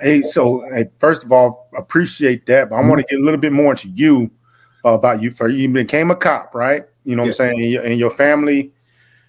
Hey, 0.02 0.22
so 0.22 0.68
hey, 0.74 0.90
first 0.98 1.22
of 1.22 1.30
all, 1.30 1.68
appreciate 1.76 2.46
that, 2.46 2.68
but 2.68 2.76
I 2.76 2.80
want 2.80 3.00
to 3.00 3.06
get 3.08 3.20
a 3.20 3.22
little 3.22 3.40
bit 3.40 3.52
more 3.52 3.70
into 3.70 3.88
you 3.88 4.30
uh, 4.84 4.90
about 4.90 5.22
you. 5.22 5.30
For 5.30 5.48
you 5.48 5.68
became 5.68 6.10
a 6.10 6.16
cop, 6.16 6.54
right? 6.54 6.84
You 7.04 7.14
know 7.14 7.22
what 7.22 7.38
yeah. 7.38 7.46
I'm 7.46 7.54
saying, 7.54 7.62
and 7.62 7.70
your, 7.70 7.82
and 7.84 7.98
your 7.98 8.10
family 8.10 8.72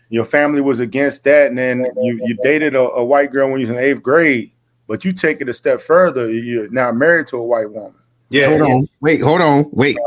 your 0.09 0.25
family 0.25 0.61
was 0.61 0.79
against 0.79 1.23
that, 1.25 1.47
and 1.47 1.57
then 1.57 1.85
you 1.97 2.19
you 2.23 2.37
dated 2.43 2.75
a, 2.75 2.81
a 2.91 3.03
white 3.03 3.31
girl 3.31 3.49
when 3.49 3.59
you 3.59 3.67
was 3.67 3.75
in 3.75 3.77
eighth 3.77 4.01
grade, 4.01 4.51
but 4.87 5.03
you 5.03 5.13
take 5.13 5.41
it 5.41 5.49
a 5.49 5.53
step 5.53 5.81
further. 5.81 6.31
You're 6.31 6.69
now 6.69 6.91
married 6.91 7.27
to 7.27 7.37
a 7.37 7.43
white 7.43 7.69
woman. 7.69 7.93
Yeah. 8.29 8.47
Hold 8.49 8.61
on. 8.61 8.89
Wait. 9.01 9.21
Hold 9.21 9.41
on. 9.41 9.69
Wait. 9.71 9.97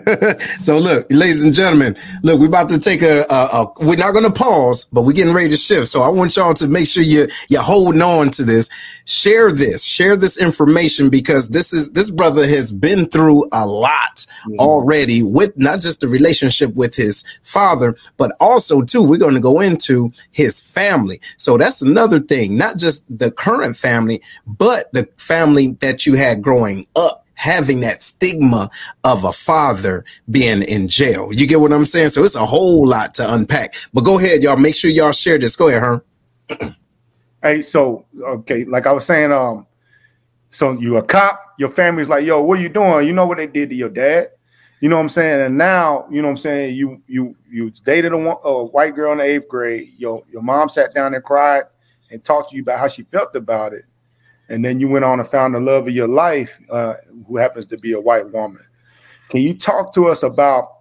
so 0.60 0.78
look, 0.78 1.06
ladies 1.10 1.44
and 1.44 1.52
gentlemen, 1.52 1.96
look, 2.22 2.40
we're 2.40 2.46
about 2.46 2.68
to 2.70 2.78
take 2.78 3.02
a, 3.02 3.24
a, 3.28 3.34
a 3.34 3.72
we're 3.80 3.96
not 3.96 4.12
going 4.12 4.24
to 4.24 4.30
pause, 4.30 4.86
but 4.92 5.02
we're 5.02 5.12
getting 5.12 5.34
ready 5.34 5.50
to 5.50 5.56
shift. 5.56 5.88
So 5.88 6.02
I 6.02 6.08
want 6.08 6.34
y'all 6.36 6.54
to 6.54 6.66
make 6.66 6.88
sure 6.88 7.02
you 7.02 7.28
you're 7.48 7.62
holding 7.62 8.00
on 8.00 8.30
to 8.32 8.44
this. 8.44 8.68
Share 9.04 9.52
this, 9.52 9.84
share 9.84 10.16
this 10.16 10.36
information 10.36 11.10
because 11.10 11.50
this 11.50 11.72
is 11.72 11.90
this 11.90 12.08
brother 12.08 12.46
has 12.46 12.72
been 12.72 13.06
through 13.06 13.46
a 13.52 13.66
lot 13.66 14.26
mm-hmm. 14.46 14.58
already 14.58 15.22
with 15.22 15.56
not 15.58 15.80
just 15.80 16.00
the 16.00 16.08
relationship 16.08 16.74
with 16.74 16.94
his 16.94 17.24
father, 17.42 17.96
but 18.16 18.34
also 18.40 18.82
too 18.82 19.02
we're 19.02 19.18
going 19.18 19.34
to 19.34 19.40
go 19.40 19.60
into 19.60 20.10
his 20.30 20.60
family. 20.60 21.20
So 21.36 21.58
that's 21.58 21.82
another 21.82 22.20
thing, 22.20 22.56
not 22.56 22.78
just 22.78 23.04
the 23.10 23.30
current 23.30 23.76
family, 23.76 24.22
but 24.46 24.92
the 24.92 25.08
family 25.16 25.72
that 25.80 26.06
you 26.06 26.14
had 26.14 26.42
growing 26.42 26.86
up 26.96 27.21
having 27.42 27.80
that 27.80 28.04
stigma 28.04 28.70
of 29.02 29.24
a 29.24 29.32
father 29.32 30.04
being 30.30 30.62
in 30.62 30.86
jail. 30.86 31.32
You 31.32 31.44
get 31.44 31.60
what 31.60 31.72
I'm 31.72 31.84
saying? 31.84 32.10
So 32.10 32.22
it's 32.22 32.36
a 32.36 32.46
whole 32.46 32.86
lot 32.86 33.14
to 33.14 33.34
unpack. 33.34 33.74
But 33.92 34.02
go 34.02 34.16
ahead, 34.16 34.44
y'all. 34.44 34.56
Make 34.56 34.76
sure 34.76 34.92
y'all 34.92 35.10
share 35.10 35.38
this. 35.38 35.56
Go 35.56 35.66
ahead, 35.66 35.82
Herm. 35.82 36.02
hey, 37.42 37.60
so 37.62 38.06
okay, 38.22 38.64
like 38.64 38.86
I 38.86 38.92
was 38.92 39.06
saying, 39.06 39.32
um, 39.32 39.66
so 40.50 40.70
you 40.78 40.98
a 40.98 41.02
cop, 41.02 41.54
your 41.58 41.70
family's 41.70 42.08
like, 42.08 42.24
yo, 42.24 42.40
what 42.40 42.60
are 42.60 42.62
you 42.62 42.68
doing? 42.68 43.08
You 43.08 43.12
know 43.12 43.26
what 43.26 43.38
they 43.38 43.48
did 43.48 43.70
to 43.70 43.74
your 43.74 43.88
dad? 43.88 44.30
You 44.80 44.88
know 44.88 44.94
what 44.94 45.02
I'm 45.02 45.08
saying? 45.08 45.40
And 45.40 45.58
now, 45.58 46.06
you 46.12 46.22
know 46.22 46.28
what 46.28 46.32
I'm 46.32 46.38
saying, 46.38 46.76
you 46.76 47.02
you 47.08 47.34
you 47.50 47.72
dated 47.84 48.12
a, 48.12 48.16
a 48.16 48.64
white 48.66 48.94
girl 48.94 49.10
in 49.10 49.18
the 49.18 49.24
eighth 49.24 49.48
grade. 49.48 49.94
Your 49.96 50.22
your 50.30 50.42
mom 50.42 50.68
sat 50.68 50.94
down 50.94 51.12
and 51.12 51.24
cried 51.24 51.64
and 52.12 52.22
talked 52.22 52.50
to 52.50 52.56
you 52.56 52.62
about 52.62 52.78
how 52.78 52.86
she 52.86 53.02
felt 53.02 53.34
about 53.34 53.72
it 53.72 53.84
and 54.52 54.62
then 54.62 54.78
you 54.78 54.86
went 54.86 55.04
on 55.04 55.18
and 55.18 55.28
found 55.28 55.54
the 55.54 55.60
love 55.60 55.88
of 55.88 55.94
your 55.94 56.06
life, 56.06 56.60
uh, 56.70 56.94
who 57.26 57.38
happens 57.38 57.64
to 57.66 57.78
be 57.78 57.92
a 57.92 58.00
white 58.00 58.30
woman. 58.30 58.62
Can 59.30 59.40
you 59.40 59.54
talk 59.54 59.94
to 59.94 60.08
us 60.08 60.22
about 60.22 60.80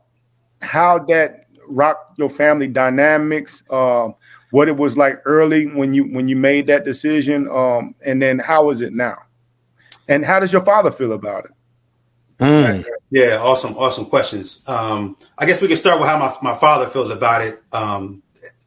how 0.62 1.00
that 1.06 1.48
rocked 1.68 2.20
your 2.20 2.30
family 2.30 2.68
dynamics? 2.68 3.64
Um, 3.72 4.16
what 4.50 4.68
it 4.68 4.76
was 4.76 4.98
like 4.98 5.22
early 5.24 5.68
when 5.68 5.94
you 5.94 6.04
when 6.04 6.28
you 6.28 6.36
made 6.36 6.68
that 6.68 6.84
decision, 6.84 7.48
um, 7.50 7.96
and 8.02 8.22
then 8.22 8.40
how 8.40 8.70
is 8.72 8.82
it 8.82 8.92
now? 8.92 9.18
And 10.10 10.26
how 10.26 10.42
does 10.42 10.52
your 10.52 10.66
father 10.66 10.92
feel 10.92 11.14
about 11.14 11.46
it? 11.46 11.52
Mm. 12.40 12.84
Yeah, 13.10 13.38
awesome, 13.40 13.78
awesome 13.78 14.06
questions. 14.06 14.62
Um, 14.68 15.16
I 15.38 15.46
guess 15.46 15.62
we 15.62 15.70
can 15.70 15.78
start 15.78 16.02
with 16.02 16.10
how 16.10 16.20
my, 16.20 16.34
my 16.42 16.58
father 16.58 16.88
feels 16.88 17.10
about 17.10 17.42
it. 17.42 17.64
Um, 17.72 18.22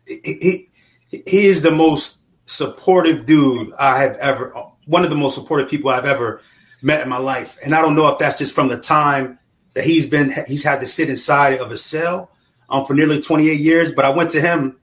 he, 0.07 0.21
he 0.25 0.69
he 1.11 1.47
is 1.47 1.61
the 1.61 1.71
most 1.71 2.21
supportive 2.47 3.27
dude 3.27 3.75
I 3.79 3.99
have 3.99 4.17
ever 4.17 4.55
one 4.87 5.05
of 5.05 5.11
the 5.11 5.17
most 5.17 5.35
supportive 5.35 5.69
people 5.69 5.91
I've 5.91 6.05
ever 6.05 6.43
met 6.83 7.03
in 7.03 7.09
my 7.09 7.19
life. 7.19 7.59
And 7.65 7.75
I 7.75 7.83
don't 7.83 7.97
know 7.97 8.09
if 8.09 8.19
that's 8.19 8.39
just 8.39 8.55
from 8.55 8.69
the 8.69 8.79
time 8.79 9.39
that 9.73 9.85
he's 9.85 10.07
been 10.07 10.33
he's 10.47 10.63
had 10.63 10.81
to 10.81 10.87
sit 10.87 11.09
inside 11.09 11.61
of 11.61 11.73
a 11.73 11.79
cell 11.79 12.31
um, 12.69 12.85
for 12.85 12.95
nearly 12.95 13.21
28 13.21 13.59
years. 13.59 13.93
But 13.93 14.05
I 14.05 14.11
went 14.11 14.31
to 14.31 14.41
him 14.41 14.77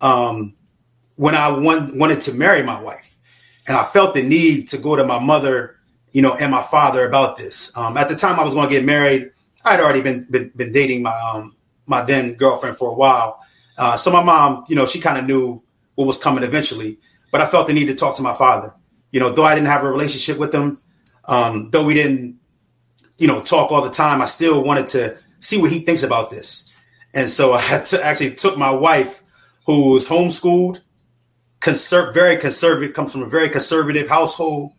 um, 0.00 0.54
when 1.16 1.34
I 1.34 1.48
want, 1.48 1.96
wanted 1.96 2.20
to 2.22 2.34
marry 2.34 2.62
my 2.62 2.80
wife, 2.80 3.16
and 3.66 3.76
I 3.76 3.84
felt 3.84 4.14
the 4.14 4.22
need 4.22 4.68
to 4.68 4.78
go 4.78 4.96
to 4.96 5.04
my 5.04 5.18
mother, 5.18 5.76
you 6.12 6.22
know, 6.22 6.34
and 6.34 6.50
my 6.50 6.62
father 6.62 7.06
about 7.06 7.36
this. 7.36 7.74
Um, 7.76 7.96
at 7.96 8.08
the 8.08 8.16
time 8.16 8.38
I 8.38 8.44
was 8.44 8.54
going 8.54 8.68
to 8.68 8.74
get 8.74 8.84
married, 8.84 9.32
I 9.64 9.72
had 9.72 9.80
already 9.80 10.02
been 10.02 10.26
been, 10.30 10.52
been 10.54 10.72
dating 10.72 11.02
my 11.02 11.18
um, 11.32 11.56
my 11.86 12.02
then 12.02 12.34
girlfriend 12.34 12.76
for 12.76 12.90
a 12.90 12.94
while. 12.94 13.40
Uh, 13.78 13.96
so 13.96 14.10
my 14.10 14.22
mom, 14.22 14.64
you 14.68 14.76
know, 14.76 14.86
she 14.86 15.00
kind 15.00 15.18
of 15.18 15.26
knew 15.26 15.62
what 15.96 16.06
was 16.06 16.18
coming 16.18 16.44
eventually, 16.44 16.98
but 17.30 17.40
I 17.40 17.46
felt 17.46 17.66
the 17.66 17.72
need 17.72 17.86
to 17.86 17.94
talk 17.94 18.16
to 18.16 18.22
my 18.22 18.32
father 18.32 18.72
you 19.10 19.20
know, 19.20 19.30
though 19.30 19.44
I 19.44 19.54
didn't 19.54 19.68
have 19.68 19.84
a 19.84 19.90
relationship 19.90 20.38
with 20.38 20.54
him, 20.54 20.78
um, 21.24 21.70
though 21.70 21.84
we 21.84 21.94
didn't, 21.94 22.38
you 23.18 23.26
know, 23.26 23.42
talk 23.42 23.72
all 23.72 23.82
the 23.82 23.90
time, 23.90 24.20
I 24.20 24.26
still 24.26 24.62
wanted 24.62 24.86
to 24.88 25.18
see 25.38 25.58
what 25.60 25.70
he 25.70 25.80
thinks 25.80 26.02
about 26.02 26.30
this. 26.30 26.74
And 27.14 27.28
so 27.28 27.52
I 27.52 27.60
had 27.60 27.86
to 27.86 28.04
actually 28.04 28.34
took 28.34 28.58
my 28.58 28.70
wife, 28.70 29.22
who 29.64 29.92
was 29.92 30.06
homeschooled, 30.06 30.80
conser- 31.60 32.12
very 32.12 32.36
conservative, 32.36 32.94
comes 32.94 33.12
from 33.12 33.22
a 33.22 33.28
very 33.28 33.48
conservative 33.48 34.08
household, 34.08 34.72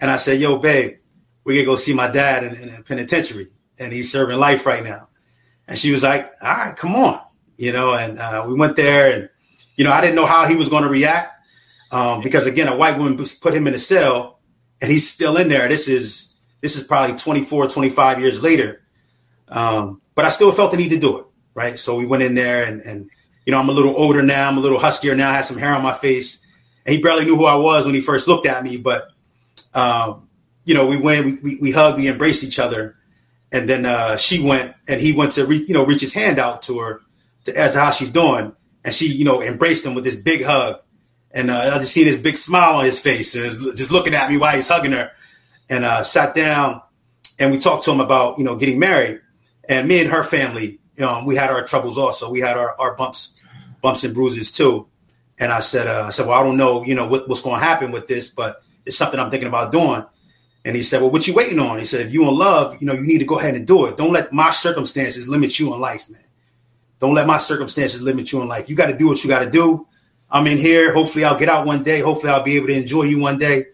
and 0.00 0.10
I 0.10 0.16
said, 0.16 0.38
"Yo, 0.38 0.58
babe, 0.58 0.98
we 1.44 1.54
gonna 1.54 1.64
go 1.64 1.76
see 1.76 1.94
my 1.94 2.08
dad 2.08 2.44
in, 2.44 2.54
in 2.54 2.74
a 2.74 2.82
penitentiary, 2.82 3.48
and 3.78 3.92
he's 3.92 4.12
serving 4.12 4.38
life 4.38 4.66
right 4.66 4.84
now." 4.84 5.08
And 5.66 5.76
she 5.76 5.90
was 5.90 6.02
like, 6.02 6.30
"All 6.42 6.48
right, 6.48 6.76
come 6.76 6.94
on," 6.94 7.20
you 7.56 7.72
know. 7.72 7.94
And 7.94 8.18
uh, 8.18 8.44
we 8.46 8.54
went 8.54 8.76
there, 8.76 9.12
and 9.12 9.28
you 9.76 9.84
know, 9.84 9.92
I 9.92 10.00
didn't 10.00 10.16
know 10.16 10.26
how 10.26 10.46
he 10.46 10.56
was 10.56 10.68
going 10.68 10.84
to 10.84 10.88
react 10.88 11.37
um, 11.90 12.22
because 12.22 12.46
again, 12.46 12.68
a 12.68 12.76
white 12.76 12.98
woman 12.98 13.18
put 13.40 13.54
him 13.54 13.66
in 13.66 13.74
a 13.74 13.78
cell, 13.78 14.40
and 14.80 14.90
he's 14.90 15.08
still 15.08 15.36
in 15.36 15.48
there. 15.48 15.68
This 15.68 15.88
is 15.88 16.36
this 16.60 16.76
is 16.76 16.82
probably 16.82 17.16
24, 17.16 17.68
25 17.68 18.20
years 18.20 18.42
later. 18.42 18.82
Um, 19.48 20.00
but 20.14 20.24
I 20.24 20.30
still 20.30 20.52
felt 20.52 20.72
the 20.72 20.76
need 20.76 20.90
to 20.90 20.98
do 20.98 21.18
it, 21.18 21.26
right? 21.54 21.78
So 21.78 21.96
we 21.96 22.06
went 22.06 22.22
in 22.22 22.34
there, 22.34 22.64
and, 22.66 22.80
and 22.82 23.10
you 23.46 23.52
know, 23.52 23.60
I'm 23.60 23.68
a 23.68 23.72
little 23.72 23.96
older 23.96 24.22
now. 24.22 24.48
I'm 24.48 24.58
a 24.58 24.60
little 24.60 24.78
huskier 24.78 25.16
now. 25.16 25.30
I 25.30 25.34
have 25.34 25.46
some 25.46 25.56
hair 25.56 25.74
on 25.74 25.82
my 25.82 25.94
face, 25.94 26.42
and 26.84 26.94
he 26.94 27.00
barely 27.00 27.24
knew 27.24 27.36
who 27.36 27.46
I 27.46 27.56
was 27.56 27.86
when 27.86 27.94
he 27.94 28.00
first 28.00 28.28
looked 28.28 28.46
at 28.46 28.62
me. 28.62 28.76
But 28.76 29.08
um, 29.72 30.28
you 30.64 30.74
know, 30.74 30.86
we 30.86 30.98
went, 30.98 31.24
we, 31.24 31.34
we, 31.36 31.58
we 31.60 31.72
hugged, 31.72 31.98
we 31.98 32.08
embraced 32.08 32.44
each 32.44 32.58
other, 32.58 32.96
and 33.52 33.68
then 33.68 33.86
uh, 33.86 34.16
she 34.16 34.42
went, 34.42 34.74
and 34.86 35.00
he 35.00 35.12
went 35.12 35.32
to 35.32 35.46
re- 35.46 35.64
you 35.66 35.72
know 35.72 35.86
reach 35.86 36.00
his 36.00 36.12
hand 36.12 36.38
out 36.38 36.62
to 36.62 36.80
her 36.80 37.00
to 37.44 37.58
ask 37.58 37.74
her 37.74 37.80
how 37.80 37.90
she's 37.90 38.10
doing, 38.10 38.52
and 38.84 38.92
she 38.92 39.06
you 39.06 39.24
know 39.24 39.40
embraced 39.40 39.86
him 39.86 39.94
with 39.94 40.04
this 40.04 40.16
big 40.16 40.44
hug, 40.44 40.80
and 41.38 41.52
uh, 41.52 41.70
I 41.74 41.78
just 41.78 41.92
see 41.92 42.02
this 42.02 42.16
big 42.16 42.36
smile 42.36 42.74
on 42.74 42.84
his 42.84 43.00
face, 43.00 43.36
and 43.36 43.76
just 43.76 43.92
looking 43.92 44.14
at 44.14 44.28
me 44.28 44.36
while 44.36 44.56
he's 44.56 44.68
hugging 44.68 44.90
her, 44.90 45.12
and 45.70 45.84
uh, 45.84 46.02
sat 46.02 46.34
down, 46.34 46.82
and 47.38 47.52
we 47.52 47.58
talked 47.58 47.84
to 47.84 47.92
him 47.92 48.00
about 48.00 48.38
you 48.38 48.44
know 48.44 48.56
getting 48.56 48.80
married, 48.80 49.20
and 49.68 49.86
me 49.86 50.00
and 50.00 50.10
her 50.10 50.24
family, 50.24 50.80
you 50.96 51.04
know, 51.04 51.22
we 51.24 51.36
had 51.36 51.50
our 51.50 51.64
troubles 51.64 51.96
also, 51.96 52.28
we 52.28 52.40
had 52.40 52.56
our, 52.56 52.74
our 52.80 52.96
bumps, 52.96 53.34
bumps 53.80 54.02
and 54.02 54.14
bruises 54.14 54.50
too, 54.50 54.88
and 55.38 55.52
I 55.52 55.60
said, 55.60 55.86
uh, 55.86 56.06
I 56.06 56.10
said, 56.10 56.26
well, 56.26 56.40
I 56.40 56.42
don't 56.42 56.56
know, 56.56 56.84
you 56.84 56.96
know, 56.96 57.06
what, 57.06 57.28
what's 57.28 57.42
going 57.42 57.60
to 57.60 57.64
happen 57.64 57.92
with 57.92 58.08
this, 58.08 58.30
but 58.30 58.60
it's 58.84 58.96
something 58.96 59.20
I'm 59.20 59.30
thinking 59.30 59.48
about 59.48 59.70
doing. 59.70 60.04
And 60.64 60.76
he 60.76 60.82
said, 60.82 61.00
Well, 61.00 61.10
what 61.10 61.26
you 61.26 61.34
waiting 61.34 61.60
on? 61.60 61.78
He 61.78 61.84
said, 61.84 62.06
If 62.06 62.12
you 62.12 62.28
in 62.28 62.34
love, 62.36 62.76
you 62.80 62.86
know, 62.86 62.92
you 62.92 63.06
need 63.06 63.18
to 63.18 63.24
go 63.24 63.38
ahead 63.38 63.54
and 63.54 63.66
do 63.66 63.86
it. 63.86 63.96
Don't 63.96 64.12
let 64.12 64.32
my 64.32 64.50
circumstances 64.50 65.28
limit 65.28 65.58
you 65.58 65.72
in 65.72 65.80
life, 65.80 66.10
man. 66.10 66.24
Don't 66.98 67.14
let 67.14 67.26
my 67.26 67.38
circumstances 67.38 68.02
limit 68.02 68.32
you 68.32 68.42
in 68.42 68.48
life. 68.48 68.68
You 68.68 68.74
got 68.74 68.88
to 68.88 68.96
do 68.96 69.08
what 69.08 69.22
you 69.22 69.30
got 69.30 69.44
to 69.44 69.50
do. 69.50 69.86
I'm 70.30 70.46
in 70.46 70.58
here. 70.58 70.92
Hopefully, 70.92 71.24
I'll 71.24 71.38
get 71.38 71.48
out 71.48 71.66
one 71.66 71.82
day. 71.82 72.00
Hopefully, 72.00 72.32
I'll 72.32 72.42
be 72.42 72.56
able 72.56 72.68
to 72.68 72.74
enjoy 72.74 73.04
you 73.04 73.20
one 73.20 73.38
day. 73.38 73.66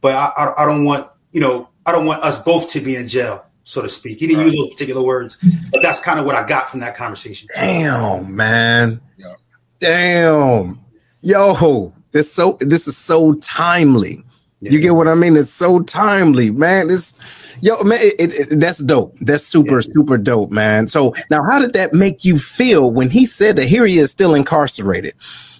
But 0.00 0.14
I, 0.14 0.32
I, 0.36 0.62
I 0.62 0.66
don't 0.66 0.84
want, 0.84 1.08
you 1.32 1.40
know, 1.40 1.68
I 1.86 1.92
don't 1.92 2.06
want 2.06 2.22
us 2.22 2.42
both 2.42 2.70
to 2.72 2.80
be 2.80 2.96
in 2.96 3.08
jail, 3.08 3.44
so 3.62 3.82
to 3.82 3.88
speak. 3.88 4.20
He 4.20 4.26
didn't 4.26 4.40
right. 4.40 4.52
use 4.52 4.56
those 4.56 4.70
particular 4.70 5.02
words, 5.02 5.38
but 5.72 5.82
that's 5.82 6.00
kind 6.00 6.18
of 6.18 6.26
what 6.26 6.34
I 6.34 6.46
got 6.46 6.68
from 6.68 6.80
that 6.80 6.96
conversation. 6.96 7.48
Damn, 7.54 8.34
man. 8.34 9.00
Yeah. 9.16 9.34
Damn. 9.78 10.80
Yo, 11.22 11.92
this 12.10 12.32
so 12.32 12.58
this 12.60 12.86
is 12.86 12.96
so 12.96 13.34
timely. 13.34 14.24
You 14.60 14.78
get 14.78 14.94
what 14.94 15.08
I 15.08 15.16
mean? 15.16 15.36
It's 15.36 15.50
so 15.50 15.80
timely, 15.80 16.50
man. 16.52 16.88
It's 16.88 17.14
yo, 17.60 17.82
man. 17.82 17.98
It, 18.00 18.14
it, 18.18 18.52
it, 18.52 18.60
that's 18.60 18.78
dope. 18.78 19.16
That's 19.20 19.44
super, 19.44 19.80
yeah. 19.80 19.88
super 19.92 20.16
dope, 20.16 20.52
man. 20.52 20.86
So 20.86 21.14
now, 21.30 21.42
how 21.42 21.58
did 21.58 21.72
that 21.72 21.92
make 21.92 22.24
you 22.24 22.38
feel 22.38 22.92
when 22.92 23.10
he 23.10 23.26
said 23.26 23.56
that 23.56 23.66
here 23.66 23.86
he 23.86 23.98
is 23.98 24.12
still 24.12 24.34
incarcerated, 24.34 25.14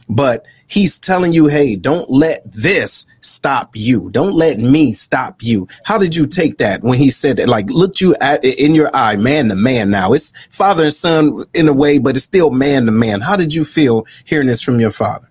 but 0.09 0.45
he's 0.67 0.99
telling 0.99 1.33
you, 1.33 1.47
hey, 1.47 1.77
don't 1.77 2.11
let 2.11 2.51
this 2.51 3.07
stop 3.21 3.77
you. 3.77 4.11
Don't 4.11 4.35
let 4.35 4.59
me 4.59 4.93
stop 4.93 5.43
you. 5.43 5.69
How 5.85 5.99
did 5.99 6.17
you 6.17 6.27
take 6.27 6.59
that 6.59 6.83
when 6.83 6.99
he 6.99 7.11
said 7.11 7.37
that? 7.37 7.49
Like, 7.49 7.71
looked 7.71 8.01
you 8.01 8.15
at 8.21 8.45
in 8.45 8.75
your 8.75 8.95
eye, 8.95 9.17
man 9.17 9.49
to 9.49 9.55
man. 9.55 9.91
Now 9.91 10.13
it's 10.13 10.33
father 10.51 10.85
and 10.85 10.95
son 10.95 11.45
in 11.55 11.69
a 11.69 11.73
way, 11.73 11.99
but 11.99 12.17
it's 12.17 12.25
still 12.25 12.51
man 12.51 12.87
to 12.87 12.93
man. 12.93 13.21
How 13.21 13.37
did 13.37 13.55
you 13.55 13.65
feel 13.65 14.07
hearing 14.25 14.49
this 14.49 14.63
from 14.63 14.81
your 14.81 14.91
father? 14.91 15.29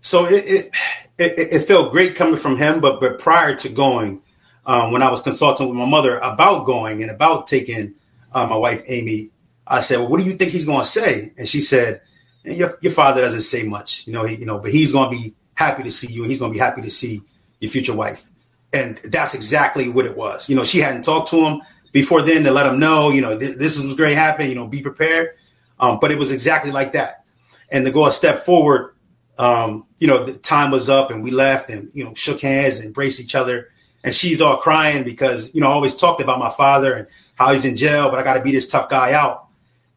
So 0.00 0.26
it 0.26 0.72
it, 1.18 1.38
it, 1.38 1.62
felt 1.62 1.92
great 1.92 2.16
coming 2.16 2.36
from 2.36 2.56
him. 2.56 2.80
But 2.80 3.00
but 3.00 3.18
prior 3.18 3.54
to 3.54 3.68
going, 3.68 4.20
um, 4.66 4.92
when 4.92 5.02
I 5.02 5.10
was 5.10 5.22
consulting 5.22 5.68
with 5.68 5.76
my 5.76 5.86
mother 5.86 6.18
about 6.18 6.66
going 6.66 7.02
and 7.02 7.10
about 7.10 7.46
taking 7.46 7.94
uh, 8.32 8.46
my 8.46 8.56
wife 8.56 8.82
Amy, 8.88 9.30
I 9.66 9.80
said, 9.80 9.98
"Well, 9.98 10.08
what 10.08 10.20
do 10.20 10.26
you 10.26 10.32
think 10.32 10.50
he's 10.50 10.64
going 10.64 10.80
to 10.80 10.86
say?" 10.86 11.32
And 11.38 11.48
she 11.48 11.60
said, 11.60 12.00
"Your 12.44 12.76
your 12.80 12.92
father 12.92 13.20
doesn't 13.20 13.42
say 13.42 13.62
much, 13.64 14.06
you 14.06 14.12
know, 14.12 14.24
he, 14.24 14.36
you 14.36 14.46
know, 14.46 14.58
but 14.58 14.70
he's 14.70 14.92
going 14.92 15.10
to 15.10 15.16
be 15.16 15.34
happy 15.54 15.82
to 15.82 15.90
see 15.90 16.12
you, 16.12 16.22
and 16.22 16.30
he's 16.30 16.38
going 16.38 16.50
to 16.50 16.54
be 16.54 16.60
happy 16.60 16.82
to 16.82 16.90
see 16.90 17.22
your 17.60 17.70
future 17.70 17.94
wife." 17.94 18.30
And 18.72 18.96
that's 19.04 19.34
exactly 19.34 19.88
what 19.88 20.06
it 20.06 20.16
was. 20.16 20.48
You 20.48 20.56
know, 20.56 20.64
she 20.64 20.78
hadn't 20.78 21.02
talked 21.02 21.28
to 21.30 21.36
him 21.36 21.62
before 21.92 22.22
then 22.22 22.44
to 22.44 22.50
let 22.50 22.66
him 22.66 22.80
know, 22.80 23.10
you 23.10 23.20
know, 23.20 23.36
this, 23.36 23.76
is 23.76 23.94
going 23.94 24.10
to 24.10 24.16
happen. 24.16 24.48
You 24.48 24.54
know, 24.54 24.66
be 24.66 24.82
prepared. 24.82 25.36
Um, 25.78 25.98
but 26.00 26.10
it 26.10 26.18
was 26.18 26.32
exactly 26.32 26.70
like 26.70 26.92
that. 26.92 27.24
And 27.70 27.84
to 27.84 27.90
go 27.90 28.06
a 28.06 28.12
step 28.12 28.40
forward, 28.40 28.94
um, 29.38 29.86
you 29.98 30.06
know, 30.06 30.24
the 30.24 30.34
time 30.34 30.70
was 30.70 30.88
up 30.88 31.10
and 31.10 31.22
we 31.22 31.30
left 31.30 31.70
and, 31.70 31.90
you 31.92 32.04
know, 32.04 32.14
shook 32.14 32.40
hands 32.40 32.76
and 32.76 32.86
embraced 32.86 33.20
each 33.20 33.34
other. 33.34 33.70
And 34.04 34.14
she's 34.14 34.40
all 34.40 34.56
crying 34.56 35.04
because, 35.04 35.54
you 35.54 35.60
know, 35.60 35.68
I 35.68 35.72
always 35.72 35.96
talked 35.96 36.20
about 36.20 36.38
my 36.38 36.50
father 36.50 36.92
and 36.92 37.06
how 37.36 37.52
he's 37.52 37.64
in 37.64 37.76
jail, 37.76 38.10
but 38.10 38.18
I 38.18 38.24
got 38.24 38.34
to 38.34 38.42
beat 38.42 38.52
this 38.52 38.68
tough 38.68 38.88
guy 38.88 39.12
out. 39.12 39.46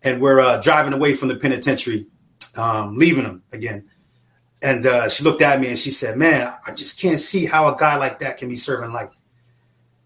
And 0.04 0.22
we're 0.22 0.40
uh, 0.40 0.62
driving 0.62 0.94
away 0.94 1.16
from 1.16 1.30
the 1.30 1.36
penitentiary, 1.36 2.08
um, 2.58 2.98
leaving 2.98 3.26
him 3.26 3.44
again. 3.52 3.90
And 4.62 4.86
uh, 4.86 5.10
she 5.10 5.24
looked 5.24 5.42
at 5.42 5.60
me 5.60 5.70
and 5.70 5.78
she 5.78 5.92
said, 5.92 6.18
Man, 6.18 6.52
I 6.66 6.74
just 6.74 7.00
can't 7.00 7.20
see 7.20 7.46
how 7.46 7.74
a 7.74 7.78
guy 7.78 7.98
like 7.98 8.20
that 8.20 8.38
can 8.38 8.50
be 8.50 8.56
serving 8.56 8.94
life. 8.94 9.12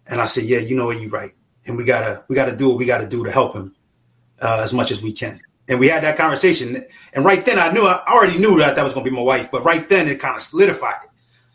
And 0.07 0.19
I 0.19 0.25
said, 0.25 0.45
Yeah, 0.45 0.59
you 0.59 0.75
know 0.75 0.87
what, 0.87 0.99
you're 0.99 1.09
right. 1.09 1.31
And 1.65 1.77
we 1.77 1.85
gotta 1.85 2.23
we 2.27 2.35
gotta 2.35 2.55
do 2.55 2.69
what 2.69 2.77
we 2.77 2.85
gotta 2.85 3.07
do 3.07 3.23
to 3.23 3.31
help 3.31 3.55
him 3.55 3.75
uh, 4.41 4.61
as 4.63 4.73
much 4.73 4.91
as 4.91 5.03
we 5.03 5.11
can 5.11 5.39
and 5.69 5.79
we 5.79 5.87
had 5.87 6.03
that 6.03 6.17
conversation. 6.17 6.83
And 7.13 7.23
right 7.23 7.45
then, 7.45 7.59
I 7.59 7.71
knew 7.71 7.85
I 7.85 8.03
already 8.07 8.37
knew 8.39 8.57
that 8.57 8.75
that 8.75 8.83
was 8.83 8.93
to 8.95 9.03
be 9.03 9.11
my 9.11 9.21
wife. 9.21 9.51
But 9.51 9.63
right 9.63 9.87
then, 9.87 10.07
it 10.07 10.19
kind 10.19 10.35
of 10.35 10.41
solidified 10.41 10.95
it. 11.03 11.09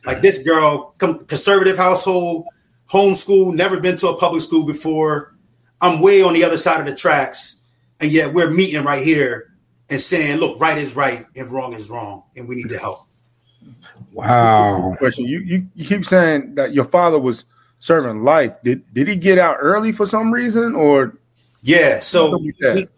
Like 0.06 0.22
this 0.22 0.42
girl, 0.42 0.94
conservative 0.98 1.76
household, 1.76 2.46
homeschool, 2.90 3.54
never 3.54 3.80
been 3.80 3.96
to 3.96 4.08
a 4.08 4.16
public 4.16 4.42
school 4.42 4.62
before. 4.62 5.34
I'm 5.80 6.00
way 6.00 6.22
on 6.22 6.32
the 6.34 6.44
other 6.44 6.56
side 6.56 6.80
of 6.80 6.86
the 6.86 6.94
tracks, 6.94 7.56
and 8.00 8.12
yet 8.12 8.32
we're 8.32 8.50
meeting 8.50 8.84
right 8.84 9.04
here 9.04 9.53
and 9.90 10.00
saying, 10.00 10.38
"Look, 10.38 10.60
right 10.60 10.78
is 10.78 10.96
right 10.96 11.26
and 11.36 11.50
wrong 11.50 11.72
is 11.72 11.90
wrong, 11.90 12.24
and 12.36 12.48
we 12.48 12.56
need 12.56 12.68
to 12.70 12.78
help." 12.78 13.06
Wow. 14.12 14.94
Question: 14.98 15.26
You 15.26 15.40
you, 15.40 15.66
you 15.74 15.86
keep 15.86 16.06
saying 16.06 16.54
that 16.54 16.72
your 16.72 16.84
father 16.84 17.18
was 17.18 17.44
serving 17.80 18.22
life. 18.22 18.52
Did 18.62 18.82
did 18.94 19.08
he 19.08 19.16
get 19.16 19.38
out 19.38 19.56
early 19.60 19.92
for 19.92 20.06
some 20.06 20.32
reason, 20.32 20.74
or 20.74 21.16
yeah, 21.62 22.00
so 22.00 22.38
he, 22.38 22.52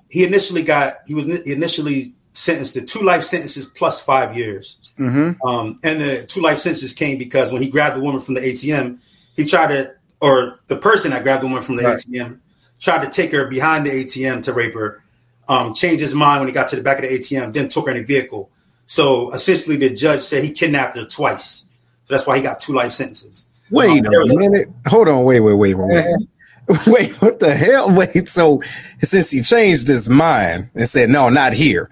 he, 0.08 0.24
initially 0.24 0.62
got 0.62 0.98
he 1.06 1.14
was 1.14 1.26
initially 1.26 2.14
sentenced 2.32 2.74
to 2.74 2.82
two 2.82 3.00
life 3.00 3.24
sentences 3.24 3.64
plus 3.64 4.02
five 4.02 4.36
years. 4.36 4.92
Mm-hmm. 4.98 5.46
Um, 5.46 5.78
and 5.82 6.00
the 6.00 6.26
two 6.26 6.42
life 6.42 6.58
sentences 6.58 6.92
came 6.92 7.16
because 7.16 7.52
when 7.52 7.62
he 7.62 7.70
grabbed 7.70 7.96
the 7.96 8.00
woman 8.00 8.20
from 8.20 8.34
the 8.34 8.40
ATM, 8.40 8.98
he 9.36 9.46
tried 9.46 9.68
to, 9.68 9.94
or 10.20 10.60
the 10.66 10.76
person 10.76 11.12
that 11.12 11.22
grabbed 11.22 11.42
the 11.42 11.46
woman 11.46 11.62
from 11.62 11.76
the 11.76 11.84
right. 11.84 11.96
ATM 11.96 12.40
tried 12.78 13.04
to 13.04 13.10
take 13.10 13.32
her 13.32 13.46
behind 13.48 13.86
the 13.86 13.90
ATM 13.90 14.42
to 14.42 14.52
rape 14.52 14.74
her. 14.74 15.02
Um, 15.48 15.74
changed 15.74 16.00
his 16.00 16.14
mind 16.14 16.40
when 16.40 16.48
he 16.48 16.54
got 16.54 16.68
to 16.70 16.76
the 16.76 16.82
back 16.82 16.98
of 16.98 17.08
the 17.08 17.16
ATM, 17.16 17.52
then 17.52 17.68
took 17.68 17.86
her 17.86 17.92
in 17.92 18.02
a 18.02 18.04
vehicle. 18.04 18.50
So 18.86 19.32
essentially, 19.32 19.76
the 19.76 19.94
judge 19.94 20.22
said 20.22 20.42
he 20.42 20.50
kidnapped 20.50 20.96
her 20.96 21.06
twice. 21.06 21.66
So 22.06 22.14
that's 22.14 22.26
why 22.26 22.36
he 22.36 22.42
got 22.42 22.58
two 22.58 22.72
life 22.72 22.92
sentences. 22.92 23.46
Wait 23.70 24.04
um, 24.06 24.14
a 24.14 24.36
minute. 24.36 24.68
Hold 24.86 25.08
on. 25.08 25.24
Wait, 25.24 25.40
wait, 25.40 25.54
wait, 25.54 25.74
wait. 25.74 25.88
wait. 25.88 26.28
Wait, 26.86 27.12
what 27.22 27.38
the 27.38 27.54
hell? 27.54 27.90
Wait, 27.94 28.26
so 28.26 28.60
since 29.00 29.30
he 29.30 29.40
changed 29.40 29.86
his 29.86 30.08
mind 30.08 30.68
and 30.74 30.88
said, 30.88 31.08
no, 31.08 31.28
not 31.28 31.52
here, 31.52 31.88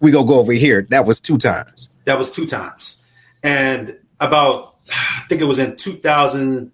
we 0.00 0.12
go 0.12 0.22
go 0.22 0.38
over 0.38 0.52
here. 0.52 0.86
That 0.90 1.06
was 1.06 1.20
two 1.20 1.38
times. 1.38 1.88
That 2.04 2.18
was 2.18 2.30
two 2.30 2.46
times. 2.46 3.02
And 3.42 3.96
about, 4.20 4.76
I 4.90 5.24
think 5.28 5.40
it 5.40 5.46
was 5.46 5.58
in 5.58 5.74
2000, 5.74 6.70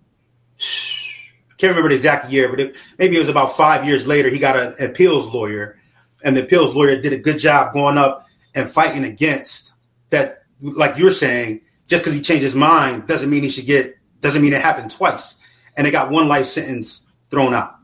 can't 1.56 1.70
remember 1.70 1.88
the 1.88 1.94
exact 1.94 2.30
year, 2.30 2.50
but 2.50 2.60
it, 2.60 2.76
maybe 2.98 3.16
it 3.16 3.20
was 3.20 3.30
about 3.30 3.56
five 3.56 3.86
years 3.86 4.06
later, 4.06 4.28
he 4.28 4.38
got 4.38 4.56
an 4.56 4.74
appeals 4.84 5.32
lawyer. 5.32 5.77
And 6.22 6.37
the 6.37 6.42
appeals 6.42 6.74
lawyer 6.74 7.00
did 7.00 7.12
a 7.12 7.18
good 7.18 7.38
job 7.38 7.72
going 7.72 7.98
up 7.98 8.26
and 8.54 8.68
fighting 8.68 9.04
against 9.04 9.72
that. 10.11 10.42
Like 10.61 10.98
you're 10.98 11.12
saying, 11.12 11.61
just 11.87 12.02
because 12.02 12.14
he 12.14 12.22
changed 12.22 12.42
his 12.42 12.57
mind 12.57 13.07
doesn't 13.07 13.31
mean 13.31 13.42
he 13.42 13.48
should 13.48 13.66
get, 13.66 13.96
doesn't 14.20 14.42
mean 14.42 14.52
it 14.52 14.61
happened 14.61 14.90
twice. 14.90 15.37
And 15.76 15.87
they 15.87 15.90
got 15.90 16.11
one 16.11 16.26
life 16.26 16.46
sentence 16.46 17.07
thrown 17.31 17.54
out. 17.54 17.76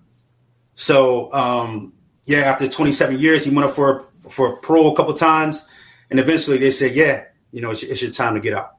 So 0.75 1.33
um, 1.33 1.93
yeah, 2.27 2.39
after 2.39 2.69
27 2.69 3.19
years, 3.19 3.45
he 3.45 3.55
went 3.55 3.69
up 3.69 3.75
for 3.75 4.07
for 4.29 4.57
parole 4.57 4.93
a 4.93 4.97
couple 4.97 5.13
times, 5.15 5.67
and 6.11 6.19
eventually 6.19 6.59
they 6.59 6.71
said, 6.71 6.95
"Yeah, 6.95 7.25
you 7.53 7.61
know, 7.61 7.71
it's, 7.71 7.83
it's 7.83 8.03
your 8.03 8.11
time 8.11 8.35
to 8.35 8.41
get 8.41 8.55
out." 8.55 8.77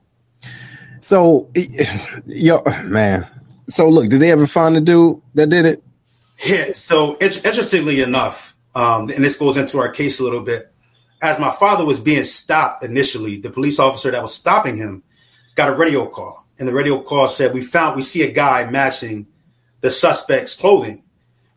So, 1.00 1.50
yo, 2.26 2.62
man. 2.84 3.26
So 3.68 3.88
look, 3.88 4.08
did 4.08 4.20
they 4.20 4.30
ever 4.30 4.46
find 4.46 4.76
the 4.76 4.80
dude 4.80 5.20
that 5.34 5.48
did 5.48 5.66
it? 5.66 5.82
Yeah. 6.44 6.72
So 6.74 7.16
interestingly 7.18 8.00
enough, 8.00 8.55
um, 8.76 9.08
and 9.08 9.24
this 9.24 9.38
goes 9.38 9.56
into 9.56 9.78
our 9.78 9.88
case 9.88 10.20
a 10.20 10.22
little 10.22 10.42
bit. 10.42 10.70
As 11.22 11.40
my 11.40 11.50
father 11.50 11.82
was 11.82 11.98
being 11.98 12.24
stopped 12.24 12.84
initially, 12.84 13.38
the 13.38 13.48
police 13.48 13.78
officer 13.78 14.10
that 14.10 14.20
was 14.20 14.34
stopping 14.34 14.76
him 14.76 15.02
got 15.54 15.70
a 15.70 15.74
radio 15.74 16.06
call, 16.06 16.46
and 16.58 16.68
the 16.68 16.74
radio 16.74 17.00
call 17.00 17.26
said, 17.26 17.54
"We 17.54 17.62
found, 17.62 17.96
we 17.96 18.02
see 18.02 18.22
a 18.22 18.30
guy 18.30 18.68
matching 18.70 19.28
the 19.80 19.90
suspect's 19.90 20.54
clothing, 20.54 21.02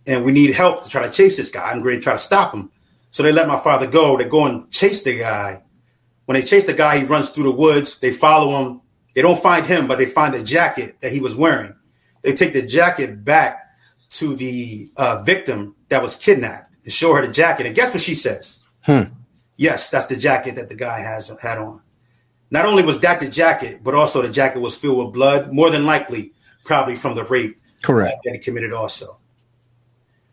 and 0.08 0.24
we 0.24 0.32
need 0.32 0.56
help 0.56 0.82
to 0.84 0.90
try 0.90 1.06
to 1.06 1.12
chase 1.12 1.36
this 1.36 1.52
guy. 1.52 1.70
I'm 1.70 1.84
going 1.84 1.96
to 1.96 2.02
try 2.02 2.14
to 2.14 2.20
stop 2.20 2.54
him. 2.54 2.72
So 3.12 3.22
they 3.22 3.34
let 3.34 3.50
my 3.50 3.60
father 3.60 3.86
go. 3.86 4.18
They 4.18 4.24
go 4.24 4.46
and 4.46 4.72
chase 4.72 5.04
the 5.04 5.20
guy. 5.20 5.62
When 6.24 6.40
they 6.40 6.46
chase 6.46 6.66
the 6.66 6.74
guy, 6.74 7.00
he 7.00 7.04
runs 7.04 7.32
through 7.32 7.46
the 7.46 7.52
woods. 7.52 8.00
They 8.00 8.12
follow 8.12 8.62
him. 8.62 8.82
They 9.14 9.22
don't 9.22 9.42
find 9.42 9.66
him, 9.66 9.88
but 9.88 9.98
they 9.98 10.06
find 10.06 10.34
the 10.34 10.44
jacket 10.44 11.02
that 11.02 11.12
he 11.12 11.20
was 11.20 11.36
wearing. 11.36 11.76
They 12.22 12.32
take 12.32 12.54
the 12.54 12.62
jacket 12.62 13.26
back 13.26 13.76
to 14.12 14.36
the 14.36 14.88
uh, 14.96 15.22
victim 15.24 15.76
that 15.90 16.02
was 16.02 16.16
kidnapped 16.16 16.69
and 16.90 16.94
show 16.94 17.14
her 17.14 17.24
the 17.24 17.32
jacket. 17.32 17.68
And 17.68 17.76
guess 17.76 17.94
what 17.94 18.02
she 18.02 18.16
says? 18.16 18.66
Hmm. 18.82 19.14
Yes, 19.58 19.92
that's 19.92 20.08
the 20.08 20.18
jacket 20.18 20.56
that 20.56 20.70
the 20.70 20.76
guy 20.76 21.00
has 21.00 21.32
had 21.40 21.60
on. 21.60 21.82
not 22.50 22.66
only 22.66 22.82
was 22.84 23.00
that 23.02 23.20
the 23.20 23.30
jacket, 23.30 23.82
but 23.84 23.94
also 23.94 24.24
the 24.24 24.30
jacket 24.30 24.60
was 24.60 24.76
filled 24.76 24.98
with 25.06 25.14
blood, 25.14 25.54
more 25.54 25.70
than 25.70 25.86
likely, 25.86 26.32
probably 26.66 26.96
from 26.96 27.14
the 27.16 27.24
rape 27.26 27.58
Correct. 27.84 28.18
that 28.24 28.34
he 28.34 28.40
committed 28.40 28.74
also. 28.74 29.20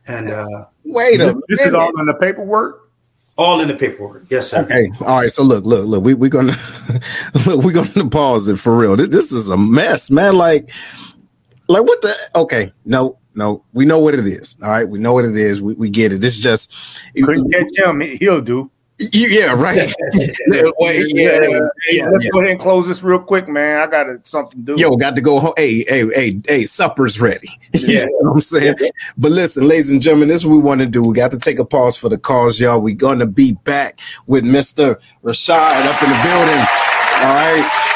And 0.06 0.30
uh, 0.30 0.64
Wait 0.84 1.20
a 1.20 1.38
This 1.48 1.60
is 1.60 1.74
all 1.74 1.90
in 2.00 2.06
the 2.06 2.14
paperwork. 2.14 2.88
all 3.36 3.60
in 3.60 3.68
the 3.68 3.74
paperwork. 3.74 4.24
Yes, 4.30 4.48
sir. 4.50 4.62
Okay. 4.62 4.88
All 5.00 5.20
right. 5.20 5.30
So 5.30 5.42
look, 5.42 5.64
look, 5.66 5.84
look. 5.84 6.02
We 6.04 6.14
we're 6.14 6.30
gonna 6.30 6.56
look. 7.46 7.62
We're 7.64 7.72
gonna 7.72 8.08
pause 8.08 8.48
it 8.48 8.58
for 8.58 8.74
real. 8.76 8.96
This, 8.96 9.08
this 9.08 9.32
is 9.32 9.48
a 9.50 9.56
mess, 9.58 10.10
man. 10.10 10.36
Like, 10.38 10.70
like 11.68 11.82
what 11.84 12.00
the? 12.02 12.14
Okay. 12.36 12.72
No, 12.86 13.18
no. 13.36 13.62
We 13.72 13.84
know 13.84 13.98
what 13.98 14.14
it 14.14 14.26
is. 14.26 14.56
All 14.62 14.70
right. 14.70 14.88
We 14.88 14.98
know 14.98 15.12
what 15.12 15.24
it 15.24 15.36
is. 15.36 15.60
We, 15.62 15.74
we 15.74 15.90
get 15.90 16.12
it. 16.12 16.20
This 16.20 16.36
is 16.36 16.42
just. 16.42 16.72
Couldn't 17.14 17.52
catch 17.52 17.76
him. 17.76 18.00
He'll 18.00 18.40
do. 18.40 18.70
Yeah. 18.98 19.52
Right. 19.52 19.94
Yeah, 20.48 20.62
yeah, 20.78 21.40
yeah, 21.90 22.08
Let's 22.08 22.24
yeah. 22.24 22.30
go 22.30 22.40
ahead 22.40 22.52
and 22.52 22.60
close 22.60 22.86
this 22.86 23.02
real 23.02 23.18
quick, 23.18 23.48
man. 23.48 23.80
I 23.80 23.86
got 23.86 24.06
something 24.26 24.64
to 24.64 24.76
do. 24.76 24.80
Yo, 24.80 24.96
got 24.96 25.14
to 25.16 25.20
go 25.20 25.38
home. 25.40 25.52
Hey, 25.56 25.84
hey, 25.88 26.06
hey, 26.14 26.40
hey, 26.46 26.64
supper's 26.64 27.20
ready. 27.20 27.48
Yeah. 27.74 28.04
you 28.04 28.18
know 28.22 28.30
what 28.30 28.36
I'm 28.36 28.40
saying? 28.40 28.74
But 29.18 29.32
listen, 29.32 29.66
ladies 29.66 29.90
and 29.90 30.00
gentlemen, 30.00 30.28
this 30.28 30.38
is 30.38 30.46
what 30.46 30.54
we 30.54 30.60
want 30.60 30.80
to 30.80 30.86
do. 30.86 31.02
We 31.02 31.14
got 31.14 31.30
to 31.32 31.38
take 31.38 31.58
a 31.58 31.64
pause 31.64 31.96
for 31.96 32.08
the 32.08 32.18
calls, 32.18 32.58
y'all. 32.58 32.80
We're 32.80 32.94
going 32.94 33.18
to 33.18 33.26
be 33.26 33.52
back 33.52 34.00
with 34.26 34.44
Mr. 34.44 34.98
Rashod 35.22 35.86
up 35.86 36.02
in 36.02 36.08
the 36.08 36.20
building. 36.22 36.66
All 37.22 37.34
right. 37.34 37.95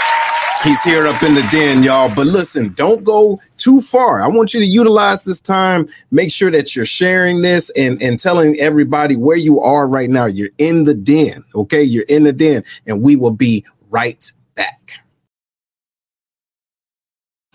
He's 0.62 0.84
here 0.84 1.06
up 1.06 1.22
in 1.22 1.34
the 1.34 1.46
den, 1.50 1.82
y'all. 1.82 2.14
But 2.14 2.26
listen, 2.26 2.74
don't 2.74 3.02
go 3.02 3.40
too 3.56 3.80
far. 3.80 4.20
I 4.20 4.28
want 4.28 4.52
you 4.52 4.60
to 4.60 4.66
utilize 4.66 5.24
this 5.24 5.40
time. 5.40 5.88
Make 6.10 6.30
sure 6.30 6.50
that 6.50 6.76
you're 6.76 6.84
sharing 6.84 7.40
this 7.40 7.70
and, 7.70 8.00
and 8.02 8.20
telling 8.20 8.60
everybody 8.60 9.16
where 9.16 9.38
you 9.38 9.60
are 9.60 9.88
right 9.88 10.10
now. 10.10 10.26
You're 10.26 10.50
in 10.58 10.84
the 10.84 10.92
den. 10.92 11.44
Okay. 11.54 11.82
You're 11.82 12.04
in 12.10 12.24
the 12.24 12.34
den, 12.34 12.64
and 12.86 13.00
we 13.00 13.16
will 13.16 13.30
be 13.30 13.64
right 13.88 14.30
back. 14.54 15.00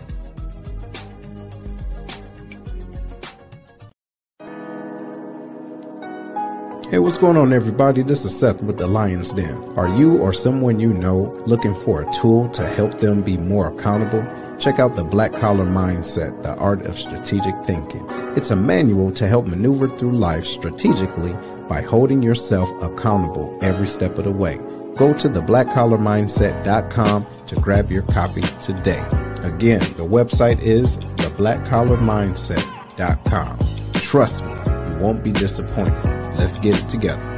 Hey, 6.93 6.99
what's 6.99 7.17
going 7.17 7.39
on, 7.39 7.55
everybody? 7.55 8.03
This 8.03 8.27
is 8.27 8.39
Seth 8.39 8.63
with 8.63 8.77
the 8.77 8.87
Lion's 8.87 9.33
Den. 9.33 9.57
Are 9.79 9.89
you 9.89 10.19
or 10.19 10.35
someone 10.35 10.79
you 10.79 10.93
know 10.93 11.33
looking 11.47 11.75
for 11.75 12.03
a 12.03 12.13
tool 12.13 12.51
to 12.51 12.69
help 12.69 12.99
them 12.99 13.23
be 13.23 13.39
more 13.39 13.69
accountable? 13.69 14.23
Check 14.59 14.79
out 14.79 14.95
the 14.95 15.03
Black 15.03 15.33
Collar 15.33 15.65
Mindset, 15.65 16.43
the 16.43 16.55
art 16.57 16.85
of 16.85 16.99
strategic 16.99 17.55
thinking. 17.65 18.05
It's 18.37 18.51
a 18.51 18.57
manual 18.57 19.11
to 19.13 19.27
help 19.27 19.47
maneuver 19.47 19.89
through 19.89 20.13
life 20.13 20.45
strategically 20.45 21.33
by 21.67 21.81
holding 21.81 22.23
yourself 22.23 22.69
accountable 22.83 23.59
every 23.63 23.89
step 23.89 24.19
of 24.19 24.25
the 24.25 24.31
way. 24.31 24.59
Go 24.95 25.15
to 25.15 25.31
theblackcollarmindset.com 25.31 27.27
to 27.47 27.55
grab 27.55 27.91
your 27.91 28.03
copy 28.03 28.43
today. 28.61 29.03
Again, 29.41 29.81
the 29.97 30.05
website 30.05 30.61
is 30.61 30.99
theblackcollarmindset.com. 30.99 33.59
Trust 33.95 34.45
me, 34.45 34.53
you 34.91 34.97
won't 35.01 35.25
be 35.25 35.33
disappointed. 35.33 36.22
Let's 36.37 36.57
get 36.59 36.79
it 36.79 36.89
together. 36.89 37.29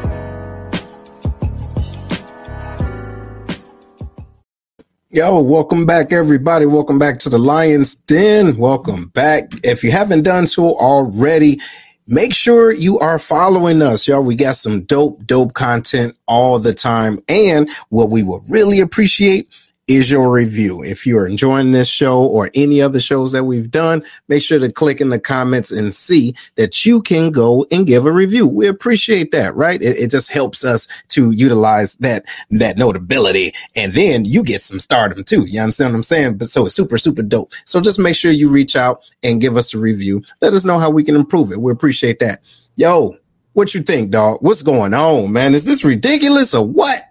Yo, 5.11 5.39
welcome 5.39 5.87
back, 5.87 6.13
everybody. 6.13 6.67
Welcome 6.67 6.99
back 6.99 7.21
to 7.21 7.29
the 7.29 7.39
Lion's 7.39 7.95
Den. 7.95 8.57
Welcome 8.57 9.07
back. 9.11 9.53
If 9.63 9.85
you 9.85 9.93
haven't 9.93 10.23
done 10.23 10.49
so 10.49 10.77
already, 10.77 11.61
make 12.09 12.35
sure 12.35 12.73
you 12.73 12.99
are 12.99 13.21
following 13.21 13.81
us, 13.81 14.09
y'all. 14.09 14.23
We 14.23 14.35
got 14.35 14.57
some 14.57 14.81
dope, 14.83 15.25
dope 15.25 15.55
content 15.55 16.17
all 16.27 16.59
the 16.59 16.75
time. 16.75 17.21
And 17.29 17.71
what 17.91 18.11
we 18.11 18.25
will 18.25 18.45
really 18.49 18.81
appreciate 18.81 19.49
is 19.87 20.11
your 20.11 20.31
review. 20.31 20.83
If 20.83 21.07
you're 21.07 21.27
enjoying 21.27 21.73
this 21.73 21.89
show 21.89 22.23
or 22.23 22.51
any 22.55 22.81
other 22.81 23.01
shows 23.01 23.33
that 23.33 23.45
we've 23.45 23.71
done, 23.71 24.03
make 24.29 24.43
sure 24.43 24.59
to 24.59 24.73
click 24.73 25.01
in 25.01 25.11
the 25.11 25.19
comments 25.19 25.71
and 25.71 25.95
see 25.95 26.35
that 26.55 26.87
you 26.87 27.03
can 27.03 27.31
go 27.31 27.67
and 27.71 27.87
give 27.87 28.07
a 28.07 28.13
review. 28.13 28.47
We 28.47 28.67
appreciate 28.67 29.31
that, 29.33 29.55
right? 29.55 29.81
It, 29.83 29.97
it 29.99 30.11
just 30.11 30.33
helps 30.33 30.65
us 30.65 30.89
to 31.09 31.33
utilize 31.33 31.97
that 31.97 32.25
that 32.51 32.79
notability, 32.79 33.53
and 33.77 33.93
then 33.95 34.25
you 34.25 34.43
get 34.43 34.63
some 34.63 34.79
stardom 34.79 35.25
too. 35.25 35.45
You 35.45 35.61
understand 35.61 35.93
what 35.93 35.99
I'm 35.99 36.03
saying? 36.03 36.39
But 36.39 36.49
so 36.49 36.67
it's 36.67 36.75
super, 36.75 36.97
super 36.97 37.23
dope. 37.23 37.53
So 37.65 37.81
just 37.81 37.99
make 37.99 38.17
sure 38.17 38.31
you 38.31 38.49
reach 38.49 38.77
out 38.77 39.03
and 39.23 39.41
give 39.41 39.57
us 39.57 39.75
a 39.75 39.79
review. 39.79 40.23
Let 40.41 40.55
us 40.55 40.65
know 40.65 40.79
how 40.79 40.91
we 40.91 41.05
can 41.05 41.15
improve 41.15 41.53
it. 41.53 41.61
We 41.61 41.73
appreciate 41.73 42.21
that. 42.21 42.41
Yo, 42.77 43.17
what 43.53 43.75
you 43.75 43.83
think, 43.83 44.11
dog? 44.11 44.39
What's 44.41 44.63
going 44.63 44.95
on, 44.95 45.33
man? 45.33 45.55
Is 45.55 45.65
this 45.65 45.85
ridiculous 45.85 46.55
or 46.55 46.67
what? 46.67 47.03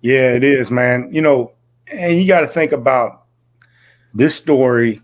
Yeah, 0.00 0.34
it 0.34 0.44
is, 0.44 0.70
man. 0.70 1.12
You 1.12 1.20
know, 1.20 1.52
and 1.88 2.20
you 2.20 2.26
got 2.26 2.40
to 2.40 2.46
think 2.46 2.72
about 2.72 3.24
this 4.14 4.34
story. 4.34 5.00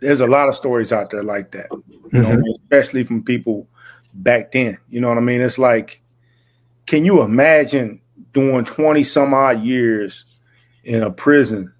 There's 0.00 0.20
a 0.20 0.26
lot 0.26 0.48
of 0.48 0.54
stories 0.54 0.92
out 0.92 1.10
there 1.10 1.22
like 1.22 1.52
that, 1.52 1.68
you 1.70 2.22
know, 2.22 2.28
mm-hmm. 2.28 2.62
especially 2.62 3.04
from 3.04 3.22
people 3.22 3.68
back 4.14 4.52
then. 4.52 4.78
You 4.88 5.00
know 5.00 5.08
what 5.08 5.18
I 5.18 5.22
mean? 5.22 5.40
It's 5.40 5.58
like, 5.58 6.02
can 6.86 7.04
you 7.04 7.22
imagine 7.22 8.00
doing 8.32 8.64
20 8.64 9.04
some 9.04 9.34
odd 9.34 9.62
years 9.64 10.24
in 10.84 11.02
a 11.02 11.10
prison 11.10 11.72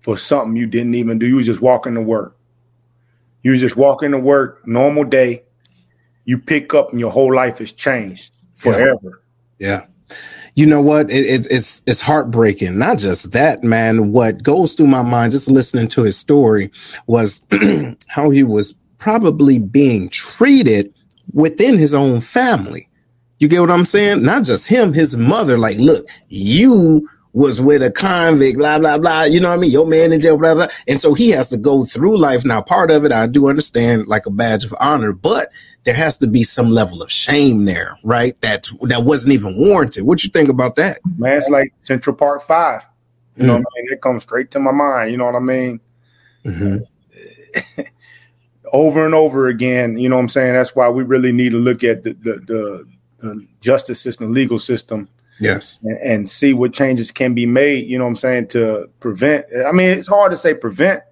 for 0.00 0.16
something 0.16 0.56
you 0.56 0.66
didn't 0.66 0.94
even 0.94 1.18
do? 1.18 1.26
You 1.26 1.36
was 1.36 1.46
just 1.46 1.60
walking 1.60 1.94
to 1.94 2.02
work. 2.02 2.36
You 3.42 3.52
was 3.52 3.60
just 3.60 3.76
walking 3.76 4.10
to 4.12 4.18
work, 4.18 4.66
normal 4.66 5.04
day. 5.04 5.44
You 6.24 6.38
pick 6.38 6.74
up 6.74 6.90
and 6.90 7.00
your 7.00 7.10
whole 7.10 7.34
life 7.34 7.58
has 7.58 7.72
changed 7.72 8.32
Yeah. 8.64 8.72
forever. 8.72 9.22
Yeah. 9.58 9.86
You 10.54 10.66
know 10.66 10.80
what? 10.80 11.10
It, 11.10 11.24
it's 11.26 11.46
it's 11.46 11.82
it's 11.86 12.00
heartbreaking. 12.00 12.78
Not 12.78 12.98
just 12.98 13.32
that, 13.32 13.62
man. 13.62 14.12
What 14.12 14.42
goes 14.42 14.74
through 14.74 14.88
my 14.88 15.02
mind 15.02 15.32
just 15.32 15.50
listening 15.50 15.88
to 15.88 16.02
his 16.02 16.16
story 16.16 16.70
was 17.06 17.42
how 18.08 18.30
he 18.30 18.42
was 18.42 18.74
probably 18.98 19.58
being 19.58 20.08
treated 20.08 20.92
within 21.32 21.76
his 21.76 21.94
own 21.94 22.20
family. 22.20 22.88
You 23.38 23.48
get 23.48 23.60
what 23.60 23.70
I'm 23.70 23.86
saying? 23.86 24.22
Not 24.22 24.44
just 24.44 24.66
him, 24.66 24.92
his 24.92 25.16
mother. 25.16 25.56
Like, 25.56 25.78
look, 25.78 26.06
you 26.28 27.08
was 27.32 27.60
with 27.60 27.82
a 27.82 27.90
convict, 27.90 28.58
blah, 28.58 28.78
blah, 28.78 28.98
blah. 28.98 29.22
You 29.22 29.40
know 29.40 29.48
what 29.48 29.58
I 29.58 29.60
mean? 29.60 29.70
Your 29.70 29.86
man 29.86 30.12
in 30.12 30.20
jail, 30.20 30.36
blah, 30.36 30.54
blah. 30.54 30.68
And 30.88 31.00
so 31.00 31.14
he 31.14 31.30
has 31.30 31.48
to 31.50 31.56
go 31.56 31.84
through 31.84 32.18
life. 32.18 32.44
Now, 32.44 32.60
part 32.60 32.90
of 32.90 33.04
it, 33.04 33.12
I 33.12 33.26
do 33.26 33.48
understand 33.48 34.08
like 34.08 34.26
a 34.26 34.30
badge 34.30 34.64
of 34.64 34.74
honor, 34.80 35.12
but 35.12 35.48
there 35.84 35.94
has 35.94 36.18
to 36.18 36.26
be 36.26 36.42
some 36.42 36.70
level 36.70 37.02
of 37.02 37.10
shame 37.10 37.64
there, 37.64 37.96
right? 38.04 38.38
That 38.42 38.68
that 38.82 39.04
wasn't 39.04 39.34
even 39.34 39.56
warranted. 39.56 40.04
What 40.04 40.22
you 40.22 40.30
think 40.30 40.48
about 40.48 40.76
that? 40.76 41.00
Man, 41.16 41.38
it's 41.38 41.48
like 41.48 41.72
Central 41.82 42.14
Park 42.14 42.42
Five. 42.42 42.86
You 43.36 43.46
know 43.46 43.54
mm-hmm. 43.54 43.62
what 43.62 43.72
I 43.78 43.82
mean? 43.82 43.92
It 43.92 44.02
comes 44.02 44.22
straight 44.22 44.50
to 44.52 44.60
my 44.60 44.72
mind. 44.72 45.12
You 45.12 45.16
know 45.16 45.24
what 45.24 45.36
I 45.36 45.40
mean? 45.40 45.80
Mm-hmm. 46.44 47.82
over 48.72 49.04
and 49.04 49.14
over 49.14 49.48
again. 49.48 49.96
You 49.96 50.08
know 50.08 50.16
what 50.16 50.22
I'm 50.22 50.28
saying? 50.28 50.54
That's 50.54 50.74
why 50.74 50.88
we 50.88 51.02
really 51.02 51.32
need 51.32 51.50
to 51.50 51.58
look 51.58 51.82
at 51.82 52.04
the 52.04 52.12
the, 52.12 52.32
the, 52.46 52.86
the 53.18 53.48
justice 53.60 54.00
system, 54.00 54.32
legal 54.32 54.58
system. 54.58 55.08
Yes. 55.40 55.78
And, 55.82 55.98
and, 55.98 56.28
see 56.28 56.52
what 56.52 56.74
changes 56.74 57.10
can 57.10 57.32
be 57.32 57.46
made, 57.46 57.86
you 57.86 57.96
know 57.96 58.04
what 58.04 58.10
I'm 58.10 58.16
saying, 58.16 58.48
to 58.48 58.90
prevent. 59.00 59.46
I 59.66 59.72
mean, 59.72 59.88
it's 59.88 60.06
hard 60.06 60.32
to 60.32 60.36
say 60.36 60.52
prevent, 60.52 61.02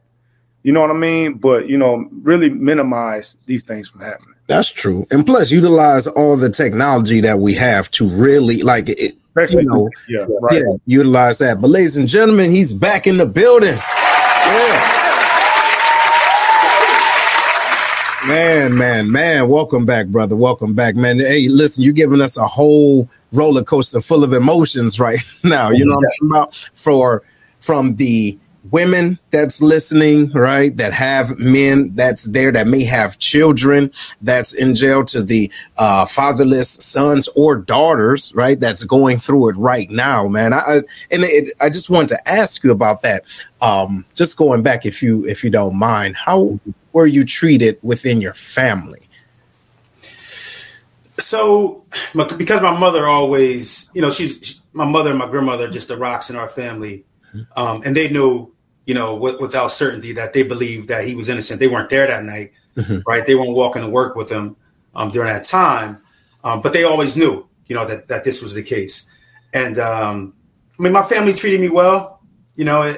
you 0.62 0.70
know 0.70 0.82
what 0.82 0.90
I 0.90 0.94
mean? 0.94 1.38
But, 1.38 1.66
you 1.66 1.78
know, 1.78 2.06
really 2.12 2.50
minimize 2.50 3.38
these 3.46 3.62
things 3.62 3.88
from 3.88 4.02
happening. 4.02 4.34
That's 4.48 4.70
true. 4.70 5.06
And 5.10 5.24
plus 5.26 5.50
utilize 5.50 6.06
all 6.06 6.36
the 6.36 6.48
technology 6.48 7.20
that 7.20 7.38
we 7.38 7.52
have 7.54 7.90
to 7.92 8.08
really 8.08 8.62
like 8.62 8.88
it. 8.88 9.14
you 9.50 9.62
know, 9.62 9.90
yeah, 10.08 10.26
right. 10.40 10.54
yeah, 10.54 10.76
utilize 10.86 11.38
that. 11.38 11.60
But 11.60 11.68
ladies 11.68 11.98
and 11.98 12.08
gentlemen, 12.08 12.50
he's 12.50 12.72
back 12.72 13.06
in 13.06 13.18
the 13.18 13.26
building. 13.26 13.76
Yeah. 13.76 14.94
Man, 18.26 18.76
man, 18.76 19.12
man, 19.12 19.48
welcome 19.48 19.84
back, 19.84 20.06
brother. 20.06 20.34
Welcome 20.34 20.74
back, 20.74 20.96
man. 20.96 21.18
Hey, 21.18 21.48
listen, 21.48 21.82
you're 21.82 21.92
giving 21.92 22.22
us 22.22 22.38
a 22.38 22.46
whole 22.46 23.08
roller 23.32 23.62
coaster 23.62 24.00
full 24.00 24.24
of 24.24 24.32
emotions 24.32 24.98
right 24.98 25.22
now. 25.44 25.70
You 25.70 25.84
know 25.84 25.96
what 25.96 26.06
I'm 26.06 26.10
talking 26.10 26.30
about? 26.30 26.54
For 26.72 27.22
from 27.60 27.96
the 27.96 28.38
women 28.70 29.18
that's 29.30 29.60
listening, 29.60 30.30
right, 30.32 30.76
that 30.76 30.92
have 30.92 31.38
men 31.38 31.94
that's 31.94 32.24
there 32.24 32.52
that 32.52 32.66
may 32.66 32.84
have 32.84 33.18
children 33.18 33.90
that's 34.22 34.52
in 34.52 34.74
jail 34.74 35.04
to 35.06 35.22
the 35.22 35.50
uh, 35.78 36.06
fatherless 36.06 36.70
sons 36.70 37.28
or 37.36 37.56
daughters, 37.56 38.32
right, 38.34 38.58
that's 38.58 38.84
going 38.84 39.18
through 39.18 39.50
it 39.50 39.56
right 39.56 39.90
now, 39.90 40.28
man. 40.28 40.52
I, 40.52 40.58
I 40.58 40.76
and 41.10 41.24
it, 41.24 41.54
I 41.60 41.70
just 41.70 41.90
wanted 41.90 42.08
to 42.08 42.28
ask 42.28 42.62
you 42.64 42.70
about 42.70 43.02
that. 43.02 43.24
Um, 43.60 44.04
just 44.14 44.36
going 44.36 44.62
back, 44.62 44.86
if 44.86 45.02
you 45.02 45.26
if 45.26 45.42
you 45.42 45.50
don't 45.50 45.76
mind, 45.76 46.16
how 46.16 46.58
were 46.92 47.06
you 47.06 47.24
treated 47.24 47.78
within 47.82 48.20
your 48.20 48.34
family? 48.34 49.08
So, 51.18 51.84
because 52.36 52.62
my 52.62 52.78
mother 52.78 53.06
always, 53.06 53.90
you 53.92 54.00
know, 54.00 54.10
she's 54.10 54.38
she, 54.42 54.54
my 54.72 54.84
mother 54.84 55.10
and 55.10 55.18
my 55.18 55.28
grandmother 55.28 55.68
just 55.68 55.88
the 55.88 55.96
rocks 55.96 56.30
in 56.30 56.36
our 56.36 56.48
family, 56.48 57.04
um, 57.56 57.82
and 57.84 57.96
they 57.96 58.08
knew, 58.08 58.52
you 58.88 58.94
know, 58.94 59.16
w- 59.16 59.38
without 59.38 59.70
certainty 59.70 60.12
that 60.12 60.32
they 60.32 60.42
believed 60.42 60.88
that 60.88 61.04
he 61.04 61.14
was 61.14 61.28
innocent. 61.28 61.60
They 61.60 61.68
weren't 61.68 61.90
there 61.90 62.06
that 62.06 62.24
night, 62.24 62.52
mm-hmm. 62.74 63.00
right? 63.06 63.24
They 63.24 63.34
weren't 63.34 63.54
walking 63.54 63.82
to 63.82 63.88
work 63.88 64.16
with 64.16 64.30
him 64.30 64.56
um, 64.94 65.10
during 65.10 65.30
that 65.30 65.44
time, 65.44 66.00
um, 66.42 66.62
but 66.62 66.72
they 66.72 66.84
always 66.84 67.14
knew, 67.14 67.46
you 67.66 67.76
know, 67.76 67.84
that 67.84 68.08
that 68.08 68.24
this 68.24 68.40
was 68.40 68.54
the 68.54 68.62
case. 68.62 69.06
And 69.52 69.78
um, 69.78 70.32
I 70.78 70.82
mean, 70.82 70.94
my 70.94 71.02
family 71.02 71.34
treated 71.34 71.60
me 71.60 71.68
well. 71.68 72.22
You 72.56 72.64
know, 72.64 72.82
it, 72.82 72.96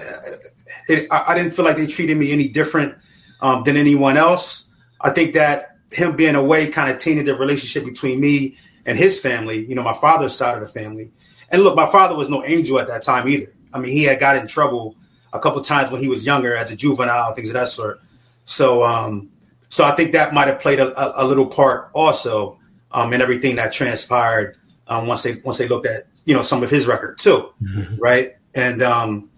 it, 0.89 1.09
I, 1.11 1.25
I 1.33 1.35
didn't 1.35 1.55
feel 1.55 1.65
like 1.65 1.77
they 1.77 1.89
treated 1.89 2.17
me 2.17 2.31
any 2.31 2.47
different 2.47 2.97
um, 3.41 3.65
than 3.65 3.77
anyone 3.77 4.17
else. 4.17 4.71
I 5.01 5.11
think 5.11 5.35
that 5.35 5.77
him 5.91 6.15
being 6.15 6.37
away 6.37 6.69
kind 6.69 6.89
of 6.89 7.01
tainted 7.01 7.27
the 7.27 7.35
relationship 7.35 7.85
between 7.85 8.21
me 8.21 8.57
and 8.87 8.97
his 8.97 9.19
family, 9.19 9.67
you 9.67 9.75
know, 9.75 9.83
my 9.83 9.95
father's 9.95 10.37
side 10.37 10.55
of 10.55 10.61
the 10.61 10.73
family. 10.73 11.11
And 11.51 11.65
look, 11.65 11.75
my 11.75 11.91
father 11.91 12.15
was 12.15 12.29
no 12.29 12.45
angel 12.45 12.79
at 12.79 12.87
that 12.87 13.03
time 13.03 13.27
either. 13.29 13.53
I 13.73 13.81
mean, 13.81 13.91
he 13.91 14.05
had 14.05 14.21
got 14.21 14.37
in 14.37 14.47
trouble 14.47 14.95
a 15.33 15.41
couple 15.41 15.61
times 15.61 15.91
when 15.91 16.01
he 16.01 16.09
was 16.09 16.25
younger 16.25 16.57
as 16.57 16.71
a 16.73 16.77
juvenile, 16.77 17.33
things 17.35 17.49
of 17.49 17.55
that 17.55 17.69
sort. 17.69 18.01
So, 18.45 18.85
um, 18.85 19.31
so 19.69 19.85
I 19.85 19.93
think 19.93 20.13
that 20.13 20.35
might 20.35 20.49
have 20.49 20.61
played 20.61 20.81
a, 20.81 21.23
a, 21.23 21.25
little 21.25 21.47
part 21.47 21.91
also 21.93 22.59
um, 22.91 23.13
in 23.13 23.23
everything 23.23 23.57
that 23.57 23.73
transpired 23.73 24.57
um, 24.89 25.07
once 25.07 25.23
they 25.23 25.41
once 25.45 25.59
they 25.59 25.69
looked 25.69 25.87
at 25.87 26.09
you 26.25 26.35
know 26.35 26.43
some 26.43 26.63
of 26.63 26.71
his 26.71 26.87
record 26.87 27.19
too, 27.19 27.53
mm-hmm. 27.63 27.97
right? 27.97 28.37
And 28.55 28.83
um, 28.83 29.31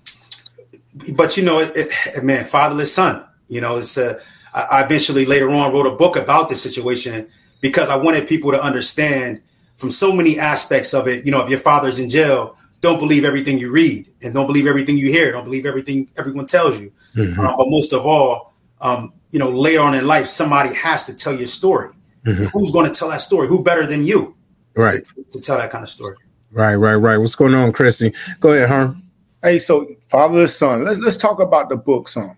but 1.14 1.36
you 1.36 1.44
know, 1.44 1.58
it, 1.58 1.72
it, 1.76 2.24
man, 2.24 2.44
fatherless 2.44 2.94
son, 2.94 3.24
you 3.48 3.60
know, 3.60 3.76
it's 3.76 3.98
a 3.98 4.20
I 4.54 4.82
eventually 4.82 5.24
later 5.24 5.48
on 5.50 5.72
wrote 5.72 5.86
a 5.86 5.96
book 5.96 6.16
about 6.16 6.48
this 6.48 6.62
situation 6.62 7.28
because 7.60 7.88
I 7.88 7.96
wanted 7.96 8.28
people 8.28 8.50
to 8.52 8.62
understand 8.62 9.40
from 9.76 9.90
so 9.90 10.12
many 10.12 10.38
aspects 10.38 10.92
of 10.92 11.08
it. 11.08 11.24
You 11.24 11.30
know, 11.30 11.42
if 11.42 11.48
your 11.48 11.58
father's 11.58 11.98
in 11.98 12.10
jail, 12.10 12.56
don't 12.82 12.98
believe 12.98 13.24
everything 13.24 13.58
you 13.58 13.70
read 13.70 14.12
and 14.22 14.34
don't 14.34 14.46
believe 14.46 14.66
everything 14.66 14.98
you 14.98 15.06
hear. 15.06 15.32
Don't 15.32 15.44
believe 15.44 15.64
everything 15.64 16.10
everyone 16.18 16.46
tells 16.46 16.78
you. 16.78 16.92
Mm-hmm. 17.14 17.40
Uh, 17.40 17.56
but 17.56 17.68
most 17.68 17.92
of 17.92 18.04
all, 18.04 18.52
um, 18.80 19.14
you 19.30 19.38
know, 19.38 19.50
later 19.50 19.80
on 19.80 19.94
in 19.94 20.06
life, 20.06 20.26
somebody 20.26 20.74
has 20.74 21.06
to 21.06 21.14
tell 21.14 21.34
your 21.34 21.46
story. 21.46 21.90
Mm-hmm. 22.26 22.44
Who's 22.44 22.72
going 22.72 22.92
to 22.92 22.96
tell 22.96 23.08
that 23.08 23.22
story? 23.22 23.48
Who 23.48 23.62
better 23.62 23.86
than 23.86 24.04
you? 24.04 24.36
Right. 24.74 25.04
To, 25.04 25.24
to, 25.32 25.40
tell 25.40 25.58
that 25.58 25.70
kind 25.70 25.84
of 25.84 25.90
story. 25.90 26.16
Right, 26.50 26.74
right, 26.74 26.96
right. 26.96 27.16
What's 27.18 27.34
going 27.36 27.54
on, 27.54 27.72
Christy? 27.72 28.12
Go 28.40 28.52
ahead, 28.52 28.68
huh? 28.68 28.94
Hey, 29.42 29.58
so 29.58 29.86
fatherless 30.08 30.56
son. 30.56 30.84
Let's 30.84 30.98
let's 31.00 31.16
talk 31.16 31.40
about 31.40 31.68
the 31.68 31.76
book 31.76 32.08
some. 32.08 32.36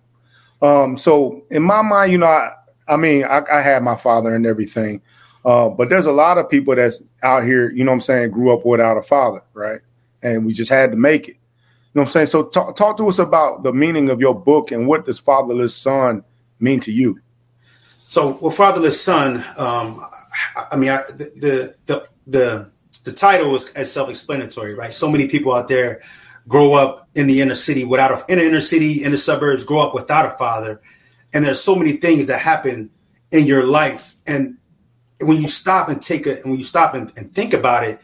Um, 0.63 0.97
so 0.97 1.45
in 1.51 1.63
my 1.63 1.83
mind, 1.83 2.13
you 2.13 2.19
know, 2.19 2.27
I, 2.27 2.53
I 2.89 2.97
mean, 2.97 3.25
I, 3.25 3.43
I 3.51 3.61
had 3.61 3.83
my 3.83 3.97
father 3.97 4.35
and 4.35 4.47
everything, 4.47 5.03
uh, 5.45 5.69
but 5.69 5.91
there's 5.91 6.07
a 6.07 6.13
lot 6.13 6.39
of 6.39 6.49
people 6.49 6.75
that's 6.75 7.03
out 7.23 7.45
here, 7.45 7.71
you 7.71 7.85
know 7.85 7.91
what 7.91 7.97
I'm 7.97 8.01
saying, 8.03 8.31
grew 8.31 8.53
up 8.53 8.65
without 8.65 8.97
a 8.97 9.03
father, 9.03 9.43
right? 9.53 9.81
And 10.25 10.45
we 10.45 10.53
just 10.53 10.71
had 10.71 10.91
to 10.91 10.97
make 10.97 11.29
it. 11.29 11.37
You 11.37 12.01
know 12.01 12.03
what 12.03 12.09
I'm 12.09 12.13
saying? 12.13 12.27
So 12.27 12.45
talk, 12.47 12.75
talk 12.75 12.97
to 12.97 13.09
us 13.09 13.21
about 13.21 13.63
the 13.63 13.73
meaning 13.73 14.11
of 14.11 14.21
your 14.21 14.35
book 14.35 14.73
and 14.73 14.89
what 14.89 15.07
does 15.07 15.21
fatherless 15.21 15.77
son 15.77 16.25
mean 16.59 16.81
to 16.81 16.91
you? 16.91 17.21
So, 18.07 18.37
well, 18.41 18.51
fatherless 18.51 19.01
son, 19.01 19.45
um, 19.57 20.05
I 20.73 20.77
mean, 20.77 20.91
I, 20.91 21.03
the, 21.13 21.75
the, 21.87 22.09
the, 22.27 22.71
the 23.05 23.13
title 23.13 23.55
is, 23.55 23.69
is 23.77 23.93
self-explanatory, 23.93 24.75
right? 24.75 24.93
So 24.93 25.09
many 25.09 25.29
people 25.29 25.53
out 25.53 25.69
there 25.69 26.03
grow 26.49 26.75
up 26.75 27.09
in 27.15 27.27
the 27.27 27.41
inner 27.41 27.55
city 27.55 27.85
without 27.85 28.11
a 28.11 28.25
in 28.31 28.39
the 28.39 28.45
inner 28.45 28.61
city 28.61 29.03
in 29.03 29.13
the 29.13 29.19
suburbs 29.19 29.65
grow 29.65 29.81
up 29.81 29.95
without 29.95 30.27
a 30.27 30.37
father 30.37 30.81
and 31.33 31.45
there's 31.45 31.61
so 31.61 31.75
many 31.75 31.93
things 31.93 32.27
that 32.27 32.41
happen 32.41 32.91
in 33.31 33.47
your 33.47 33.65
life 33.65 34.15
and 34.27 34.57
when 35.21 35.41
you 35.41 35.49
stop 35.49 35.89
and 35.89 36.03
take 36.03 36.27
it 36.27 36.43
and 36.43 36.51
when 36.51 36.59
you 36.59 36.65
stop 36.65 36.95
and, 36.95 37.13
and 37.17 37.35
think 37.35 37.55
about 37.55 37.85
it 37.85 37.99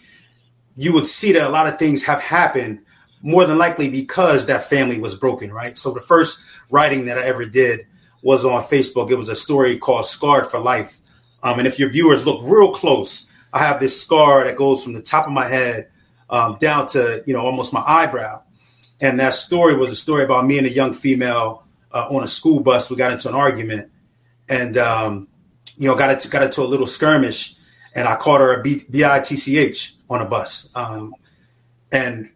you 0.80 0.92
would 0.92 1.06
see 1.06 1.32
that 1.32 1.46
a 1.46 1.50
lot 1.50 1.66
of 1.66 1.78
things 1.78 2.04
have 2.04 2.20
happened 2.20 2.80
more 3.22 3.46
than 3.46 3.58
likely 3.58 3.90
because 3.90 4.46
that 4.46 4.64
family 4.64 4.98
was 4.98 5.14
broken 5.14 5.52
right 5.52 5.78
so 5.78 5.90
the 5.92 6.00
first 6.00 6.42
writing 6.70 7.04
that 7.06 7.18
i 7.18 7.24
ever 7.24 7.44
did 7.44 7.86
was 8.22 8.44
on 8.44 8.62
facebook 8.62 9.10
it 9.10 9.16
was 9.16 9.28
a 9.28 9.36
story 9.36 9.78
called 9.78 10.06
scarred 10.06 10.46
for 10.46 10.58
life 10.58 10.98
um, 11.42 11.58
and 11.58 11.66
if 11.66 11.78
your 11.78 11.90
viewers 11.90 12.26
look 12.26 12.40
real 12.44 12.72
close 12.72 13.28
i 13.52 13.58
have 13.58 13.80
this 13.80 14.00
scar 14.00 14.44
that 14.44 14.56
goes 14.56 14.82
from 14.82 14.92
the 14.92 15.02
top 15.02 15.26
of 15.26 15.32
my 15.32 15.46
head 15.46 15.88
um, 16.30 16.56
down 16.60 16.86
to 16.88 17.22
you 17.26 17.34
know 17.34 17.44
almost 17.44 17.72
my 17.72 17.82
eyebrow. 17.86 18.42
And 19.00 19.18
that 19.20 19.34
story 19.34 19.74
was 19.76 19.90
a 19.90 19.96
story 19.96 20.24
about 20.24 20.46
me 20.46 20.58
and 20.58 20.66
a 20.66 20.70
young 20.70 20.94
female 20.94 21.64
uh, 21.92 22.06
on 22.10 22.22
a 22.22 22.28
school 22.28 22.60
bus. 22.60 22.90
We 22.90 22.96
got 22.96 23.12
into 23.12 23.28
an 23.28 23.34
argument, 23.34 23.90
and 24.48 24.76
um, 24.78 25.28
you 25.76 25.88
know 25.88 25.96
got 25.96 26.10
into, 26.10 26.28
got 26.28 26.42
into 26.42 26.62
a 26.62 26.64
little 26.64 26.86
skirmish, 26.86 27.56
and 27.94 28.08
I 28.08 28.16
called 28.16 28.40
her 28.40 28.60
a 28.60 28.62
B- 28.62 28.84
bitch 28.90 29.92
on 30.08 30.20
a 30.20 30.28
bus. 30.28 30.70
Um, 30.74 31.14
and 31.92 32.30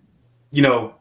you 0.51 0.63
know, 0.63 0.95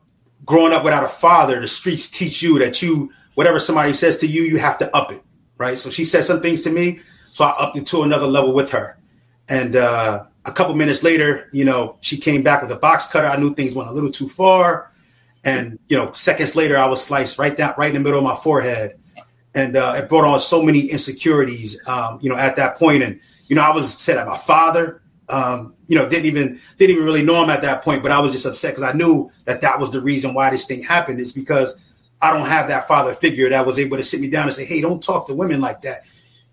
growing 0.46 0.74
up 0.74 0.84
without 0.84 1.04
a 1.04 1.10
father, 1.10 1.60
the 1.60 1.68
streets 1.68 2.10
teach 2.10 2.42
you 2.42 2.60
that 2.60 2.82
you 2.82 3.12
whatever 3.36 3.60
somebody 3.60 3.94
says 3.94 4.18
to 4.18 4.28
you, 4.28 4.44
you 4.44 4.58
have 4.58 4.78
to 4.78 4.96
up 4.96 5.12
it, 5.12 5.24
right? 5.58 5.78
So 5.78 5.90
she 5.90 6.06
said 6.06 6.24
some 6.24 6.42
things 6.42 6.62
to 6.62 6.70
me, 6.70 7.00
so 7.32 7.46
I 7.46 7.56
upped 7.58 7.78
it 7.78 7.88
to 7.88 8.04
another 8.04 8.28
level 8.28 8.54
with 8.54 8.70
her, 8.72 8.98
and 9.50 9.76
uh, 9.76 10.26
a 10.46 10.52
couple 10.52 10.76
minutes 10.76 11.04
later, 11.04 11.50
you 11.54 11.66
know, 11.66 11.98
she 12.02 12.18
came 12.18 12.44
back 12.44 12.62
with 12.62 12.72
a 12.72 12.76
box 12.76 13.08
cutter. 13.08 13.28
I 13.28 13.38
knew 13.38 13.54
things 13.54 13.76
went 13.76 13.90
a 13.90 13.94
little 13.94 14.12
too 14.12 14.28
far. 14.28 14.92
And, 15.46 15.80
you 15.90 15.98
know, 15.98 16.12
seconds 16.12 16.56
later, 16.56 16.78
I 16.78 16.86
was 16.86 17.04
sliced 17.04 17.38
right 17.38 17.56
down, 17.56 17.74
right 17.78 17.90
in 17.90 17.96
the 17.96 18.00
middle 18.00 18.20
of 18.20 18.26
my 18.26 18.36
forehead. 18.36 19.00
And 19.56 19.76
uh, 19.76 19.96
it 19.98 20.10
brought 20.10 20.26
on 20.26 20.40
so 20.40 20.62
many 20.62 20.88
insecurities, 20.88 21.88
um, 21.88 22.20
you 22.22 22.30
know, 22.30 22.36
at 22.36 22.56
that 22.56 22.78
point. 22.78 23.04
And, 23.04 23.20
you 23.48 23.56
know, 23.56 23.62
I 23.62 23.74
was 23.74 23.94
upset 23.94 24.18
at 24.18 24.28
my 24.28 24.38
father. 24.38 25.02
Um, 25.30 25.76
you 25.88 25.98
know, 25.98 26.08
didn't 26.08 26.26
even 26.26 26.60
didn't 26.78 26.96
even 26.96 27.06
really 27.06 27.24
know 27.24 27.44
him 27.44 27.50
at 27.50 27.62
that 27.62 27.84
point, 27.84 28.04
but 28.04 28.12
I 28.12 28.20
was 28.20 28.32
just 28.32 28.46
upset 28.46 28.76
because 28.76 28.90
I 28.90 28.96
knew 28.96 29.32
that 29.46 29.62
that 29.62 29.80
was 29.80 29.92
the 29.92 30.02
reason 30.02 30.34
why 30.34 30.50
this 30.50 30.66
thing 30.66 30.84
happened. 30.84 31.20
Is 31.20 31.34
because 31.34 31.78
I 32.22 32.32
don't 32.32 32.48
have 32.48 32.68
that 32.68 32.88
father 32.88 33.14
figure 33.14 33.50
that 33.50 33.66
was 33.66 33.80
able 33.80 33.98
to 33.98 34.04
sit 34.04 34.20
me 34.20 34.30
down 34.30 34.46
and 34.46 34.54
say, 34.54 34.66
"Hey, 34.66 34.82
don't 34.82 35.02
talk 35.02 35.28
to 35.28 35.34
women 35.34 35.62
like 35.62 35.82
that." 35.82 36.02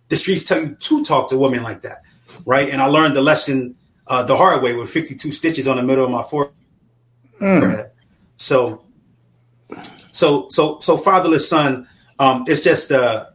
The 0.09 0.16
streets 0.16 0.45
tell 0.45 0.61
you 0.61 0.74
to 0.74 1.05
talk 1.05 1.30
to 1.30 1.38
women 1.38 1.62
like 1.62 1.82
that, 1.82 2.05
right? 2.45 2.68
And 2.68 2.80
I 2.80 2.86
learned 2.86 3.16
the 3.16 3.22
lesson 3.22 3.76
uh, 4.07 4.24
the 4.24 4.36
hard 4.36 4.62
way 4.62 4.74
with 4.74 4.91
52 4.91 5.30
stitches 5.30 5.68
on 5.68 5.76
the 5.76 5.82
middle 5.82 6.05
of 6.05 6.11
my 6.11 6.22
forehead. 6.24 6.55
Mm. 7.41 7.91
So, 8.36 8.82
so, 10.11 10.49
so, 10.49 10.78
so, 10.80 10.97
fatherless 10.97 11.49
son. 11.49 11.86
Um, 12.18 12.45
it's 12.49 12.61
just 12.61 12.91
uh, 12.91 13.26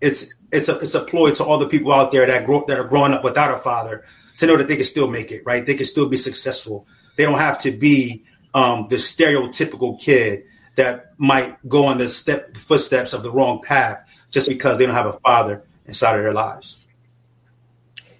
it's 0.00 0.26
it's 0.52 0.68
a 0.68 0.78
it's 0.78 0.94
a 0.94 1.00
ploy 1.00 1.32
to 1.32 1.44
all 1.44 1.58
the 1.58 1.68
people 1.68 1.92
out 1.92 2.12
there 2.12 2.26
that 2.26 2.46
grow 2.46 2.64
that 2.66 2.78
are 2.78 2.84
growing 2.84 3.12
up 3.12 3.24
without 3.24 3.54
a 3.54 3.58
father 3.58 4.04
to 4.36 4.46
know 4.46 4.56
that 4.56 4.68
they 4.68 4.76
can 4.76 4.84
still 4.84 5.08
make 5.08 5.30
it, 5.32 5.42
right? 5.44 5.64
They 5.64 5.74
can 5.74 5.86
still 5.86 6.08
be 6.08 6.16
successful. 6.16 6.86
They 7.16 7.24
don't 7.24 7.38
have 7.38 7.58
to 7.60 7.70
be 7.70 8.22
um, 8.54 8.86
the 8.88 8.96
stereotypical 8.96 10.00
kid 10.00 10.44
that 10.76 11.12
might 11.18 11.56
go 11.68 11.86
on 11.86 11.98
the 11.98 12.08
step 12.08 12.56
footsteps 12.56 13.12
of 13.12 13.22
the 13.22 13.30
wrong 13.30 13.62
path 13.62 14.04
just 14.30 14.48
because 14.48 14.78
they 14.78 14.86
don't 14.86 14.94
have 14.94 15.06
a 15.06 15.18
father 15.20 15.64
inside 15.86 16.16
of 16.16 16.22
their 16.22 16.34
lives. 16.34 16.86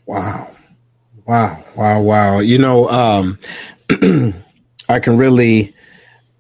Wow. 0.07 0.55
Wow. 1.27 1.65
Wow. 1.75 2.01
Wow. 2.01 2.39
You 2.41 2.59
know, 2.59 2.89
um, 2.89 3.39
I 4.89 5.01
can 5.01 5.17
really, 5.17 5.75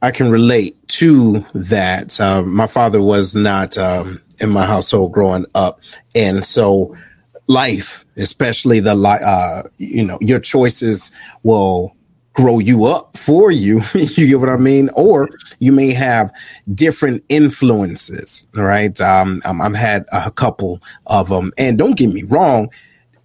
I 0.00 0.10
can 0.10 0.30
relate 0.30 0.76
to 0.88 1.44
that. 1.54 2.18
Uh, 2.18 2.42
my 2.42 2.66
father 2.66 3.02
was 3.02 3.34
not 3.34 3.76
um, 3.76 4.20
in 4.40 4.50
my 4.50 4.64
household 4.64 5.12
growing 5.12 5.46
up. 5.54 5.80
And 6.14 6.44
so 6.44 6.96
life, 7.46 8.04
especially 8.16 8.80
the, 8.80 8.92
uh, 8.92 9.68
you 9.78 10.04
know, 10.04 10.18
your 10.20 10.40
choices 10.40 11.10
will 11.42 11.96
grow 12.36 12.58
you 12.58 12.84
up 12.84 13.16
for 13.16 13.50
you. 13.50 13.80
you 13.94 14.28
get 14.28 14.40
what 14.40 14.48
I 14.48 14.56
mean? 14.56 14.90
Or 14.94 15.28
you 15.58 15.72
may 15.72 15.92
have 15.92 16.30
different 16.74 17.24
influences, 17.28 18.46
right? 18.54 18.98
Um, 19.00 19.40
um 19.44 19.60
I've 19.60 19.74
had 19.74 20.04
a 20.12 20.30
couple 20.30 20.80
of 21.06 21.28
them. 21.28 21.52
And 21.56 21.78
don't 21.78 21.96
get 21.96 22.12
me 22.12 22.24
wrong, 22.24 22.68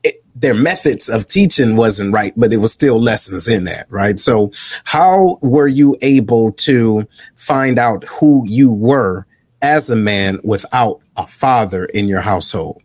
it, 0.03 0.23
their 0.33 0.53
methods 0.53 1.09
of 1.09 1.25
teaching 1.25 1.75
wasn't 1.75 2.13
right, 2.13 2.33
but 2.37 2.49
there 2.51 2.59
was 2.59 2.71
still 2.71 2.99
lessons 2.99 3.49
in 3.49 3.65
that, 3.65 3.85
right? 3.89 4.19
So 4.19 4.51
how 4.85 5.39
were 5.41 5.67
you 5.67 5.97
able 6.01 6.53
to 6.53 7.05
find 7.35 7.77
out 7.77 8.05
who 8.05 8.47
you 8.47 8.71
were 8.71 9.27
as 9.61 9.89
a 9.89 9.95
man 9.95 10.39
without 10.43 11.01
a 11.17 11.27
father 11.27 11.85
in 11.85 12.07
your 12.07 12.21
household? 12.21 12.81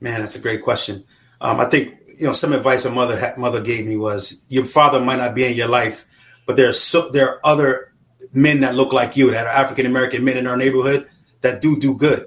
Man, 0.00 0.20
that's 0.20 0.36
a 0.36 0.40
great 0.40 0.62
question. 0.62 1.04
Um, 1.40 1.60
I 1.60 1.66
think 1.66 1.96
you 2.18 2.26
know 2.26 2.32
some 2.32 2.52
advice 2.52 2.84
a 2.84 2.90
mother 2.90 3.34
mother 3.36 3.60
gave 3.60 3.86
me 3.86 3.96
was 3.96 4.40
your 4.48 4.64
father 4.64 5.00
might 5.00 5.16
not 5.16 5.34
be 5.34 5.44
in 5.44 5.56
your 5.56 5.68
life, 5.68 6.06
but 6.46 6.56
there's 6.56 6.80
so, 6.80 7.10
there 7.10 7.28
are 7.28 7.40
other 7.44 7.92
men 8.32 8.60
that 8.60 8.74
look 8.74 8.92
like 8.92 9.16
you 9.16 9.30
that 9.30 9.46
are 9.46 9.52
African 9.52 9.86
American 9.86 10.24
men 10.24 10.36
in 10.36 10.46
our 10.46 10.56
neighborhood 10.56 11.08
that 11.40 11.60
do 11.60 11.78
do 11.78 11.96
good, 11.96 12.26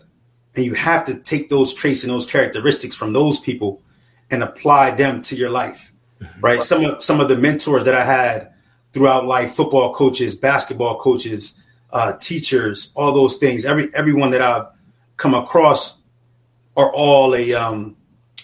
and 0.55 0.65
you 0.65 0.73
have 0.73 1.05
to 1.05 1.19
take 1.19 1.49
those 1.49 1.73
traits 1.73 2.03
and 2.03 2.11
those 2.11 2.29
characteristics 2.29 2.95
from 2.95 3.13
those 3.13 3.39
people 3.39 3.81
and 4.31 4.43
apply 4.43 4.91
them 4.91 5.21
to 5.21 5.35
your 5.35 5.49
life, 5.49 5.93
mm-hmm. 6.21 6.41
right? 6.41 6.63
Some 6.63 6.83
of 6.83 7.03
some 7.03 7.21
of 7.21 7.29
the 7.29 7.37
mentors 7.37 7.85
that 7.85 7.95
I 7.95 8.03
had 8.03 8.53
throughout 8.93 9.25
life, 9.25 9.51
football 9.51 9.93
coaches, 9.93 10.35
basketball 10.35 10.97
coaches, 10.97 11.64
uh, 11.95 12.17
teachers, 12.17 12.91
all 12.93 13.13
those 13.13 13.37
things. 13.37 13.63
Every 13.63 13.89
everyone 13.95 14.31
that 14.31 14.41
I've 14.41 14.67
come 15.15 15.33
across 15.33 15.97
are 16.75 16.93
all 16.93 17.33
a 17.33 17.53
um, 17.53 17.95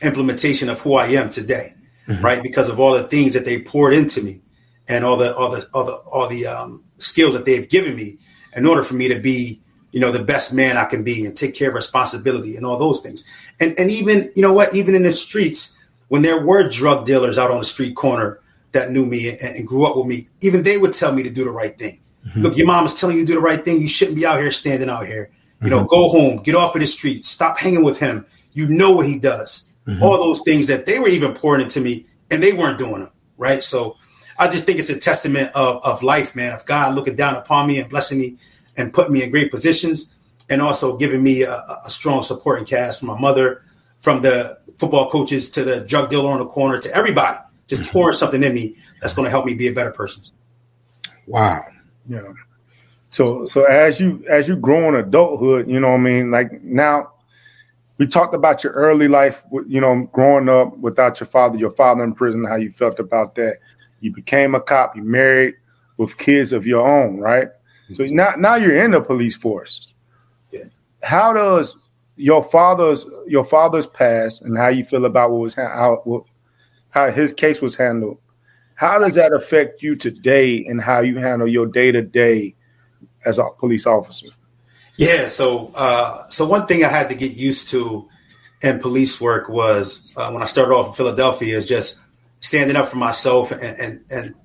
implementation 0.02 0.70
of 0.70 0.80
who 0.80 0.96
I 0.96 1.08
am 1.08 1.30
today, 1.30 1.74
mm-hmm. 2.08 2.24
right? 2.24 2.42
Because 2.42 2.70
of 2.70 2.80
all 2.80 2.94
the 2.94 3.04
things 3.04 3.34
that 3.34 3.44
they 3.44 3.62
poured 3.62 3.94
into 3.94 4.24
me 4.24 4.40
and 4.88 5.04
all 5.04 5.18
the 5.18 5.36
all 5.36 5.52
the 5.52 5.68
all 5.74 5.86
the 5.86 5.96
all 5.96 6.30
the 6.30 6.48
um, 6.48 6.82
skills 6.98 7.34
that 7.34 7.44
they've 7.44 7.68
given 7.68 7.94
me 7.94 8.18
in 8.56 8.66
order 8.66 8.84
for 8.84 8.94
me 8.94 9.10
to 9.10 9.20
be 9.20 9.60
you 9.92 10.00
know 10.00 10.14
the 10.14 10.24
best 10.24 10.54
man 10.54 10.78
I 10.78 10.86
can 10.86 11.04
be 11.04 11.26
and 11.26 11.36
take 11.36 11.54
care 11.54 11.68
of 11.68 11.76
responsibility 11.76 12.56
and 12.56 12.66
all 12.66 12.80
those 12.80 13.02
things. 13.02 13.26
And 13.60 13.78
and 13.78 13.92
even 13.92 14.32
you 14.34 14.42
know 14.42 14.54
what, 14.54 14.74
even 14.74 14.96
in 14.96 15.04
the 15.04 15.14
streets 15.14 15.76
when 16.08 16.22
there 16.22 16.42
were 16.42 16.70
drug 16.70 17.06
dealers 17.06 17.38
out 17.38 17.52
on 17.52 17.60
the 17.60 17.66
street 17.66 17.98
corner 17.98 18.40
that 18.72 18.92
knew 18.92 19.06
me 19.06 19.30
and, 19.30 19.40
and 19.42 19.68
grew 19.68 19.86
up 19.86 19.98
with 19.98 20.08
me, 20.08 20.30
even 20.40 20.64
they 20.64 20.78
would 20.78 20.94
tell 20.94 21.12
me 21.12 21.24
to 21.24 21.30
do 21.30 21.44
the 21.44 21.52
right 21.52 21.78
thing. 21.78 22.01
Mm-hmm. 22.28 22.42
Look, 22.42 22.58
your 22.58 22.68
mom 22.68 22.86
is 22.86 22.94
telling 22.94 23.18
you 23.18 23.24
to 23.24 23.28
do 23.28 23.36
the 23.36 23.42
right 23.42 23.64
thing. 23.64 23.82
You 23.82 23.88
shouldn't 23.88 24.18
be 24.18 24.26
out 24.26 24.40
here 24.40 24.52
standing 24.52 24.90
out 24.90 25.06
here. 25.06 25.32
You 25.62 25.70
know, 25.70 25.80
mm-hmm. 25.80 25.88
go 25.88 26.10
home, 26.10 26.38
get 26.38 26.56
off 26.56 26.76
of 26.76 26.82
the 26.82 26.88
street, 26.88 27.24
stop 27.24 27.60
hanging 27.60 27.84
with 27.84 28.00
him. 28.00 28.26
You 28.54 28.68
know 28.68 28.92
what 28.92 29.06
he 29.06 29.20
does. 29.20 29.74
Mm-hmm. 29.88 30.02
All 30.02 30.18
those 30.18 30.42
things 30.42 30.68
that 30.68 30.86
they 30.86 31.00
were 31.00 31.08
even 31.08 31.34
pouring 31.34 31.62
into 31.62 31.82
me 31.82 32.08
and 32.32 32.42
they 32.42 32.54
weren't 32.54 32.80
doing 32.80 33.02
them. 33.02 33.12
Right. 33.38 33.64
So 33.64 33.98
I 34.40 34.48
just 34.48 34.66
think 34.66 34.80
it's 34.80 34.90
a 34.90 34.98
testament 34.98 35.52
of, 35.54 35.84
of 35.84 36.02
life, 36.02 36.36
man, 36.36 36.54
of 36.54 36.66
God 36.66 36.96
looking 36.96 37.16
down 37.16 37.36
upon 37.36 37.68
me 37.68 37.80
and 37.80 37.90
blessing 37.90 38.18
me 38.18 38.38
and 38.76 38.94
putting 38.94 39.14
me 39.14 39.24
in 39.24 39.30
great 39.30 39.52
positions 39.52 40.20
and 40.50 40.62
also 40.62 40.98
giving 40.98 41.24
me 41.24 41.44
a, 41.44 41.64
a 41.86 41.90
strong 41.90 42.24
supporting 42.24 42.66
cast 42.66 43.00
from 43.00 43.10
my 43.10 43.20
mother, 43.20 43.64
from 44.00 44.22
the 44.22 44.58
football 44.76 45.10
coaches 45.12 45.52
to 45.52 45.64
the 45.64 45.82
drug 45.82 46.10
dealer 46.10 46.32
on 46.32 46.40
the 46.40 46.46
corner 46.48 46.80
to 46.80 46.96
everybody, 46.96 47.38
just 47.68 47.84
mm-hmm. 47.84 47.92
pouring 47.92 48.16
something 48.16 48.42
in 48.44 48.54
me 48.54 48.76
that's 49.00 49.14
going 49.14 49.26
to 49.26 49.30
help 49.30 49.46
me 49.46 49.54
be 49.54 49.68
a 49.68 49.74
better 49.74 49.92
person. 49.92 50.24
Wow. 51.28 51.62
Yeah. 52.08 52.34
So 53.10 53.46
so 53.46 53.64
as 53.66 54.00
you 54.00 54.24
as 54.30 54.48
you 54.48 54.56
grow 54.56 54.88
in 54.90 54.96
adulthood, 54.96 55.70
you 55.70 55.80
know 55.80 55.90
what 55.90 56.00
I 56.00 56.04
mean, 56.04 56.32
like 56.32 56.64
now 56.64 57.12
we 57.98 58.08
talked 58.08 58.34
about 58.34 58.64
your 58.64 58.74
early 58.74 59.08
life, 59.08 59.44
you 59.68 59.80
know, 59.80 60.10
growing 60.12 60.50
up 60.50 60.78
without 60.78 61.20
your 61.20 61.28
father, 61.28 61.58
your 61.60 61.72
father 61.72 62.04
in 62.04 62.14
prison, 62.14 62.44
how 62.46 62.56
you 62.56 62.72
felt 62.72 63.00
about 63.00 63.36
that. 63.36 63.60
You 64.00 64.12
became 64.12 64.56
a 64.56 64.60
cop, 64.60 64.96
you 64.96 65.04
married 65.04 65.56
with 65.98 66.18
kids 66.18 66.52
of 66.52 66.66
your 66.66 66.88
own, 66.88 67.20
right? 67.20 67.50
So 67.94 68.04
mm-hmm. 68.04 68.16
now, 68.16 68.34
now 68.38 68.56
you're 68.56 68.84
in 68.84 68.92
the 68.92 69.02
police 69.02 69.36
force. 69.36 69.94
Yeah. 70.52 70.64
How 71.04 71.34
does 71.34 71.78
your 72.16 72.44
father's 72.44 73.06
your 73.28 73.46
father's 73.46 73.88
past 73.88 74.42
and 74.42 74.58
how 74.58 74.70
you 74.70 74.84
feel 74.84 75.06
about 75.06 75.32
what 75.32 75.42
was 75.42 75.54
how 75.54 76.02
what, 76.06 76.24
how 76.90 77.12
his 77.12 77.34
case 77.34 77.62
was 77.62 77.76
handled? 77.76 78.18
How 78.76 79.00
does 79.00 79.16
that 79.16 79.34
affect 79.34 79.84
you 79.84 79.96
today 79.96 80.66
and 80.66 80.82
how 80.82 81.02
you 81.02 81.18
handle 81.18 81.48
your 81.48 81.68
day 81.68 81.92
to 81.92 82.02
day 82.02 82.56
as 83.26 83.38
a 83.38 83.48
police 83.60 83.86
officer? 83.86 84.28
Yeah. 84.98 85.28
So, 85.28 85.72
uh, 85.76 86.28
so 86.30 86.46
one 86.46 86.68
thing 86.68 86.84
I 86.84 86.90
had 86.90 87.10
to 87.10 87.16
get 87.16 87.34
used 87.34 87.70
to 87.70 88.08
in 88.62 88.80
police 88.80 89.20
work 89.20 89.50
was 89.50 90.14
uh, 90.18 90.30
when 90.32 90.42
I 90.42 90.46
started 90.46 90.74
off 90.74 90.88
in 90.88 90.94
Philadelphia 90.94 91.56
is 91.56 91.66
just 91.66 92.00
standing 92.40 92.76
up 92.76 92.88
for 92.88 92.98
myself 92.98 93.52
and, 93.52 93.62
and, 93.62 94.06
and 94.10 94.36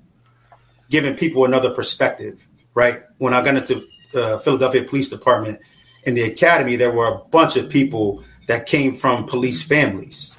giving 0.89 1.15
people 1.15 1.45
another 1.45 1.73
perspective. 1.73 2.47
Right. 2.73 3.01
When 3.17 3.33
I 3.33 3.43
got 3.43 3.55
into 3.55 3.85
the 4.13 4.39
Philadelphia 4.43 4.83
Police 4.83 5.09
Department 5.09 5.59
in 6.03 6.13
the 6.13 6.23
academy, 6.23 6.75
there 6.75 6.91
were 6.91 7.07
a 7.07 7.17
bunch 7.29 7.57
of 7.57 7.69
people 7.69 8.23
that 8.47 8.65
came 8.65 8.93
from 8.93 9.25
police 9.25 9.61
families. 9.61 10.36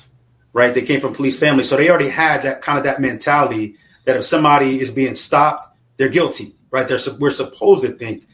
Right. 0.53 0.75
They 0.75 0.83
came 0.83 1.01
from 1.01 1.15
police 1.15 1.39
families, 1.39 1.69
so 1.69 1.77
they 1.77 1.91
already 1.91 2.09
had 2.09 2.43
that 2.43 2.63
kind 2.63 2.79
of 2.79 2.85
that 2.85 3.01
mentality 3.01 3.77
that 4.07 4.17
if 4.17 4.25
somebody 4.25 4.81
is 4.81 4.91
being 4.91 5.15
stopped, 5.15 5.77
they're 5.99 6.09
guilty. 6.09 6.55
Right. 6.71 6.89
They're 6.89 6.99
we're 7.19 7.31
supposed 7.31 7.85
to 7.85 7.93
think 7.93 8.27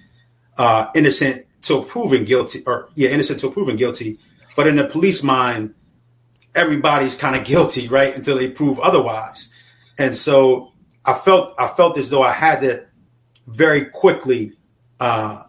uh, 0.56 0.86
innocent 0.94 1.46
till 1.60 1.82
proven 1.82 2.24
guilty, 2.24 2.62
or 2.66 2.88
yeah, 2.94 3.10
innocent 3.10 3.40
till 3.40 3.50
proven 3.50 3.76
guilty. 3.76 4.18
But 4.56 4.66
in 4.66 4.76
the 4.76 4.86
police 4.86 5.22
mind, 5.22 5.74
everybody's 6.54 7.16
kind 7.16 7.36
of 7.36 7.44
guilty, 7.44 7.88
right, 7.88 8.14
until 8.14 8.36
they 8.36 8.50
prove 8.50 8.78
otherwise. 8.78 9.50
And 9.98 10.16
so 10.16 10.72
I 11.04 11.14
felt 11.14 11.54
I 11.58 11.66
felt 11.66 11.98
as 11.98 12.10
though 12.10 12.22
I 12.22 12.32
had 12.32 12.60
to 12.60 12.84
very 13.46 13.86
quickly 13.86 14.52
uh, 15.00 15.42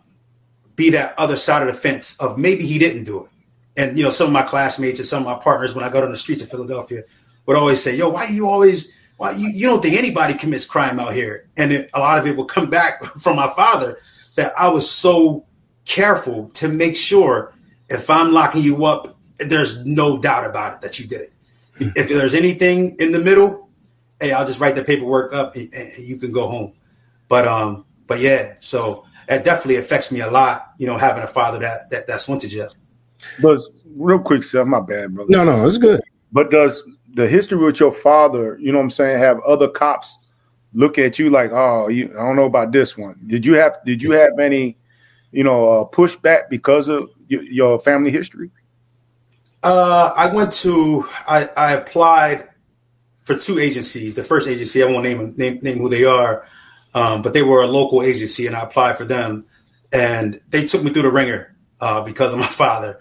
be 0.76 0.90
that 0.92 1.18
other 1.18 1.36
side 1.36 1.62
of 1.62 1.74
the 1.74 1.80
fence 1.80 2.18
of 2.20 2.38
maybe 2.38 2.66
he 2.66 2.80
didn't 2.80 3.04
do 3.04 3.26
it. 3.26 3.30
And 3.78 3.98
you 3.98 4.04
know, 4.04 4.10
some 4.10 4.28
of 4.28 4.34
my 4.34 4.44
classmates 4.44 5.00
and 5.00 5.08
some 5.08 5.22
of 5.22 5.26
my 5.26 5.42
partners, 5.42 5.76
when 5.76 5.84
I 5.84 5.90
got 5.90 6.04
on 6.04 6.12
the 6.12 6.18
streets 6.18 6.42
of 6.42 6.50
Philadelphia, 6.50 7.02
would 7.46 7.58
always 7.58 7.82
say, 7.82 7.96
"Yo, 7.96 8.10
why 8.10 8.28
you 8.28 8.48
always?" 8.48 8.94
Why 9.18 9.32
you, 9.32 9.48
you 9.48 9.68
don't 9.70 9.82
think 9.82 9.98
anybody 9.98 10.34
commits 10.34 10.66
crime 10.66 11.00
out 11.00 11.14
here? 11.14 11.48
And 11.56 11.72
it, 11.72 11.90
a 11.94 12.02
lot 12.02 12.18
of 12.18 12.28
it 12.28 12.36
would 12.36 12.50
come 12.50 12.70
back 12.70 13.02
from 13.22 13.38
my 13.38 13.48
father 13.56 13.98
that 14.36 14.52
I 14.58 14.68
was 14.68 14.90
so 14.90 15.46
careful 15.86 16.50
to 16.56 16.68
make 16.68 16.96
sure 16.96 17.54
if 17.90 18.10
I'm 18.10 18.34
locking 18.34 18.64
you 18.64 18.86
up, 18.86 19.18
there's 19.38 19.86
no 19.86 20.18
doubt 20.18 20.46
about 20.46 20.76
it 20.76 20.82
that 20.82 21.00
you 21.00 21.08
did 21.08 21.22
it. 21.22 21.34
Hmm. 21.78 21.90
If 21.96 22.10
there's 22.10 22.34
anything 22.34 22.96
in 23.00 23.12
the 23.12 23.20
middle, 23.20 23.70
hey, 24.20 24.32
I'll 24.32 24.46
just 24.46 24.60
write 24.60 24.76
the 24.76 24.84
paperwork 24.84 25.34
up 25.34 25.56
and, 25.56 25.70
you 26.00 26.18
can 26.18 26.32
go 26.32 26.48
home. 26.48 26.74
But 27.28 27.48
um, 27.48 27.86
but 28.08 28.20
yeah, 28.20 28.56
so 28.60 29.06
that 29.28 29.44
definitely 29.44 29.78
affects 29.78 30.12
me 30.12 30.22
a 30.22 30.30
lot. 30.30 30.74
You 30.78 30.88
know, 30.88 30.98
having 30.98 31.24
a 31.24 31.28
father 31.28 31.60
that 31.60 31.90
that 31.90 32.08
that's 32.08 32.28
went 32.28 32.42
to 32.42 32.48
jail. 32.48 32.72
But 33.42 33.60
real 33.96 34.20
quick, 34.20 34.44
Seth, 34.44 34.68
my 34.68 34.80
bad, 34.80 35.16
brother. 35.16 35.30
No, 35.30 35.44
no, 35.44 35.66
it's 35.66 35.78
good. 35.78 36.02
But 36.32 36.52
does 36.52 36.84
the 37.14 37.28
history 37.28 37.58
with 37.58 37.80
your 37.80 37.92
father, 37.92 38.58
you 38.60 38.72
know 38.72 38.80
what 38.80 38.86
I'm 38.86 38.90
saying, 38.90 39.20
have 39.20 39.40
other 39.42 39.68
cops 39.68 40.18
look 40.74 40.98
at 40.98 41.18
you 41.18 41.30
like, 41.30 41.52
oh, 41.54 41.88
you, 41.88 42.12
I 42.20 42.24
don't 42.24 42.36
know 42.36 42.46
about 42.46 42.72
this 42.72 42.98
one. 42.98 43.18
Did 43.28 43.46
you 43.46 43.54
have 43.54 43.78
did 43.86 44.04
you 44.04 44.12
have 44.12 44.40
any 44.40 44.78
you 45.36 45.44
know, 45.44 45.70
uh, 45.70 45.86
pushback 45.86 46.50
because 46.50 46.88
of 46.88 47.10
y- 47.30 47.46
your 47.52 47.80
family 47.80 48.10
history? 48.10 48.50
Uh, 49.62 50.12
I 50.16 50.34
went 50.34 50.54
to, 50.54 51.06
I, 51.28 51.50
I 51.58 51.74
applied 51.74 52.48
for 53.24 53.36
two 53.36 53.60
agencies. 53.60 54.16
The 54.16 54.24
first 54.24 54.48
agency, 54.48 54.82
I 54.82 54.86
won't 54.86 55.04
name 55.04 55.34
name, 55.36 55.60
name 55.62 55.80
who 55.80 55.90
they 55.90 56.06
are, 56.06 56.48
um, 56.94 57.22
but 57.22 57.34
they 57.34 57.42
were 57.42 57.64
a 57.64 57.68
local 57.68 58.02
agency, 58.02 58.48
and 58.48 58.56
I 58.56 58.62
applied 58.62 58.98
for 58.98 59.04
them, 59.06 59.46
and 59.92 60.40
they 60.50 60.66
took 60.66 60.84
me 60.84 60.94
through 60.94 61.02
the 61.02 61.12
wringer 61.12 61.55
uh, 61.86 62.04
because 62.04 62.34
of 62.34 62.40
my 62.40 62.48
father. 62.64 63.00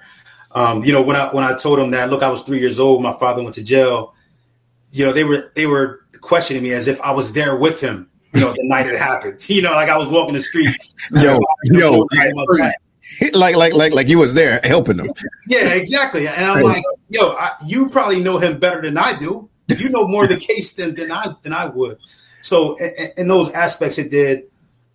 Um, 0.52 0.84
you 0.84 0.92
know, 0.92 1.02
when 1.02 1.16
I 1.16 1.34
when 1.34 1.42
I 1.42 1.56
told 1.56 1.78
him 1.78 1.90
that, 1.92 2.10
look, 2.10 2.22
I 2.22 2.30
was 2.30 2.42
three 2.42 2.60
years 2.60 2.78
old, 2.78 3.02
my 3.02 3.16
father 3.18 3.42
went 3.42 3.54
to 3.56 3.64
jail. 3.64 4.14
You 4.92 5.06
know, 5.06 5.12
they 5.12 5.24
were 5.24 5.52
they 5.56 5.66
were 5.66 6.06
questioning 6.20 6.62
me 6.62 6.72
as 6.72 6.86
if 6.86 7.00
I 7.00 7.12
was 7.12 7.32
there 7.32 7.56
with 7.56 7.80
him 7.80 8.08
you 8.34 8.40
know, 8.40 8.52
the 8.52 8.60
night 8.64 8.86
it 8.86 8.98
happened. 8.98 9.40
You 9.48 9.62
know, 9.62 9.72
like 9.72 9.88
I 9.88 9.96
was 9.96 10.10
walking 10.10 10.34
the 10.34 10.40
street. 10.40 10.76
Yo, 11.12 11.38
yo, 11.64 12.06
like 13.34 13.54
like 13.56 13.72
like 13.74 13.92
like 13.92 14.08
you 14.08 14.18
was 14.18 14.34
there 14.34 14.60
helping 14.64 14.96
them. 14.96 15.08
Yeah, 15.46 15.74
exactly. 15.74 16.26
And 16.26 16.44
I'm 16.44 16.62
like, 16.62 16.82
yo, 17.08 17.30
I, 17.30 17.52
you 17.64 17.88
probably 17.90 18.20
know 18.20 18.38
him 18.38 18.58
better 18.58 18.82
than 18.82 18.98
I 18.98 19.16
do. 19.16 19.48
You 19.68 19.88
know 19.90 20.06
more 20.06 20.24
of 20.24 20.30
the 20.30 20.36
case 20.36 20.72
than 20.72 20.94
than 20.94 21.12
I 21.12 21.34
than 21.42 21.52
I 21.52 21.66
would. 21.66 21.98
So 22.42 22.76
in, 22.76 23.10
in 23.16 23.28
those 23.28 23.50
aspects, 23.52 23.98
it 23.98 24.10
did 24.10 24.44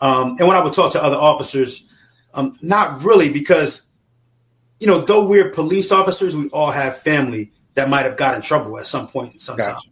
Um, 0.02 0.36
and 0.40 0.48
when 0.48 0.58
I 0.58 0.64
would 0.64 0.74
talk 0.74 0.92
to 0.94 1.04
other 1.04 1.16
officers, 1.16 1.86
um, 2.34 2.54
not 2.62 3.04
really, 3.04 3.32
because 3.32 3.88
you 4.80 4.88
know, 4.88 5.00
though 5.00 5.28
we're 5.28 5.50
police 5.50 5.92
officers, 5.92 6.36
we 6.36 6.50
all 6.50 6.72
have 6.72 6.98
family 6.98 7.52
that 7.74 7.90
might 7.90 8.06
have 8.06 8.18
got 8.18 8.36
in 8.36 8.42
trouble 8.42 8.78
at 8.80 8.88
some 8.88 9.08
point, 9.08 9.42
sometime. 9.42 9.76
Gotcha. 9.76 9.90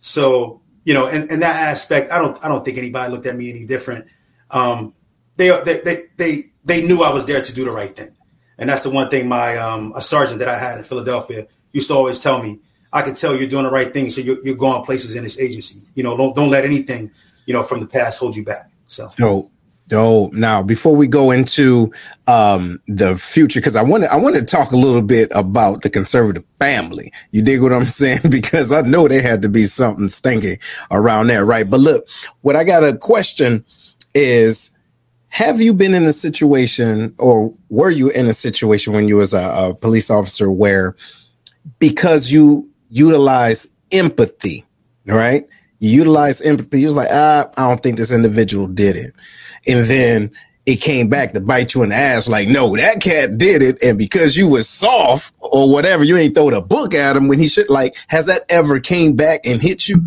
So 0.00 0.60
you 0.84 0.94
know, 0.94 1.06
and, 1.06 1.30
in 1.30 1.40
that 1.40 1.56
aspect, 1.56 2.12
I 2.12 2.18
don't 2.18 2.42
I 2.44 2.48
don't 2.48 2.64
think 2.64 2.78
anybody 2.78 3.12
looked 3.12 3.26
at 3.26 3.36
me 3.36 3.50
any 3.50 3.64
different. 3.64 4.06
Um, 4.50 4.94
they, 5.36 5.48
they 5.64 5.80
they 5.80 6.04
they 6.16 6.50
they 6.64 6.86
knew 6.86 7.02
I 7.02 7.12
was 7.12 7.26
there 7.26 7.42
to 7.42 7.54
do 7.54 7.64
the 7.64 7.70
right 7.70 7.94
thing, 7.94 8.14
and 8.58 8.68
that's 8.68 8.82
the 8.82 8.90
one 8.90 9.08
thing 9.08 9.28
my 9.28 9.56
um, 9.56 9.92
a 9.96 10.00
sergeant 10.00 10.38
that 10.40 10.48
I 10.48 10.58
had 10.58 10.78
in 10.78 10.84
Philadelphia 10.84 11.46
used 11.72 11.88
to 11.88 11.94
always 11.94 12.22
tell 12.22 12.42
me. 12.42 12.60
I 12.92 13.02
can 13.02 13.14
tell 13.14 13.36
you're 13.36 13.48
doing 13.48 13.62
the 13.62 13.70
right 13.70 13.92
thing, 13.92 14.10
so 14.10 14.20
you're, 14.20 14.44
you're 14.44 14.56
going 14.56 14.84
places 14.84 15.14
in 15.14 15.22
this 15.22 15.38
agency. 15.38 15.86
You 15.94 16.02
know, 16.02 16.16
don't 16.16 16.34
don't 16.34 16.50
let 16.50 16.64
anything 16.64 17.12
you 17.46 17.54
know 17.54 17.62
from 17.62 17.78
the 17.78 17.86
past 17.86 18.18
hold 18.18 18.34
you 18.34 18.44
back. 18.44 18.68
So. 18.88 19.06
so 19.08 19.50
Oh, 19.92 20.30
now 20.32 20.62
before 20.62 20.94
we 20.94 21.06
go 21.06 21.30
into 21.30 21.92
um, 22.26 22.80
the 22.86 23.16
future, 23.16 23.60
because 23.60 23.76
I 23.76 23.82
want 23.82 24.04
to 24.04 24.12
I 24.12 24.16
want 24.16 24.36
to 24.36 24.44
talk 24.44 24.72
a 24.72 24.76
little 24.76 25.02
bit 25.02 25.30
about 25.34 25.82
the 25.82 25.90
conservative 25.90 26.44
family. 26.58 27.12
You 27.32 27.42
dig 27.42 27.60
what 27.60 27.72
I'm 27.72 27.84
saying? 27.86 28.30
Because 28.30 28.72
I 28.72 28.82
know 28.82 29.08
there 29.08 29.22
had 29.22 29.42
to 29.42 29.48
be 29.48 29.66
something 29.66 30.08
stinking 30.08 30.58
around 30.90 31.26
there, 31.26 31.44
right? 31.44 31.68
But 31.68 31.80
look, 31.80 32.06
what 32.42 32.56
I 32.56 32.64
got 32.64 32.84
a 32.84 32.96
question 32.96 33.64
is: 34.14 34.70
Have 35.28 35.60
you 35.60 35.74
been 35.74 35.94
in 35.94 36.04
a 36.04 36.12
situation, 36.12 37.14
or 37.18 37.52
were 37.68 37.90
you 37.90 38.10
in 38.10 38.26
a 38.26 38.34
situation 38.34 38.92
when 38.92 39.08
you 39.08 39.16
was 39.16 39.34
a, 39.34 39.50
a 39.50 39.74
police 39.74 40.10
officer 40.10 40.50
where, 40.50 40.96
because 41.78 42.30
you 42.30 42.68
utilize 42.90 43.66
empathy, 43.92 44.64
right? 45.06 45.46
You 45.80 45.90
utilize 45.90 46.40
empathy. 46.40 46.80
You 46.80 46.86
was 46.86 46.94
like, 46.94 47.08
ah, 47.10 47.50
I 47.56 47.68
don't 47.68 47.82
think 47.82 47.96
this 47.96 48.12
individual 48.12 48.68
did 48.68 48.96
it 48.96 49.14
and 49.66 49.86
then 49.86 50.30
it 50.66 50.76
came 50.76 51.08
back 51.08 51.32
to 51.32 51.40
bite 51.40 51.74
you 51.74 51.82
in 51.82 51.88
the 51.88 51.94
ass 51.94 52.28
like, 52.28 52.48
no, 52.48 52.76
that 52.76 53.00
cat 53.00 53.38
did 53.38 53.62
it. 53.62 53.82
And 53.82 53.98
because 53.98 54.36
you 54.36 54.46
was 54.46 54.68
soft 54.68 55.32
or 55.40 55.70
whatever, 55.70 56.04
you 56.04 56.16
ain't 56.16 56.34
throw 56.34 56.50
the 56.50 56.60
book 56.60 56.94
at 56.94 57.16
him 57.16 57.28
when 57.28 57.38
he 57.38 57.48
should 57.48 57.70
like, 57.70 57.96
has 58.08 58.26
that 58.26 58.44
ever 58.48 58.78
came 58.78 59.14
back 59.14 59.40
and 59.44 59.60
hit 59.60 59.88
you? 59.88 60.02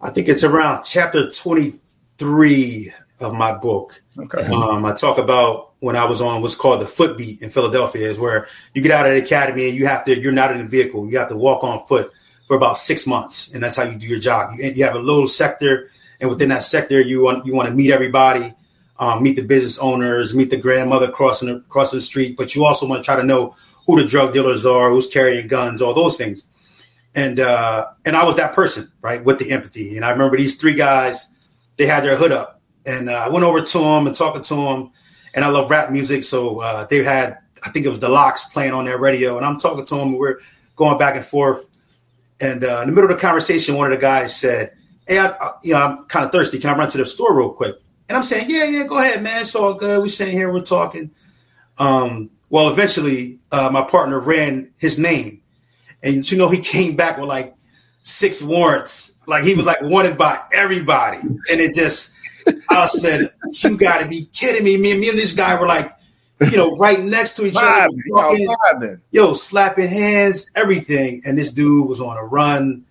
I 0.00 0.10
think 0.10 0.28
it's 0.28 0.44
around 0.44 0.84
chapter 0.84 1.30
23 1.30 2.92
of 3.20 3.34
my 3.34 3.52
book. 3.52 4.00
Okay. 4.16 4.44
Um, 4.44 4.84
I 4.84 4.94
talk 4.94 5.18
about 5.18 5.72
when 5.80 5.96
I 5.96 6.04
was 6.04 6.20
on 6.20 6.42
what's 6.42 6.54
called 6.54 6.80
the 6.80 6.86
foot 6.86 7.18
beat 7.18 7.40
in 7.42 7.50
Philadelphia 7.50 8.08
is 8.08 8.18
where 8.18 8.46
you 8.74 8.82
get 8.82 8.92
out 8.92 9.06
of 9.06 9.12
the 9.12 9.22
academy 9.22 9.68
and 9.68 9.76
you 9.76 9.86
have 9.86 10.04
to, 10.04 10.20
you're 10.20 10.30
not 10.30 10.52
in 10.52 10.60
a 10.60 10.68
vehicle. 10.68 11.10
You 11.10 11.18
have 11.18 11.30
to 11.30 11.36
walk 11.36 11.64
on 11.64 11.84
foot 11.86 12.12
for 12.48 12.56
about 12.56 12.78
six 12.78 13.06
months. 13.06 13.52
And 13.52 13.62
that's 13.62 13.76
how 13.76 13.84
you 13.84 13.96
do 13.96 14.08
your 14.08 14.18
job. 14.18 14.54
You, 14.58 14.70
you 14.70 14.84
have 14.84 14.96
a 14.96 14.98
little 14.98 15.28
sector 15.28 15.90
and 16.20 16.30
within 16.30 16.48
that 16.48 16.64
sector, 16.64 17.00
you 17.00 17.22
want 17.22 17.46
you 17.46 17.54
want 17.54 17.68
to 17.68 17.74
meet 17.74 17.92
everybody, 17.92 18.52
um, 18.98 19.22
meet 19.22 19.36
the 19.36 19.42
business 19.42 19.78
owners, 19.78 20.34
meet 20.34 20.50
the 20.50 20.56
grandmother 20.56 21.10
crossing 21.10 21.48
the, 21.48 21.88
the 21.92 22.00
street, 22.00 22.36
but 22.36 22.54
you 22.54 22.64
also 22.64 22.88
want 22.88 23.02
to 23.02 23.04
try 23.04 23.16
to 23.16 23.22
know 23.22 23.54
who 23.86 24.00
the 24.00 24.06
drug 24.06 24.32
dealers 24.32 24.66
are, 24.66 24.90
who's 24.90 25.06
carrying 25.06 25.46
guns, 25.46 25.80
all 25.80 25.94
those 25.94 26.16
things. 26.16 26.46
And 27.14 27.40
uh, 27.40 27.86
and 28.04 28.16
I 28.16 28.24
was 28.24 28.36
that 28.36 28.52
person, 28.52 28.90
right, 29.00 29.24
with 29.24 29.38
the 29.38 29.50
empathy. 29.50 29.96
And 29.96 30.04
I 30.04 30.10
remember 30.10 30.36
these 30.36 30.56
three 30.56 30.74
guys, 30.74 31.30
they 31.76 31.86
had 31.86 32.04
their 32.04 32.16
hood 32.16 32.32
up, 32.32 32.60
and 32.84 33.08
uh, 33.08 33.12
I 33.12 33.28
went 33.28 33.44
over 33.44 33.62
to 33.62 33.78
them 33.78 34.06
and 34.06 34.14
talking 34.14 34.42
to 34.42 34.54
them. 34.54 34.92
And 35.34 35.44
I 35.44 35.50
love 35.50 35.70
rap 35.70 35.90
music, 35.90 36.24
so 36.24 36.60
uh, 36.60 36.86
they 36.86 37.04
had 37.04 37.38
I 37.62 37.70
think 37.70 37.86
it 37.86 37.88
was 37.88 38.00
the 38.00 38.08
LOX 38.08 38.46
playing 38.46 38.72
on 38.72 38.84
their 38.84 38.98
radio, 38.98 39.36
and 39.36 39.46
I'm 39.46 39.58
talking 39.58 39.84
to 39.84 39.94
them. 39.94 40.08
And 40.08 40.18
we're 40.18 40.40
going 40.74 40.98
back 40.98 41.14
and 41.14 41.24
forth. 41.24 41.68
And 42.40 42.64
uh, 42.64 42.80
in 42.82 42.88
the 42.88 42.94
middle 42.94 43.10
of 43.10 43.16
the 43.16 43.20
conversation, 43.20 43.74
one 43.74 43.90
of 43.92 43.98
the 43.98 44.00
guys 44.00 44.36
said, 44.36 44.72
hey, 45.06 45.18
I, 45.18 45.28
I, 45.28 45.52
you 45.62 45.72
know, 45.72 45.80
I'm 45.80 46.04
kind 46.04 46.24
of 46.24 46.32
thirsty. 46.32 46.58
Can 46.58 46.70
I 46.70 46.76
run 46.76 46.88
to 46.90 46.98
the 46.98 47.06
store 47.06 47.36
real 47.36 47.50
quick? 47.50 47.76
And 48.08 48.16
I'm 48.16 48.22
saying, 48.22 48.46
yeah, 48.48 48.64
yeah, 48.64 48.84
go 48.84 48.98
ahead, 48.98 49.22
man. 49.22 49.42
It's 49.42 49.54
all 49.54 49.74
good. 49.74 50.00
We're 50.00 50.08
sitting 50.08 50.34
here, 50.34 50.52
we're 50.52 50.60
talking. 50.60 51.10
Um, 51.78 52.30
well, 52.50 52.70
eventually, 52.70 53.38
uh, 53.52 53.70
my 53.72 53.82
partner 53.82 54.18
ran 54.20 54.70
his 54.78 54.98
name, 54.98 55.42
and 56.02 56.28
you 56.30 56.38
know, 56.38 56.48
he 56.48 56.60
came 56.60 56.96
back 56.96 57.18
with 57.18 57.28
like 57.28 57.54
six 58.02 58.42
warrants. 58.42 59.14
Like 59.26 59.44
he 59.44 59.54
was 59.54 59.66
like 59.66 59.82
wanted 59.82 60.16
by 60.16 60.38
everybody, 60.54 61.18
and 61.18 61.60
it 61.60 61.74
just, 61.74 62.14
I 62.70 62.86
said, 62.86 63.30
you 63.52 63.76
got 63.76 64.00
to 64.00 64.08
be 64.08 64.24
kidding 64.32 64.64
me. 64.64 64.78
Me 64.78 64.92
and 64.92 65.00
me 65.00 65.10
and 65.10 65.18
this 65.18 65.34
guy 65.34 65.60
were 65.60 65.66
like, 65.66 65.94
you 66.40 66.56
know, 66.56 66.76
right 66.76 67.00
next 67.00 67.34
to 67.34 67.46
each 67.46 67.54
other, 67.56 67.88
talking, 68.10 69.00
yo, 69.10 69.32
slapping 69.32 69.88
hands, 69.88 70.50
everything. 70.54 71.22
And 71.24 71.36
this 71.36 71.52
dude 71.52 71.88
was 71.88 72.00
on 72.00 72.16
a 72.16 72.24
run 72.24 72.84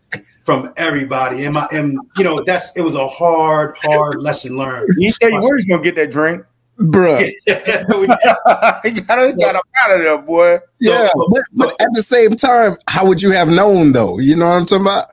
from 0.44 0.74
everybody. 0.78 1.46
And 1.46 1.54
my 1.54 1.68
and 1.72 1.98
you 2.18 2.24
know 2.24 2.40
that's 2.46 2.72
it 2.76 2.82
was 2.82 2.96
a 2.96 3.08
hard, 3.08 3.76
hard 3.78 4.22
lesson 4.22 4.58
learned. 4.58 4.90
You 4.98 5.12
tell 5.14 5.32
you 5.32 5.40
where 5.40 5.58
he's 5.58 5.66
gonna 5.66 5.84
get 5.84 5.96
that 5.96 6.12
drink. 6.12 6.44
Bruh, 6.80 7.20
you 7.48 9.02
gotta 9.02 9.34
get 9.34 9.56
him 9.56 9.62
out 9.82 9.92
of 9.92 10.00
there, 10.00 10.18
boy. 10.18 10.60
Yeah, 10.80 11.10
so, 11.10 11.28
but, 11.30 11.44
but 11.54 11.82
at 11.82 11.90
the 11.94 12.04
same 12.04 12.36
time, 12.36 12.76
how 12.88 13.06
would 13.08 13.22
you 13.22 13.32
have 13.32 13.50
known 13.50 13.94
though? 13.94 14.20
You 14.20 14.36
know 14.36 14.48
what 14.48 14.56
I'm 14.56 14.66
talking 14.66 14.86
about? 14.86 15.08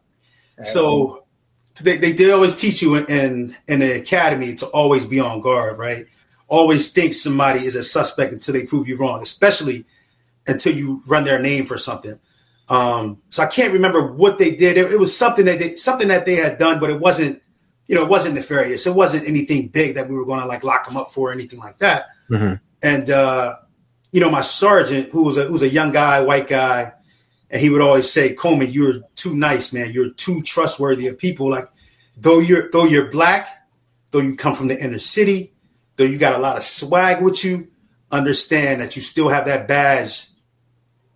So 0.63 1.25
they, 1.83 1.97
they 1.97 2.13
did 2.13 2.31
always 2.33 2.55
teach 2.55 2.83
you 2.83 2.97
in, 2.97 3.07
in, 3.07 3.57
in 3.67 3.79
the 3.81 3.99
academy 4.01 4.55
to 4.57 4.67
always 4.67 5.07
be 5.07 5.21
on 5.21 5.41
guard, 5.41 5.79
right? 5.79 6.07
Always 6.49 6.91
think 6.91 7.15
somebody 7.15 7.67
is 7.67 7.75
a 7.75 7.85
suspect 7.85 8.33
until 8.33 8.55
they 8.55 8.67
prove 8.67 8.87
you 8.87 8.97
wrong, 8.97 9.23
especially 9.23 9.85
until 10.47 10.75
you 10.75 11.03
run 11.07 11.25
their 11.25 11.41
name 11.41 11.65
for 11.65 11.79
something. 11.79 12.19
Um, 12.69 13.21
so 13.29 13.43
I 13.43 13.47
can't 13.47 13.73
remember 13.73 14.13
what 14.13 14.39
they 14.39 14.55
did. 14.55 14.77
It, 14.77 14.93
it, 14.93 14.99
was 14.99 15.17
something 15.17 15.45
that 15.47 15.59
they 15.59 15.77
something 15.77 16.09
that 16.09 16.25
they 16.25 16.37
had 16.37 16.59
done, 16.59 16.81
but 16.81 16.91
it 16.91 16.99
wasn't, 16.99 17.43
you 17.87 17.95
know, 17.95 18.05
it 18.05 18.09
wasn't 18.09 18.35
nefarious. 18.35 18.87
It 18.87 18.95
wasn't 18.95 19.29
anything 19.29 19.69
big 19.69 19.97
that 19.97 20.09
we 20.09 20.15
were 20.15 20.25
going 20.25 20.41
to 20.41 20.47
like 20.47 20.65
lock 20.65 20.87
them 20.87 20.97
up 20.97 21.13
for 21.13 21.31
or 21.31 21.33
anything 21.33 21.59
like 21.59 21.79
that. 21.79 22.07
Mm-hmm. 22.31 22.55
And 22.83 23.11
uh, 23.11 23.57
you 24.13 24.21
know, 24.21 24.31
my 24.31 24.41
sergeant, 24.41 25.11
who 25.11 25.25
was 25.25 25.37
a 25.37 25.45
who 25.45 25.53
was 25.53 25.63
a 25.63 25.69
young 25.69 25.93
guy, 25.93 26.21
white 26.23 26.49
guy, 26.49 26.93
and 27.51 27.61
he 27.61 27.69
would 27.69 27.81
always 27.81 28.11
say, 28.11 28.33
"Coleman, 28.35 28.71
you're 28.71 29.01
too 29.15 29.35
nice, 29.37 29.73
man. 29.73 29.91
You're 29.91 30.11
too 30.11 30.43
trustworthy 30.43 31.09
of 31.09 31.19
people. 31.19 31.51
Like, 31.51 31.69
though 32.17 32.39
you're 32.39 32.71
though 32.71 32.85
you're 32.85 33.11
black, 33.11 33.67
though 34.11 34.21
you 34.21 34.37
come 34.37 34.55
from 34.55 34.69
the 34.69 34.79
inner 34.79 34.99
city, 34.99 35.54
though 35.97 36.05
you 36.05 36.19
got 36.19 36.35
a 36.35 36.43
lot 36.43 36.57
of 36.57 36.63
swag 36.63 37.23
with 37.23 37.45
you, 37.45 37.69
understand 38.11 38.81
that 38.81 38.97
you 38.97 39.03
still 39.03 39.29
have 39.29 39.47
that 39.47 39.69
badge 39.69 40.29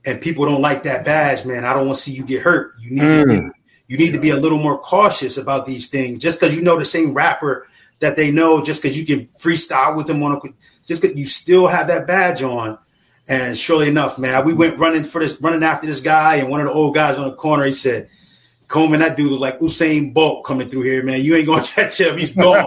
and 0.09 0.21
people 0.21 0.47
don't 0.47 0.63
like 0.63 0.85
that 0.85 1.05
badge, 1.05 1.45
man, 1.45 1.65
I 1.65 1.75
don't 1.75 1.87
want 1.87 1.97
to 1.97 2.03
see 2.03 2.13
you 2.13 2.25
get 2.25 2.43
hurt. 2.43 2.73
You 2.81 2.91
need 2.93 3.03
mm. 3.03 3.23
to 3.23 3.43
be, 3.43 3.49
you 3.89 3.99
need 3.99 4.13
to 4.15 4.21
be 4.21 4.31
a 4.31 4.37
little 4.37 4.59
more 4.59 4.79
cautious 4.79 5.37
about 5.37 5.67
these 5.67 5.89
things. 5.89 6.19
Just 6.19 6.41
because 6.41 6.57
you 6.57 6.63
know 6.63 6.79
the 6.79 6.85
same 6.85 7.13
rapper 7.13 7.67
that 7.99 8.17
they 8.17 8.31
know, 8.31 8.63
just 8.63 8.83
because 8.83 8.97
you 8.97 9.05
can 9.05 9.27
freestyle 9.39 9.97
with 9.97 10.07
them 10.07 10.23
on 10.23 10.33
a, 10.33 10.41
just 10.87 11.03
because 11.03 11.19
you 11.19 11.27
still 11.27 11.67
have 11.67 11.89
that 11.89 12.07
badge 12.07 12.43
on. 12.43 12.79
And 13.27 13.59
surely 13.59 13.89
enough, 13.89 14.19
man, 14.19 14.47
we 14.47 14.55
went 14.55 14.79
running 14.79 15.03
for 15.03 15.21
this, 15.21 15.39
running 15.43 15.63
after 15.63 15.87
this 15.87 16.01
guy, 16.01 16.37
and 16.37 16.49
one 16.49 16.61
of 16.61 16.67
the 16.67 16.73
old 16.73 16.95
guys 16.95 17.19
on 17.19 17.29
the 17.29 17.35
corner, 17.35 17.65
he 17.65 17.75
said, 17.75 18.09
Coleman, 18.69 19.01
that 19.01 19.17
dude 19.17 19.31
was 19.31 19.41
like 19.41 19.59
Usain 19.59 20.15
Bolt 20.15 20.47
coming 20.47 20.69
through 20.71 20.83
here, 20.83 21.03
man. 21.03 21.23
You 21.23 21.37
ain't 21.37 21.47
gonna 21.47 21.63
catch 21.75 22.01
him. 22.01 22.17
He's 22.17 22.35
gone. 22.35 22.67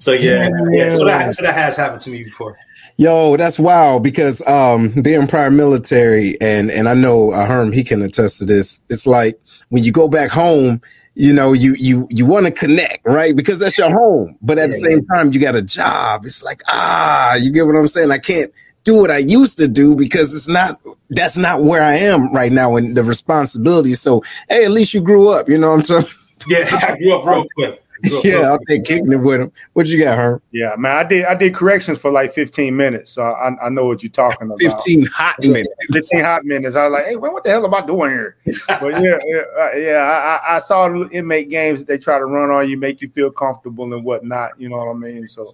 So 0.00 0.12
yeah, 0.12 0.48
yeah. 0.70 0.96
So 0.96 1.04
that 1.04 1.34
so 1.34 1.42
that 1.42 1.54
has 1.54 1.76
happened 1.76 2.00
to 2.02 2.10
me 2.10 2.24
before. 2.24 2.58
Yo, 2.96 3.36
that's 3.36 3.58
wild 3.58 4.02
because 4.02 4.46
um, 4.46 4.88
being 5.02 5.26
prior 5.26 5.50
military, 5.50 6.40
and 6.40 6.70
and 6.70 6.88
I 6.88 6.94
know 6.94 7.32
uh, 7.32 7.46
Herm 7.46 7.70
he 7.70 7.84
can 7.84 8.00
attest 8.00 8.38
to 8.38 8.46
this. 8.46 8.80
It's 8.88 9.06
like 9.06 9.38
when 9.68 9.84
you 9.84 9.92
go 9.92 10.08
back 10.08 10.30
home, 10.30 10.80
you 11.14 11.34
know, 11.34 11.52
you 11.52 11.74
you 11.74 12.08
you 12.10 12.24
want 12.24 12.46
to 12.46 12.50
connect, 12.50 13.06
right? 13.06 13.36
Because 13.36 13.58
that's 13.58 13.76
your 13.76 13.90
home. 13.90 14.38
But 14.40 14.58
at 14.58 14.62
yeah, 14.62 14.66
the 14.68 14.72
same 14.72 15.06
time, 15.06 15.34
you 15.34 15.40
got 15.40 15.54
a 15.54 15.62
job. 15.62 16.24
It's 16.24 16.42
like 16.42 16.62
ah, 16.66 17.34
you 17.34 17.50
get 17.50 17.66
what 17.66 17.76
I'm 17.76 17.86
saying. 17.86 18.10
I 18.10 18.18
can't 18.18 18.50
do 18.84 18.96
what 18.96 19.10
I 19.10 19.18
used 19.18 19.58
to 19.58 19.68
do 19.68 19.94
because 19.94 20.34
it's 20.34 20.48
not 20.48 20.80
that's 21.10 21.36
not 21.36 21.62
where 21.62 21.82
I 21.82 21.96
am 21.96 22.32
right 22.32 22.52
now 22.52 22.76
and 22.76 22.96
the 22.96 23.04
responsibility. 23.04 23.92
So 23.92 24.22
hey, 24.48 24.64
at 24.64 24.70
least 24.70 24.94
you 24.94 25.02
grew 25.02 25.28
up. 25.28 25.50
You 25.50 25.58
know 25.58 25.72
what 25.72 25.80
I'm 25.80 25.84
saying? 25.84 26.14
Yeah, 26.46 26.64
I 26.88 26.96
grew 26.96 27.18
up 27.18 27.26
real 27.26 27.44
quick. 27.54 27.82
yeah, 28.24 28.40
I'll 28.40 28.58
take 28.60 28.84
kicking 28.84 29.12
it 29.12 29.16
with 29.16 29.40
him. 29.40 29.52
What 29.74 29.86
you 29.86 30.02
got, 30.02 30.16
Herm? 30.16 30.42
Yeah, 30.52 30.74
man, 30.76 30.96
I 30.96 31.04
did 31.04 31.24
I 31.24 31.34
did 31.34 31.54
corrections 31.54 31.98
for 31.98 32.10
like 32.10 32.32
15 32.32 32.74
minutes, 32.74 33.12
so 33.12 33.22
I, 33.22 33.50
I 33.62 33.68
know 33.68 33.86
what 33.86 34.02
you're 34.02 34.10
talking 34.10 34.46
about. 34.46 34.60
15 34.60 35.06
hot 35.06 35.36
minutes. 35.40 35.68
15 35.92 36.20
hot 36.20 36.44
minutes. 36.44 36.76
I 36.76 36.84
was 36.84 36.92
like, 36.92 37.06
hey, 37.06 37.16
man, 37.16 37.32
what 37.32 37.44
the 37.44 37.50
hell 37.50 37.64
am 37.64 37.74
I 37.74 37.80
doing 37.84 38.10
here? 38.10 38.36
But 38.80 39.02
yeah, 39.02 39.18
yeah, 39.26 39.42
uh, 39.58 39.70
yeah 39.76 40.40
I, 40.46 40.56
I 40.56 40.58
saw 40.60 40.88
inmate 41.10 41.50
games 41.50 41.80
that 41.80 41.88
they 41.88 41.98
try 41.98 42.18
to 42.18 42.24
run 42.24 42.50
on 42.50 42.68
you, 42.68 42.78
make 42.78 43.00
you 43.02 43.10
feel 43.10 43.30
comfortable 43.30 43.92
and 43.92 44.04
whatnot. 44.04 44.58
You 44.58 44.68
know 44.70 44.78
what 44.78 44.88
I 44.88 44.94
mean? 44.94 45.28
So 45.28 45.44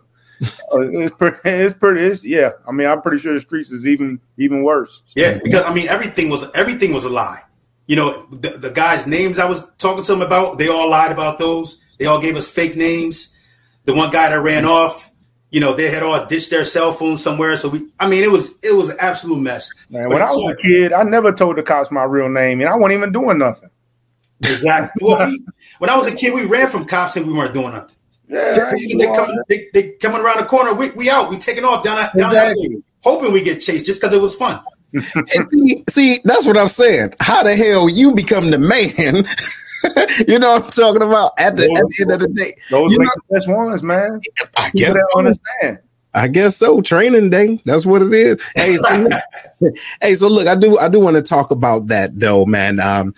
uh, 0.41 0.81
it's 0.81 1.17
pretty. 1.17 1.39
It's 1.45 1.75
pretty. 1.75 2.03
It's, 2.03 2.25
yeah. 2.25 2.53
I 2.69 2.73
mean, 2.73 2.87
I'm 2.87 3.03
pretty 3.03 3.19
sure 3.19 3.35
the 3.35 3.41
streets 3.41 3.71
is 3.71 3.87
even 3.87 4.21
even 4.37 4.63
worse. 4.63 5.03
Yeah, 5.15 5.39
because 5.43 5.65
I 5.65 5.75
mean, 5.75 5.89
everything 5.89 6.29
was 6.29 6.47
everything 6.55 6.93
was 6.93 7.05
a 7.05 7.11
lie. 7.11 7.43
You 7.87 7.97
know, 7.97 8.27
the, 8.27 8.59
the 8.59 8.71
guys' 8.71 9.07
names 9.07 9.39
I 9.39 9.49
was 9.49 9.65
talking 9.79 10.03
to 10.03 10.13
them 10.13 10.23
about, 10.23 10.59
they 10.59 10.69
all 10.69 10.91
lied 10.91 11.13
about 11.13 11.39
those. 11.39 11.81
They 11.99 12.07
all 12.07 12.21
gave 12.21 12.37
us 12.37 12.51
fake 12.51 12.77
names. 12.77 13.33
The 13.85 13.95
one 13.95 14.11
guy 14.11 14.29
that 14.31 14.41
ran 14.41 14.65
off, 14.65 15.11
you 15.51 15.61
know, 15.61 15.75
they 15.75 15.91
had 15.91 16.03
all 16.03 16.27
ditched 16.27 16.51
their 16.51 16.65
cell 16.65 16.93
phones 16.93 17.23
somewhere. 17.23 17.57
So 17.57 17.69
we, 17.69 17.87
I 18.01 18.09
mean, 18.09 18.25
it 18.25 18.31
was 18.31 18.55
it 18.63 18.75
was 18.75 18.89
an 18.89 18.97
absolute 19.01 19.41
mess. 19.41 19.71
Man, 19.91 20.09
when 20.09 20.21
I 20.21 20.27
was 20.27 20.53
a 20.53 20.57
kid, 20.57 20.93
I 20.93 21.03
never 21.05 21.33
told 21.33 21.57
the 21.57 21.63
cops 21.63 21.91
my 21.91 22.05
real 22.05 22.29
name, 22.29 22.61
and 22.61 22.69
I 22.69 22.77
wasn't 22.77 22.99
even 22.99 23.13
doing 23.13 23.39
nothing. 23.39 23.71
Exactly. 24.41 25.03
well, 25.05 25.27
we, 25.29 25.45
when 25.79 25.91
I 25.91 25.97
was 25.97 26.07
a 26.07 26.15
kid, 26.15 26.35
we 26.35 26.45
ran 26.45 26.67
from 26.67 26.85
cops 26.85 27.17
and 27.17 27.27
we 27.27 27.33
weren't 27.33 27.53
doing 27.53 27.73
nothing. 27.73 27.97
Yeah, 28.29 28.73
they, 28.75 29.07
come, 29.07 29.31
they, 29.49 29.69
they 29.73 29.93
coming 29.93 30.21
around 30.21 30.39
the 30.39 30.47
corner. 30.47 30.75
We, 30.75 30.91
we 30.91 31.09
out. 31.09 31.31
We 31.31 31.39
taking 31.39 31.65
off 31.65 31.85
down, 31.85 31.97
down 32.17 32.31
exactly. 32.31 32.83
hoping 33.05 33.33
we 33.33 33.45
get 33.45 33.61
chased 33.61 33.87
just 33.87 34.01
because 34.01 34.13
it 34.13 34.21
was 34.21 34.35
fun. 34.35 34.61
and 34.93 35.49
see, 35.49 35.85
see, 35.89 36.21
that's 36.25 36.45
what 36.47 36.57
I'm 36.57 36.69
saying. 36.69 37.15
How 37.21 37.45
the 37.45 37.55
hell 37.55 37.89
you 37.89 38.15
become 38.15 38.51
the 38.51 38.59
man? 38.59 39.29
you 40.29 40.39
know 40.39 40.55
what 40.55 40.65
I'm 40.65 40.71
talking 40.71 41.03
about? 41.03 41.33
At 41.39 41.57
the, 41.57 41.67
those, 41.69 41.79
at 41.79 41.85
the 41.89 41.97
end 42.03 42.11
of 42.13 42.21
the 42.21 42.29
day, 42.29 42.55
those 42.71 42.93
you 42.93 42.99
make 42.99 43.09
know, 43.09 43.13
the 43.29 43.35
best 43.35 43.49
ones, 43.49 43.83
man. 43.83 44.21
I 44.57 44.71
guess 44.71 44.95
so. 44.95 45.19
understand. 45.19 45.79
I 46.17 46.29
guess 46.29 46.57
so. 46.57 46.81
Training 46.81 47.29
day. 47.29 47.61
That's 47.67 47.85
what 47.85 48.01
it 48.01 48.13
is. 48.15 48.43
Hey, 48.55 48.77
so, 48.77 49.09
hey. 50.01 50.15
So 50.15 50.29
look, 50.29 50.47
I 50.47 50.55
do, 50.55 50.79
I 50.79 50.89
do 50.89 50.99
want 50.99 51.17
to 51.17 51.23
talk 51.23 51.51
about 51.51 51.89
that 51.89 52.19
though, 52.19 52.47
man. 52.47 52.81
Um, 52.81 53.15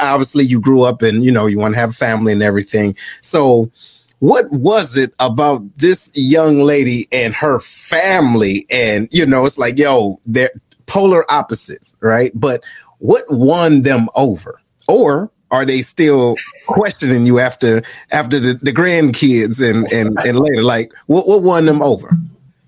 obviously 0.00 0.44
you 0.44 0.60
grew 0.60 0.82
up 0.82 1.00
and 1.00 1.24
you 1.24 1.32
know 1.32 1.46
you 1.46 1.58
want 1.58 1.74
to 1.74 1.80
have 1.80 1.90
a 1.90 1.94
family 1.94 2.32
and 2.34 2.42
everything. 2.42 2.94
So, 3.22 3.70
what 4.18 4.50
was 4.52 4.98
it 4.98 5.14
about 5.18 5.62
this 5.78 6.12
young 6.14 6.60
lady 6.60 7.08
and 7.10 7.34
her 7.34 7.58
family? 7.58 8.66
And 8.70 9.08
you 9.10 9.24
know, 9.24 9.46
it's 9.46 9.58
like, 9.58 9.78
yo, 9.78 10.20
they're 10.26 10.52
polar 10.84 11.30
opposites, 11.32 11.96
right? 12.00 12.32
But 12.34 12.62
what 12.98 13.24
won 13.30 13.80
them 13.80 14.08
over? 14.14 14.60
Or 14.88 15.31
are 15.52 15.66
they 15.66 15.82
still 15.82 16.34
questioning 16.66 17.26
you 17.26 17.38
after 17.38 17.82
after 18.10 18.40
the, 18.40 18.54
the 18.54 18.72
grandkids 18.72 19.62
and, 19.62 19.90
and 19.92 20.18
and 20.18 20.38
later? 20.38 20.62
Like 20.62 20.92
what 21.06 21.28
what 21.28 21.42
won 21.42 21.66
them 21.66 21.82
over? 21.82 22.16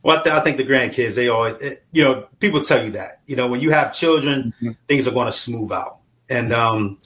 Well, 0.03 0.19
I, 0.19 0.23
th- 0.23 0.37
I 0.37 0.41
think 0.41 0.59
the 0.59 0.67
grandkids 0.67 1.15
they 1.15 1.29
always 1.29 1.55
eh, 1.63 1.77
you 1.93 2.05
know 2.05 2.29
people 2.39 2.61
tell 2.61 2.85
you 2.85 2.91
that 2.93 3.23
you 3.27 3.35
know 3.35 3.49
when 3.49 3.61
you 3.61 3.71
have 3.71 3.95
children 3.95 4.53
mm-hmm. 4.57 4.73
things 4.87 5.09
are 5.09 5.13
going 5.13 5.27
to 5.27 5.33
smooth 5.33 5.73
out 5.73 5.99
and 6.29 6.53
um 6.53 6.99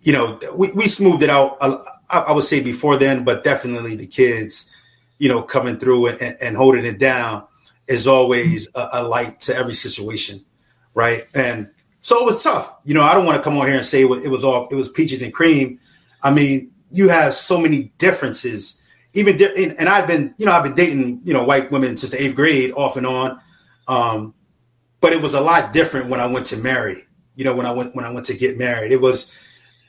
you 0.00 0.12
know 0.12 0.40
we, 0.56 0.72
we 0.72 0.88
smoothed 0.88 1.22
it 1.22 1.30
out 1.30 1.58
I, 1.60 1.78
I, 2.10 2.32
would 2.32 2.44
say 2.44 2.62
before 2.62 2.96
then 2.96 3.22
but 3.22 3.44
definitely 3.44 3.96
the 3.96 4.06
kids 4.06 4.70
you 5.18 5.28
know 5.28 5.42
coming 5.42 5.76
through 5.76 6.08
and, 6.08 6.36
and 6.40 6.56
holding 6.56 6.86
it 6.86 6.98
down 6.98 7.44
is 7.86 8.06
always 8.06 8.70
a, 8.74 8.88
a 8.94 9.02
light 9.02 9.40
to 9.40 9.54
every 9.54 9.74
situation 9.74 10.44
right 10.94 11.24
and 11.34 11.70
so 12.08 12.22
it 12.22 12.24
was 12.24 12.42
tough. 12.42 12.74
You 12.86 12.94
know, 12.94 13.02
I 13.02 13.12
don't 13.12 13.26
want 13.26 13.36
to 13.36 13.42
come 13.42 13.58
on 13.58 13.66
here 13.66 13.76
and 13.76 13.84
say 13.84 14.00
it 14.00 14.30
was, 14.30 14.42
all 14.42 14.66
it 14.70 14.74
was 14.74 14.88
peaches 14.88 15.20
and 15.20 15.30
cream. 15.30 15.78
I 16.22 16.32
mean, 16.32 16.70
you 16.90 17.10
have 17.10 17.34
so 17.34 17.60
many 17.60 17.92
differences. 17.98 18.80
Even 19.12 19.36
di- 19.36 19.74
and 19.78 19.90
I've 19.90 20.06
been, 20.06 20.34
you 20.38 20.46
know, 20.46 20.52
I've 20.52 20.64
been 20.64 20.74
dating, 20.74 21.20
you 21.24 21.34
know, 21.34 21.44
white 21.44 21.70
women 21.70 21.98
since 21.98 22.12
the 22.12 22.22
eighth 22.22 22.34
grade, 22.34 22.72
off 22.72 22.96
and 22.96 23.06
on. 23.06 23.38
Um, 23.88 24.32
but 25.02 25.12
it 25.12 25.20
was 25.20 25.34
a 25.34 25.40
lot 25.42 25.74
different 25.74 26.08
when 26.08 26.18
I 26.18 26.24
went 26.24 26.46
to 26.46 26.56
marry. 26.56 27.02
You 27.34 27.44
know, 27.44 27.54
when 27.54 27.66
I 27.66 27.72
went 27.72 27.94
when 27.94 28.06
I 28.06 28.10
went 28.10 28.24
to 28.26 28.34
get 28.34 28.56
married, 28.56 28.90
it 28.90 29.02
was 29.02 29.30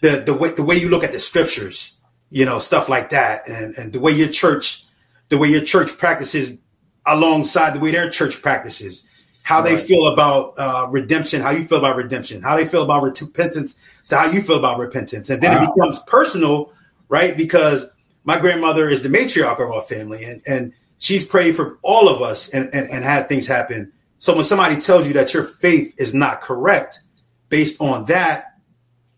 the 0.01 0.21
the 0.25 0.33
way 0.33 0.49
the 0.49 0.63
way 0.63 0.75
you 0.75 0.89
look 0.89 1.05
at 1.05 1.13
the 1.13 1.21
scriptures, 1.21 1.95
you 2.31 2.43
know, 2.43 2.59
stuff 2.59 2.89
like 2.89 3.11
that, 3.11 3.47
and 3.47 3.73
and 3.75 3.93
the 3.93 4.01
way 4.01 4.11
your 4.11 4.27
church, 4.27 4.83
the 5.29 5.37
way 5.37 5.47
your 5.47 5.63
church 5.63 5.97
practices 5.97 6.57
alongside 7.05 7.75
the 7.75 7.79
way 7.79 7.91
their 7.91 8.09
church 8.09 8.41
practices 8.41 9.08
how 9.49 9.63
they 9.63 9.77
feel 9.77 10.05
about 10.05 10.53
uh, 10.59 10.87
redemption, 10.91 11.41
how 11.41 11.49
you 11.49 11.63
feel 11.63 11.79
about 11.79 11.95
redemption, 11.95 12.39
how 12.39 12.55
they 12.55 12.67
feel 12.67 12.83
about 12.83 13.01
repentance, 13.01 13.75
to 14.07 14.15
how 14.15 14.29
you 14.29 14.43
feel 14.43 14.59
about 14.59 14.77
repentance. 14.77 15.27
And 15.31 15.41
then 15.41 15.57
wow. 15.57 15.63
it 15.63 15.73
becomes 15.73 15.99
personal, 16.01 16.71
right? 17.07 17.35
Because 17.35 17.87
my 18.25 18.39
grandmother 18.39 18.87
is 18.87 19.01
the 19.01 19.09
matriarch 19.09 19.59
of 19.59 19.71
our 19.71 19.81
family 19.81 20.23
and, 20.23 20.43
and 20.45 20.71
she's 20.99 21.25
prayed 21.25 21.55
for 21.55 21.79
all 21.81 22.07
of 22.07 22.21
us 22.21 22.49
and, 22.49 22.69
and, 22.75 22.91
and 22.91 23.03
had 23.03 23.27
things 23.27 23.47
happen. 23.47 23.91
So 24.19 24.35
when 24.35 24.45
somebody 24.45 24.79
tells 24.79 25.07
you 25.07 25.13
that 25.13 25.33
your 25.33 25.45
faith 25.45 25.95
is 25.97 26.13
not 26.13 26.41
correct 26.41 27.01
based 27.49 27.81
on 27.81 28.05
that, 28.05 28.53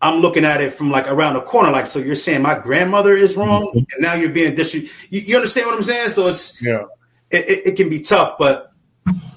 I'm 0.00 0.22
looking 0.22 0.46
at 0.46 0.62
it 0.62 0.72
from 0.72 0.90
like 0.90 1.12
around 1.12 1.34
the 1.34 1.42
corner. 1.42 1.70
Like, 1.70 1.84
so 1.84 1.98
you're 1.98 2.14
saying 2.14 2.40
my 2.40 2.58
grandmother 2.58 3.12
is 3.12 3.36
wrong 3.36 3.66
mm-hmm. 3.66 3.78
and 3.80 4.00
now 4.00 4.14
you're 4.14 4.30
being 4.30 4.54
disrespectful. 4.54 5.08
You, 5.10 5.20
you, 5.26 5.36
understand 5.36 5.66
what 5.66 5.76
I'm 5.76 5.82
saying? 5.82 6.08
So 6.08 6.28
it's, 6.28 6.62
yeah, 6.62 6.84
it, 7.30 7.50
it, 7.50 7.66
it 7.66 7.76
can 7.76 7.90
be 7.90 8.00
tough, 8.00 8.38
but 8.38 8.71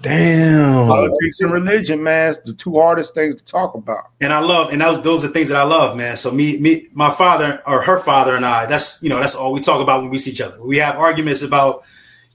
Damn. 0.01 0.88
Politics 0.88 1.39
and 1.39 1.51
religion, 1.51 2.03
man, 2.03 2.36
the 2.45 2.53
two 2.53 2.76
hardest 2.76 3.16
things 3.16 3.36
to 3.36 3.43
talk 3.43 3.74
about. 3.74 4.11
And 4.22 4.32
I 4.32 4.39
love, 4.39 4.72
and 4.72 4.82
those, 4.82 5.03
those 5.03 5.26
are 5.26 5.30
things 5.30 5.49
that 5.49 5.57
I 5.57 5.63
love, 5.63 5.97
man. 5.97 6.16
So 6.18 6.32
me, 6.32 6.59
me, 6.59 6.88
my 6.93 7.09
father 7.09 7.61
or 7.66 7.82
her 7.82 7.97
father 7.97 8.36
and 8.36 8.45
I, 8.45 8.68
that's 8.68 9.01
you 9.01 9.09
know, 9.09 9.20
that's 9.20 9.34
all 9.34 9.51
we 9.51 9.61
talk 9.61 9.82
about 9.82 10.01
when 10.01 10.11
we 10.11 10.20
see 10.20 10.32
each 10.32 10.41
other. 10.41 10.61
We 10.63 10.78
have 10.78 10.97
arguments 10.97 11.41
about, 11.41 11.84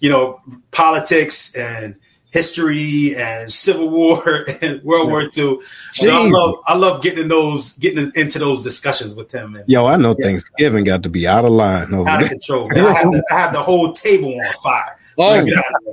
you 0.01 0.11
know, 0.11 0.41
politics 0.73 1.55
and 1.55 1.95
history 2.31 3.15
and 3.17 3.53
Civil 3.53 3.89
War 3.89 4.47
and 4.63 4.83
World 4.83 5.09
War 5.09 5.23
II. 5.23 5.61
So 5.93 6.11
I 6.11 6.29
love, 6.29 6.57
I 6.67 6.77
love 6.77 7.03
getting 7.03 7.21
in 7.21 7.29
those, 7.29 7.75
getting 7.75 8.11
into 8.17 8.41
those 8.41 8.65
discussions 8.65 9.15
with 9.15 9.31
him. 9.31 9.55
And, 9.55 9.65
Yo, 9.69 9.87
I 9.87 9.97
know 9.97 10.17
yeah. 10.19 10.27
Thanksgiving 10.27 10.85
got 10.85 11.05
to 11.05 11.09
be 11.09 11.29
out 11.29 11.45
of 11.45 11.53
line, 11.53 11.95
over 11.95 12.09
out 12.09 12.23
of 12.23 12.29
control. 12.29 12.69
I 12.75 12.93
have, 12.93 13.13
the, 13.13 13.25
I 13.31 13.35
have 13.35 13.53
the 13.53 13.63
whole 13.63 13.93
table 13.93 14.35
on 14.35 14.53
fire. 14.55 14.97
Oh, 15.23 15.45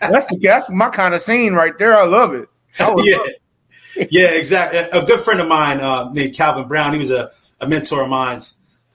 that's 0.00 0.26
the 0.28 0.38
that's 0.40 0.70
my 0.70 0.88
kind 0.88 1.14
of 1.14 1.20
scene 1.20 1.52
right 1.52 1.76
there. 1.78 1.94
I 1.94 2.04
love 2.04 2.32
it. 2.34 2.48
I 2.78 2.88
yeah, 2.88 3.16
love 3.16 3.28
it. 3.28 4.08
yeah, 4.10 4.28
exactly. 4.28 4.78
A 4.78 5.04
good 5.04 5.20
friend 5.20 5.40
of 5.40 5.48
mine 5.48 5.80
uh, 5.80 6.10
named 6.12 6.34
Calvin 6.34 6.66
Brown. 6.66 6.94
He 6.94 6.98
was 6.98 7.10
a, 7.10 7.32
a 7.60 7.68
mentor 7.68 8.02
of 8.02 8.08
mine. 8.08 8.40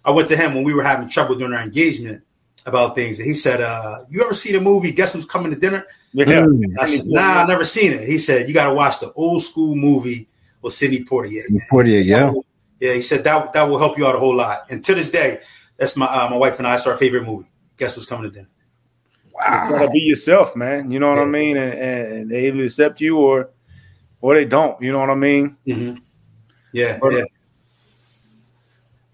I 0.04 0.12
went 0.12 0.28
to 0.30 0.36
him 0.36 0.56
when 0.56 0.64
we 0.64 0.74
were 0.74 0.84
having 0.84 1.10
trouble 1.10 1.36
during 1.36 1.54
our 1.54 1.62
engagement 1.62 2.24
about 2.66 2.96
things, 2.96 3.20
and 3.20 3.28
he 3.28 3.36
said, 3.36 3.62
uh, 3.62 4.00
"You 4.10 4.24
ever 4.24 4.34
see 4.34 4.52
the 4.52 4.60
movie 4.60 4.92
Guess 4.92 5.14
Who's 5.14 5.26
Coming 5.26 5.54
to 5.54 5.60
Dinner?" 5.60 5.86
Yeah. 6.14 6.46
I 6.80 6.86
said, 6.88 7.06
"Nah, 7.06 7.44
I 7.44 7.48
never 7.48 7.66
seen 7.66 7.94
it." 7.94 8.08
He 8.08 8.18
said, 8.18 8.48
"You 8.48 8.56
got 8.56 8.66
to 8.66 8.74
watch 8.74 9.00
the 9.00 9.12
old 9.14 9.44
school 9.44 9.76
movie 9.76 10.28
with 10.64 10.74
Sidney 10.74 11.04
Poitier." 11.04 11.44
Poitier, 11.72 12.04
yeah, 12.04 12.34
yeah. 12.80 12.94
He 12.94 13.02
said 13.04 13.24
that 13.26 13.54
that 13.54 13.64
will 13.64 13.78
help 13.78 13.98
you 13.98 14.08
out 14.08 14.16
a 14.16 14.20
whole 14.20 14.36
lot. 14.36 14.72
And 14.72 14.84
to 14.86 14.96
this 14.96 15.12
day, 15.12 15.40
that's 15.78 15.96
my 15.96 16.08
uh, 16.08 16.30
my 16.32 16.38
wife 16.38 16.58
and 16.58 16.68
I. 16.68 16.76
It's 16.76 16.88
our 16.88 16.98
favorite 16.98 17.26
movie. 17.26 17.48
Guess 17.78 17.96
who's 17.96 18.08
coming 18.08 18.30
to 18.30 18.36
dinner? 18.36 18.50
Wow. 19.42 19.66
You 19.66 19.76
gotta 19.76 19.92
be 19.92 20.00
yourself, 20.00 20.56
man. 20.56 20.92
You 20.92 21.00
know 21.00 21.10
what. 21.10 21.20
I 21.20 21.26
mean? 21.26 21.58
And, 21.58 21.74
and, 21.74 22.32
they 22.32 22.48
either 22.48 22.64
accept 22.64 23.02
you 23.02 23.18
or 23.18 23.50
or 24.22 24.36
they 24.36 24.46
don't. 24.46 24.82
You 24.82 24.92
know 24.92 25.00
what 25.00 25.10
I 25.10 25.16
mean? 25.16 25.58
Mm-hmm. 25.66 25.98
Yeah, 26.74 27.00
but, 27.02 27.14
yeah. 27.14 27.26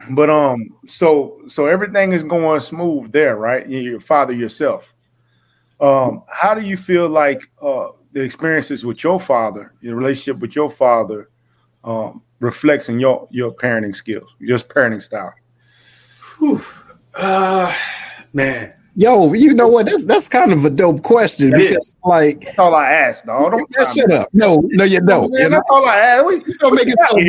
But 0.09 0.29
um, 0.29 0.75
so 0.87 1.41
so 1.47 1.65
everything 1.65 2.13
is 2.13 2.23
going 2.23 2.59
smooth 2.59 3.11
there, 3.11 3.37
right? 3.37 3.67
Your 3.67 3.99
father 3.99 4.33
yourself. 4.33 4.93
Um, 5.79 6.23
how 6.27 6.53
do 6.55 6.61
you 6.61 6.75
feel 6.75 7.07
like 7.07 7.49
uh 7.61 7.89
the 8.13 8.21
experiences 8.21 8.85
with 8.85 9.03
your 9.03 9.19
father, 9.19 9.73
your 9.81 9.95
relationship 9.95 10.39
with 10.39 10.55
your 10.55 10.71
father, 10.71 11.29
um, 11.83 12.21
reflects 12.39 12.89
in 12.89 12.99
your 12.99 13.27
your 13.31 13.53
parenting 13.53 13.95
skills, 13.95 14.35
your 14.39 14.59
parenting 14.59 15.01
style? 15.01 15.33
Whew. 16.39 16.61
Uh, 17.15 17.73
man, 18.33 18.73
Yo, 18.99 19.31
you 19.33 19.53
know 19.53 19.67
what? 19.67 19.85
That's 19.85 20.05
that's 20.05 20.27
kind 20.27 20.51
of 20.51 20.65
a 20.65 20.71
dope 20.71 21.03
question. 21.03 21.51
Because, 21.51 21.95
like 22.03 22.45
that's 22.45 22.57
all 22.57 22.73
I 22.73 22.91
asked, 22.91 23.27
dog. 23.27 23.51
Don't 23.51 23.95
shut 23.95 24.11
up. 24.11 24.27
No, 24.33 24.63
no, 24.71 24.85
you 24.85 24.99
don't. 25.01 25.31
Man, 25.31 25.51
that's 25.51 25.67
all 25.69 25.87
I 25.87 25.97
asked. 25.97 26.25
We, 26.25 26.35
you 26.37 26.57
don't 26.57 26.73
make 26.73 26.87
it 26.87 26.97
so 27.07 27.15
bad. 27.15 27.23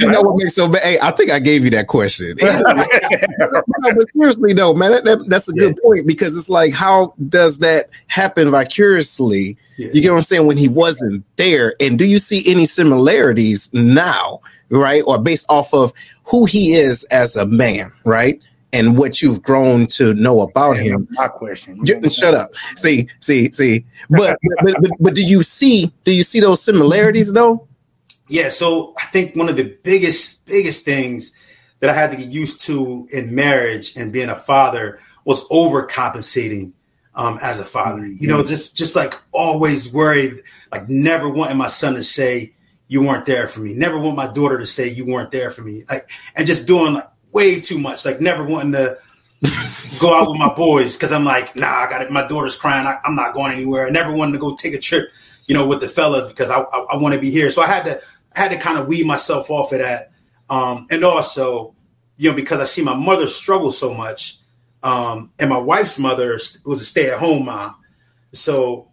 You 0.00 0.10
know 0.10 0.22
what 0.22 0.36
makes 0.38 0.54
so 0.54 0.66
bad? 0.66 0.80
Hey, 0.80 0.98
I 0.98 1.10
think 1.10 1.30
I 1.30 1.38
gave 1.38 1.62
you 1.62 1.68
that 1.72 1.88
question. 1.88 2.36
no, 2.40 3.92
but 3.94 4.06
seriously 4.14 4.54
though, 4.54 4.72
man, 4.72 4.92
that, 4.92 5.04
that, 5.04 5.28
that's 5.28 5.46
a 5.50 5.52
good 5.52 5.78
point 5.82 6.06
because 6.06 6.34
it's 6.38 6.48
like, 6.48 6.72
how 6.72 7.12
does 7.28 7.58
that 7.58 7.90
happen 8.06 8.50
vicariously? 8.50 9.58
Yeah. 9.76 9.90
You 9.92 10.00
get 10.00 10.12
what 10.12 10.16
I'm 10.16 10.22
saying? 10.22 10.46
When 10.46 10.56
he 10.56 10.68
wasn't 10.68 11.22
there, 11.36 11.74
and 11.80 11.98
do 11.98 12.06
you 12.06 12.18
see 12.18 12.50
any 12.50 12.64
similarities 12.64 13.68
now, 13.74 14.40
right? 14.70 15.02
Or 15.06 15.18
based 15.18 15.44
off 15.50 15.74
of 15.74 15.92
who 16.24 16.46
he 16.46 16.76
is 16.76 17.04
as 17.04 17.36
a 17.36 17.44
man, 17.44 17.92
right? 18.04 18.40
And 18.72 18.96
what 18.96 19.20
you've 19.20 19.42
grown 19.42 19.86
to 19.86 20.14
know 20.14 20.42
about 20.42 20.76
him. 20.76 21.08
My 21.10 21.28
question. 21.28 21.84
shut 22.10 22.34
up. 22.34 22.54
See, 22.76 23.08
see, 23.20 23.50
see. 23.52 23.84
But, 24.08 24.38
but, 24.62 24.76
but 24.80 24.90
but 25.00 25.14
do 25.14 25.22
you 25.22 25.42
see 25.42 25.92
do 26.04 26.12
you 26.12 26.22
see 26.22 26.40
those 26.40 26.62
similarities 26.62 27.32
though? 27.32 27.66
Yeah. 28.28 28.48
So 28.48 28.94
I 28.98 29.06
think 29.06 29.36
one 29.36 29.48
of 29.48 29.56
the 29.56 29.76
biggest 29.82 30.46
biggest 30.46 30.84
things 30.84 31.32
that 31.80 31.90
I 31.90 31.94
had 31.94 32.10
to 32.10 32.16
get 32.16 32.28
used 32.28 32.60
to 32.62 33.08
in 33.10 33.34
marriage 33.34 33.96
and 33.96 34.12
being 34.12 34.28
a 34.28 34.36
father 34.36 35.00
was 35.24 35.46
overcompensating 35.48 36.72
um, 37.14 37.38
as 37.42 37.58
a 37.58 37.64
father. 37.64 38.06
You 38.06 38.28
know, 38.28 38.44
just 38.44 38.76
just 38.76 38.94
like 38.94 39.14
always 39.32 39.92
worried, 39.92 40.42
like 40.72 40.88
never 40.88 41.28
wanting 41.28 41.56
my 41.56 41.68
son 41.68 41.94
to 41.94 42.04
say 42.04 42.52
you 42.88 43.02
weren't 43.02 43.26
there 43.26 43.46
for 43.46 43.60
me. 43.60 43.74
Never 43.74 43.98
want 43.98 44.16
my 44.16 44.30
daughter 44.30 44.58
to 44.58 44.66
say 44.66 44.88
you 44.88 45.06
weren't 45.06 45.30
there 45.30 45.50
for 45.50 45.62
me. 45.62 45.84
Like 45.88 46.08
and 46.36 46.46
just 46.46 46.66
doing 46.66 46.94
like 46.94 47.08
way 47.32 47.60
too 47.60 47.78
much. 47.78 48.04
Like 48.04 48.20
never 48.20 48.44
wanting 48.44 48.72
to 48.72 48.98
go 49.98 50.14
out 50.14 50.28
with 50.28 50.38
my 50.38 50.52
boys 50.54 50.96
because 50.96 51.12
I'm 51.12 51.24
like, 51.24 51.56
nah, 51.56 51.66
I 51.66 51.90
got 51.90 52.02
it. 52.02 52.10
My 52.10 52.26
daughter's 52.26 52.56
crying. 52.56 52.86
I, 52.86 52.98
am 53.04 53.16
not 53.16 53.34
going 53.34 53.52
anywhere. 53.52 53.86
I 53.86 53.90
never 53.90 54.12
wanted 54.12 54.32
to 54.32 54.38
go 54.38 54.54
take 54.54 54.74
a 54.74 54.78
trip, 54.78 55.10
you 55.46 55.54
know, 55.54 55.66
with 55.66 55.80
the 55.80 55.88
fellas 55.88 56.26
because 56.26 56.50
I, 56.50 56.60
I, 56.60 56.78
I 56.92 56.96
want 56.96 57.14
to 57.14 57.20
be 57.20 57.30
here. 57.30 57.50
So 57.50 57.62
I 57.62 57.66
had 57.66 57.84
to 57.84 58.00
I 58.34 58.40
had 58.40 58.50
to 58.52 58.58
kind 58.58 58.78
of 58.78 58.86
weed 58.86 59.06
myself 59.06 59.50
off 59.50 59.72
of 59.72 59.80
that. 59.80 60.12
Um, 60.48 60.86
and 60.90 61.04
also, 61.04 61.74
you 62.16 62.30
know, 62.30 62.36
because 62.36 62.60
I 62.60 62.64
see 62.64 62.82
my 62.82 62.94
mother 62.94 63.26
struggle 63.26 63.70
so 63.70 63.94
much, 63.94 64.38
um, 64.82 65.32
and 65.38 65.50
my 65.50 65.58
wife's 65.58 65.98
mother 65.98 66.32
was 66.64 66.82
a 66.82 66.84
stay 66.84 67.10
at 67.10 67.18
home 67.18 67.46
mom. 67.46 67.76
So 68.32 68.88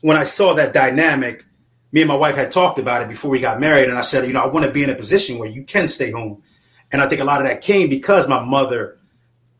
when 0.00 0.16
I 0.16 0.24
saw 0.24 0.54
that 0.54 0.72
dynamic, 0.72 1.44
me 1.92 2.02
and 2.02 2.08
my 2.08 2.16
wife 2.16 2.36
had 2.36 2.50
talked 2.50 2.78
about 2.78 3.02
it 3.02 3.08
before 3.08 3.30
we 3.30 3.40
got 3.40 3.60
married, 3.60 3.88
and 3.88 3.98
I 3.98 4.02
said, 4.02 4.26
you 4.26 4.32
know, 4.32 4.42
I 4.42 4.46
want 4.46 4.66
to 4.66 4.72
be 4.72 4.82
in 4.82 4.90
a 4.90 4.94
position 4.94 5.38
where 5.38 5.48
you 5.48 5.64
can 5.64 5.88
stay 5.88 6.10
home 6.10 6.42
and 6.92 7.02
I 7.02 7.08
think 7.08 7.20
a 7.20 7.24
lot 7.24 7.40
of 7.40 7.46
that 7.46 7.60
came 7.60 7.88
because 7.88 8.28
my 8.28 8.44
mother 8.44 8.98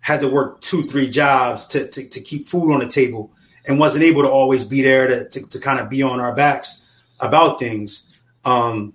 had 0.00 0.20
to 0.20 0.28
work 0.28 0.60
two, 0.60 0.82
three 0.82 1.10
jobs 1.10 1.66
to, 1.68 1.88
to, 1.88 2.06
to 2.08 2.20
keep 2.20 2.46
food 2.46 2.72
on 2.72 2.80
the 2.80 2.88
table 2.88 3.32
and 3.66 3.78
wasn't 3.78 4.04
able 4.04 4.22
to 4.22 4.28
always 4.28 4.66
be 4.66 4.82
there 4.82 5.06
to, 5.06 5.28
to, 5.30 5.48
to 5.48 5.58
kind 5.58 5.80
of 5.80 5.88
be 5.88 6.02
on 6.02 6.20
our 6.20 6.34
backs 6.34 6.82
about 7.20 7.58
things. 7.58 8.22
Um, 8.44 8.92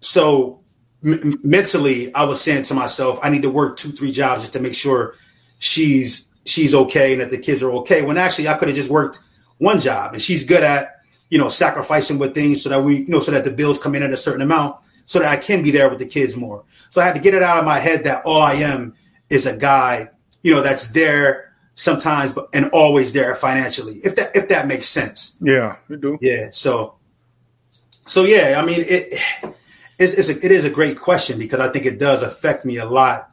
so 0.00 0.60
m- 1.04 1.38
mentally, 1.42 2.12
I 2.14 2.24
was 2.24 2.40
saying 2.40 2.64
to 2.64 2.74
myself, 2.74 3.18
I 3.22 3.30
need 3.30 3.42
to 3.42 3.50
work 3.50 3.76
two, 3.76 3.90
three 3.90 4.12
jobs 4.12 4.42
just 4.42 4.52
to 4.54 4.60
make 4.60 4.74
sure 4.74 5.14
she's 5.58 6.26
she's 6.46 6.74
okay 6.74 7.12
and 7.12 7.22
that 7.22 7.30
the 7.30 7.38
kids 7.38 7.62
are 7.62 7.70
okay. 7.70 8.02
When 8.02 8.18
actually, 8.18 8.48
I 8.48 8.54
could 8.54 8.68
have 8.68 8.76
just 8.76 8.90
worked 8.90 9.20
one 9.58 9.80
job, 9.80 10.12
and 10.12 10.22
she's 10.22 10.44
good 10.44 10.62
at 10.62 11.00
you 11.30 11.38
know 11.38 11.48
sacrificing 11.48 12.18
with 12.18 12.34
things 12.34 12.62
so 12.62 12.68
that 12.68 12.82
we 12.82 12.98
you 12.98 13.08
know 13.08 13.20
so 13.20 13.32
that 13.32 13.44
the 13.44 13.50
bills 13.50 13.80
come 13.80 13.94
in 13.94 14.02
at 14.02 14.12
a 14.12 14.16
certain 14.16 14.42
amount, 14.42 14.76
so 15.06 15.20
that 15.20 15.28
I 15.28 15.36
can 15.36 15.62
be 15.62 15.70
there 15.70 15.88
with 15.88 15.98
the 15.98 16.06
kids 16.06 16.36
more. 16.36 16.64
So 16.94 17.00
I 17.00 17.06
had 17.06 17.14
to 17.14 17.20
get 17.20 17.34
it 17.34 17.42
out 17.42 17.58
of 17.58 17.64
my 17.64 17.80
head 17.80 18.04
that 18.04 18.24
all 18.24 18.40
I 18.40 18.52
am 18.52 18.94
is 19.28 19.46
a 19.46 19.56
guy, 19.56 20.10
you 20.44 20.52
know, 20.54 20.60
that's 20.60 20.86
there 20.92 21.52
sometimes, 21.74 22.30
but 22.30 22.48
and 22.52 22.66
always 22.70 23.12
there 23.12 23.34
financially. 23.34 23.94
If 24.04 24.14
that 24.14 24.36
if 24.36 24.46
that 24.50 24.68
makes 24.68 24.88
sense. 24.88 25.36
Yeah, 25.40 25.74
you 25.88 25.96
do. 25.96 26.18
Yeah. 26.20 26.50
So, 26.52 26.94
so 28.06 28.22
yeah, 28.22 28.60
I 28.62 28.64
mean, 28.64 28.78
it 28.86 29.12
it's, 29.98 30.12
it's 30.12 30.28
a, 30.28 30.36
it 30.46 30.52
is 30.52 30.64
a 30.64 30.70
great 30.70 30.96
question 30.96 31.36
because 31.36 31.58
I 31.58 31.68
think 31.72 31.84
it 31.84 31.98
does 31.98 32.22
affect 32.22 32.64
me 32.64 32.76
a 32.76 32.86
lot. 32.86 33.28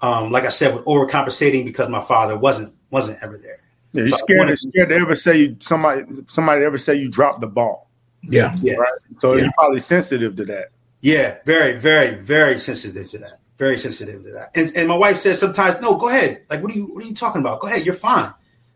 Um, 0.00 0.32
like 0.32 0.42
I 0.42 0.48
said, 0.48 0.74
with 0.74 0.84
overcompensating 0.84 1.64
because 1.64 1.88
my 1.88 2.00
father 2.00 2.36
wasn't 2.36 2.74
wasn't 2.90 3.22
ever 3.22 3.38
there. 3.38 3.60
Yeah, 3.92 4.02
you 4.02 4.08
So 4.08 4.16
scared, 4.16 4.38
wanted- 4.40 4.58
scared 4.58 4.88
to 4.88 4.94
ever 4.96 5.14
say 5.14 5.38
you 5.38 5.56
somebody 5.60 6.02
somebody 6.26 6.64
ever 6.64 6.78
say 6.78 6.96
you 6.96 7.10
dropped 7.10 7.42
the 7.42 7.46
ball. 7.46 7.88
Yeah. 8.22 8.56
Yeah. 8.60 8.74
Right. 8.74 8.90
So 9.20 9.34
Yeah. 9.36 9.42
you're 9.44 9.52
probably 9.56 9.78
sensitive 9.78 10.34
to 10.34 10.44
that. 10.46 10.70
Yeah, 11.04 11.36
very, 11.44 11.78
very, 11.78 12.14
very 12.14 12.58
sensitive 12.58 13.10
to 13.10 13.18
that. 13.18 13.38
Very 13.58 13.76
sensitive 13.76 14.24
to 14.24 14.30
that. 14.32 14.50
And 14.54 14.72
and 14.74 14.88
my 14.88 14.96
wife 14.96 15.18
says 15.18 15.38
sometimes, 15.38 15.78
no, 15.82 15.96
go 15.96 16.08
ahead. 16.08 16.40
Like, 16.48 16.62
what 16.62 16.72
are 16.72 16.74
you 16.74 16.86
what 16.86 17.04
are 17.04 17.06
you 17.06 17.14
talking 17.14 17.42
about? 17.42 17.60
Go 17.60 17.66
ahead, 17.66 17.84
you're 17.84 17.92
fine. 17.92 18.32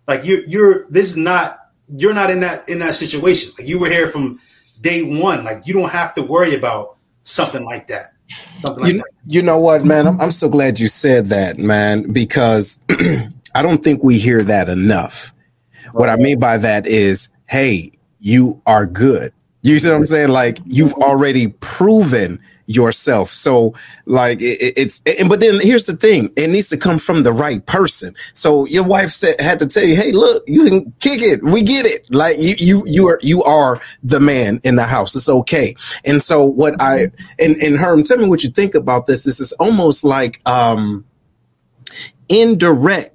Like 0.06 0.26
you're 0.26 0.44
you're 0.44 0.86
this 0.90 1.08
is 1.08 1.16
not 1.16 1.58
you're 1.96 2.12
not 2.12 2.28
in 2.28 2.40
that 2.40 2.68
in 2.68 2.80
that 2.80 2.94
situation. 2.96 3.52
Like 3.58 3.66
you 3.66 3.80
were 3.80 3.88
here 3.88 4.06
from 4.06 4.40
day 4.82 5.18
one. 5.22 5.42
Like 5.42 5.66
you 5.66 5.72
don't 5.72 5.88
have 5.90 6.12
to 6.14 6.22
worry 6.22 6.54
about 6.54 6.98
something 7.22 7.64
like 7.64 7.88
that. 7.88 8.12
Something 8.60 8.84
like 8.84 8.92
You, 8.92 8.98
that. 8.98 9.06
you 9.24 9.40
know 9.40 9.58
what, 9.58 9.86
man? 9.86 10.06
I'm, 10.06 10.20
I'm 10.20 10.30
so 10.30 10.50
glad 10.50 10.78
you 10.78 10.88
said 10.88 11.28
that, 11.28 11.56
man, 11.56 12.12
because 12.12 12.78
I 12.90 13.62
don't 13.62 13.82
think 13.82 14.04
we 14.04 14.18
hear 14.18 14.44
that 14.44 14.68
enough. 14.68 15.32
What 15.92 16.10
I 16.10 16.16
mean 16.16 16.38
by 16.38 16.58
that 16.58 16.86
is, 16.86 17.30
hey, 17.48 17.90
you 18.20 18.60
are 18.66 18.84
good. 18.84 19.32
You 19.72 19.78
see 19.78 19.88
what 19.88 19.96
I'm 19.96 20.06
saying? 20.06 20.30
Like 20.30 20.58
you've 20.66 20.92
mm-hmm. 20.92 21.02
already 21.02 21.48
proven 21.48 22.40
yourself. 22.68 23.32
So, 23.32 23.74
like 24.04 24.40
it, 24.40 24.60
it- 24.60 24.74
it's, 24.76 25.02
and 25.06 25.28
but 25.28 25.40
then 25.40 25.58
here's 25.60 25.86
the 25.86 25.96
thing: 25.96 26.30
it 26.36 26.48
needs 26.48 26.68
to 26.68 26.76
come 26.76 26.98
from 26.98 27.22
the 27.22 27.32
right 27.32 27.64
person. 27.66 28.14
So 28.34 28.66
your 28.66 28.84
wife 28.84 29.10
said 29.10 29.40
had 29.40 29.58
to 29.60 29.66
tell 29.66 29.84
you, 29.84 29.96
hey, 29.96 30.12
look, 30.12 30.44
you 30.46 30.64
can 30.68 30.92
kick 31.00 31.20
it. 31.22 31.42
We 31.42 31.62
get 31.62 31.86
it. 31.86 32.06
Like 32.10 32.38
you, 32.38 32.54
you, 32.58 32.84
you 32.86 33.08
are, 33.08 33.18
you 33.22 33.42
are 33.42 33.80
the 34.02 34.20
man 34.20 34.60
in 34.64 34.76
the 34.76 34.84
house. 34.84 35.16
It's 35.16 35.28
okay. 35.28 35.74
And 36.04 36.22
so 36.22 36.44
what 36.44 36.80
I 36.80 37.06
mm-hmm. 37.06 37.24
and 37.38 37.56
and 37.56 37.76
Herm, 37.76 38.04
tell 38.04 38.18
me 38.18 38.28
what 38.28 38.44
you 38.44 38.50
think 38.50 38.74
about 38.74 39.06
this. 39.06 39.24
This 39.24 39.40
is 39.40 39.52
almost 39.54 40.04
like 40.04 40.40
um 40.46 41.04
indirect 42.28 43.14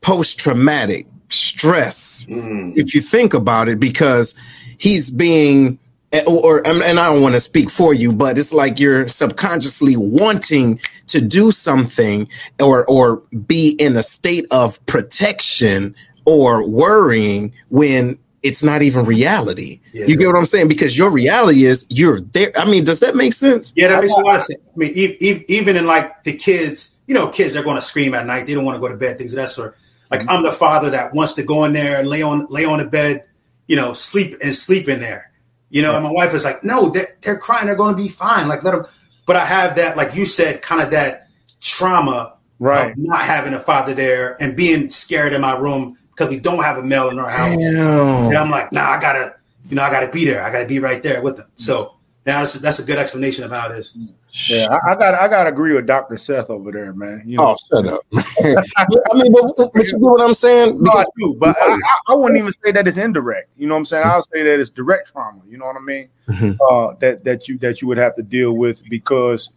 post-traumatic 0.00 1.06
stress 1.28 2.24
mm. 2.26 2.76
if 2.76 2.94
you 2.94 3.00
think 3.00 3.34
about 3.34 3.68
it 3.68 3.78
because 3.78 4.34
he's 4.78 5.10
being 5.10 5.78
eh, 6.12 6.22
or, 6.26 6.58
or 6.58 6.66
and 6.66 6.98
I 6.98 7.12
don't 7.12 7.22
want 7.22 7.34
to 7.34 7.40
speak 7.40 7.70
for 7.70 7.92
you 7.92 8.12
but 8.12 8.38
it's 8.38 8.52
like 8.52 8.78
you're 8.78 9.08
subconsciously 9.08 9.96
wanting 9.96 10.80
to 11.08 11.20
do 11.20 11.50
something 11.50 12.28
or 12.60 12.86
or 12.86 13.18
be 13.46 13.70
in 13.70 13.96
a 13.96 14.02
state 14.02 14.46
of 14.50 14.84
protection 14.86 15.94
or 16.24 16.68
worrying 16.68 17.52
when 17.68 18.18
it's 18.42 18.62
not 18.62 18.82
even 18.82 19.04
reality. 19.04 19.80
Yeah. 19.92 20.06
You 20.06 20.16
get 20.16 20.26
what 20.26 20.36
I'm 20.36 20.46
saying? 20.46 20.68
Because 20.68 20.96
your 20.96 21.10
reality 21.10 21.64
is 21.64 21.84
you're 21.88 22.20
there. 22.20 22.52
I 22.56 22.64
mean, 22.64 22.84
does 22.84 23.00
that 23.00 23.16
make 23.16 23.32
sense? 23.32 23.72
Yeah, 23.74 23.88
that 23.88 24.00
makes 24.00 24.12
a 24.12 24.20
lot 24.20 24.36
of 24.36 24.42
sense. 24.42 24.60
I 24.60 24.78
mean, 24.78 24.92
e- 24.94 25.16
e- 25.20 25.44
even 25.48 25.76
in 25.76 25.86
like 25.86 26.24
the 26.24 26.34
kids, 26.36 26.94
you 27.06 27.14
know, 27.14 27.28
kids 27.28 27.54
they're 27.54 27.62
going 27.62 27.76
to 27.76 27.82
scream 27.82 28.14
at 28.14 28.26
night. 28.26 28.46
They 28.46 28.54
don't 28.54 28.64
want 28.64 28.76
to 28.76 28.80
go 28.80 28.88
to 28.88 28.96
bed. 28.96 29.18
Things 29.18 29.32
of 29.32 29.36
that 29.38 29.50
sort. 29.50 29.76
Like 30.10 30.20
mm-hmm. 30.20 30.30
I'm 30.30 30.42
the 30.42 30.52
father 30.52 30.90
that 30.90 31.14
wants 31.14 31.34
to 31.34 31.42
go 31.42 31.64
in 31.64 31.72
there 31.72 31.98
and 31.98 32.08
lay 32.08 32.22
on 32.22 32.46
lay 32.48 32.64
on 32.64 32.78
the 32.78 32.86
bed, 32.86 33.24
you 33.68 33.76
know, 33.76 33.92
sleep 33.92 34.36
and 34.42 34.54
sleep 34.54 34.88
in 34.88 34.98
there. 34.98 35.30
You 35.70 35.82
know, 35.82 35.94
and 35.94 36.02
my 36.02 36.10
wife 36.10 36.34
is 36.34 36.44
like, 36.44 36.64
no, 36.64 36.88
they're, 36.88 37.06
they're 37.22 37.38
crying. 37.38 37.66
They're 37.66 37.76
going 37.76 37.94
to 37.94 38.02
be 38.02 38.08
fine. 38.08 38.48
Like 38.48 38.64
let 38.64 38.72
them. 38.72 38.86
But 39.26 39.36
I 39.36 39.44
have 39.44 39.76
that, 39.76 39.96
like 39.96 40.14
you 40.16 40.24
said, 40.26 40.62
kind 40.62 40.82
of 40.82 40.90
that 40.90 41.28
trauma 41.60 42.34
Right. 42.60 42.90
of 42.90 42.98
not 42.98 43.22
having 43.22 43.54
a 43.54 43.60
father 43.60 43.94
there 43.94 44.36
and 44.42 44.56
being 44.56 44.90
scared 44.90 45.32
in 45.32 45.40
my 45.42 45.56
room 45.56 45.96
because 46.10 46.28
we 46.28 46.40
don't 46.40 46.64
have 46.64 46.76
a 46.76 46.82
male 46.82 47.08
in 47.08 47.18
our 47.20 47.30
house. 47.30 47.56
Damn. 47.56 48.26
And 48.26 48.36
I'm 48.36 48.50
like, 48.50 48.72
nah, 48.72 48.88
I 48.88 49.00
gotta, 49.00 49.36
you 49.68 49.76
know, 49.76 49.82
I 49.84 49.90
gotta 49.92 50.10
be 50.10 50.24
there. 50.24 50.42
I 50.42 50.50
gotta 50.50 50.66
be 50.66 50.80
right 50.80 51.00
there 51.00 51.22
with 51.22 51.36
them. 51.36 51.46
So 51.54 51.94
now 52.26 52.40
that's, 52.40 52.54
that's 52.54 52.80
a 52.80 52.82
good 52.82 52.98
explanation 52.98 53.44
of 53.44 53.52
how 53.52 53.68
it 53.70 53.78
is. 53.78 54.12
Yeah, 54.48 54.68
I, 54.86 54.92
I 54.92 54.94
got 54.94 55.14
I 55.14 55.28
got 55.28 55.44
to 55.44 55.50
agree 55.50 55.74
with 55.74 55.86
Doctor 55.86 56.16
Seth 56.16 56.50
over 56.50 56.70
there, 56.70 56.92
man. 56.92 57.22
You 57.26 57.38
know, 57.38 57.56
Oh, 57.56 57.76
shut 57.76 57.86
up. 57.86 58.00
I 58.12 58.86
mean, 59.14 59.32
but, 59.32 59.72
but 59.72 59.86
you 59.86 59.92
get 59.92 60.00
what 60.00 60.20
I'm 60.20 60.34
saying? 60.34 60.80
No, 60.82 60.92
I 60.92 61.04
do, 61.18 61.34
but 61.38 61.60
I, 61.60 61.72
I, 61.72 61.78
I 62.08 62.14
wouldn't 62.14 62.38
even 62.38 62.52
say 62.64 62.72
that 62.72 62.86
it's 62.86 62.98
indirect. 62.98 63.50
You 63.56 63.66
know 63.66 63.74
what 63.74 63.80
I'm 63.80 63.84
saying? 63.86 64.04
I'll 64.06 64.22
say 64.22 64.42
that 64.42 64.60
it's 64.60 64.70
direct 64.70 65.12
trauma. 65.12 65.40
You 65.48 65.58
know 65.58 65.66
what 65.66 65.76
I 65.76 65.80
mean? 65.80 66.08
Mhm. 66.28 66.56
Uh, 66.70 66.94
that 67.00 67.24
that 67.24 67.48
you 67.48 67.58
that 67.58 67.80
you 67.80 67.88
would 67.88 67.98
have 67.98 68.16
to 68.16 68.22
deal 68.22 68.52
with 68.52 68.82
because 68.88 69.50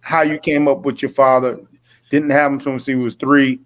how 0.00 0.22
you 0.22 0.38
came 0.38 0.68
up 0.68 0.80
with 0.82 1.02
your 1.02 1.10
father 1.10 1.60
didn't 2.10 2.30
have 2.30 2.52
him 2.52 2.60
since 2.60 2.86
he 2.86 2.94
was 2.94 3.14
three, 3.14 3.60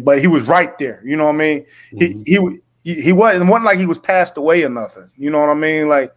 but 0.00 0.20
he 0.20 0.26
was 0.26 0.46
right 0.46 0.78
there. 0.78 1.02
You 1.04 1.16
know 1.16 1.26
what 1.26 1.34
I 1.34 1.38
mean? 1.38 1.66
He 1.90 2.22
he 2.26 2.60
he, 2.84 3.00
he 3.02 3.12
wasn't 3.12 3.48
wasn't 3.48 3.64
like 3.64 3.78
he 3.78 3.86
was 3.86 3.98
passed 3.98 4.36
away 4.36 4.64
or 4.64 4.68
nothing. 4.68 5.10
You 5.16 5.30
know 5.30 5.40
what 5.40 5.50
I 5.50 5.54
mean? 5.54 5.88
Like 5.88 6.12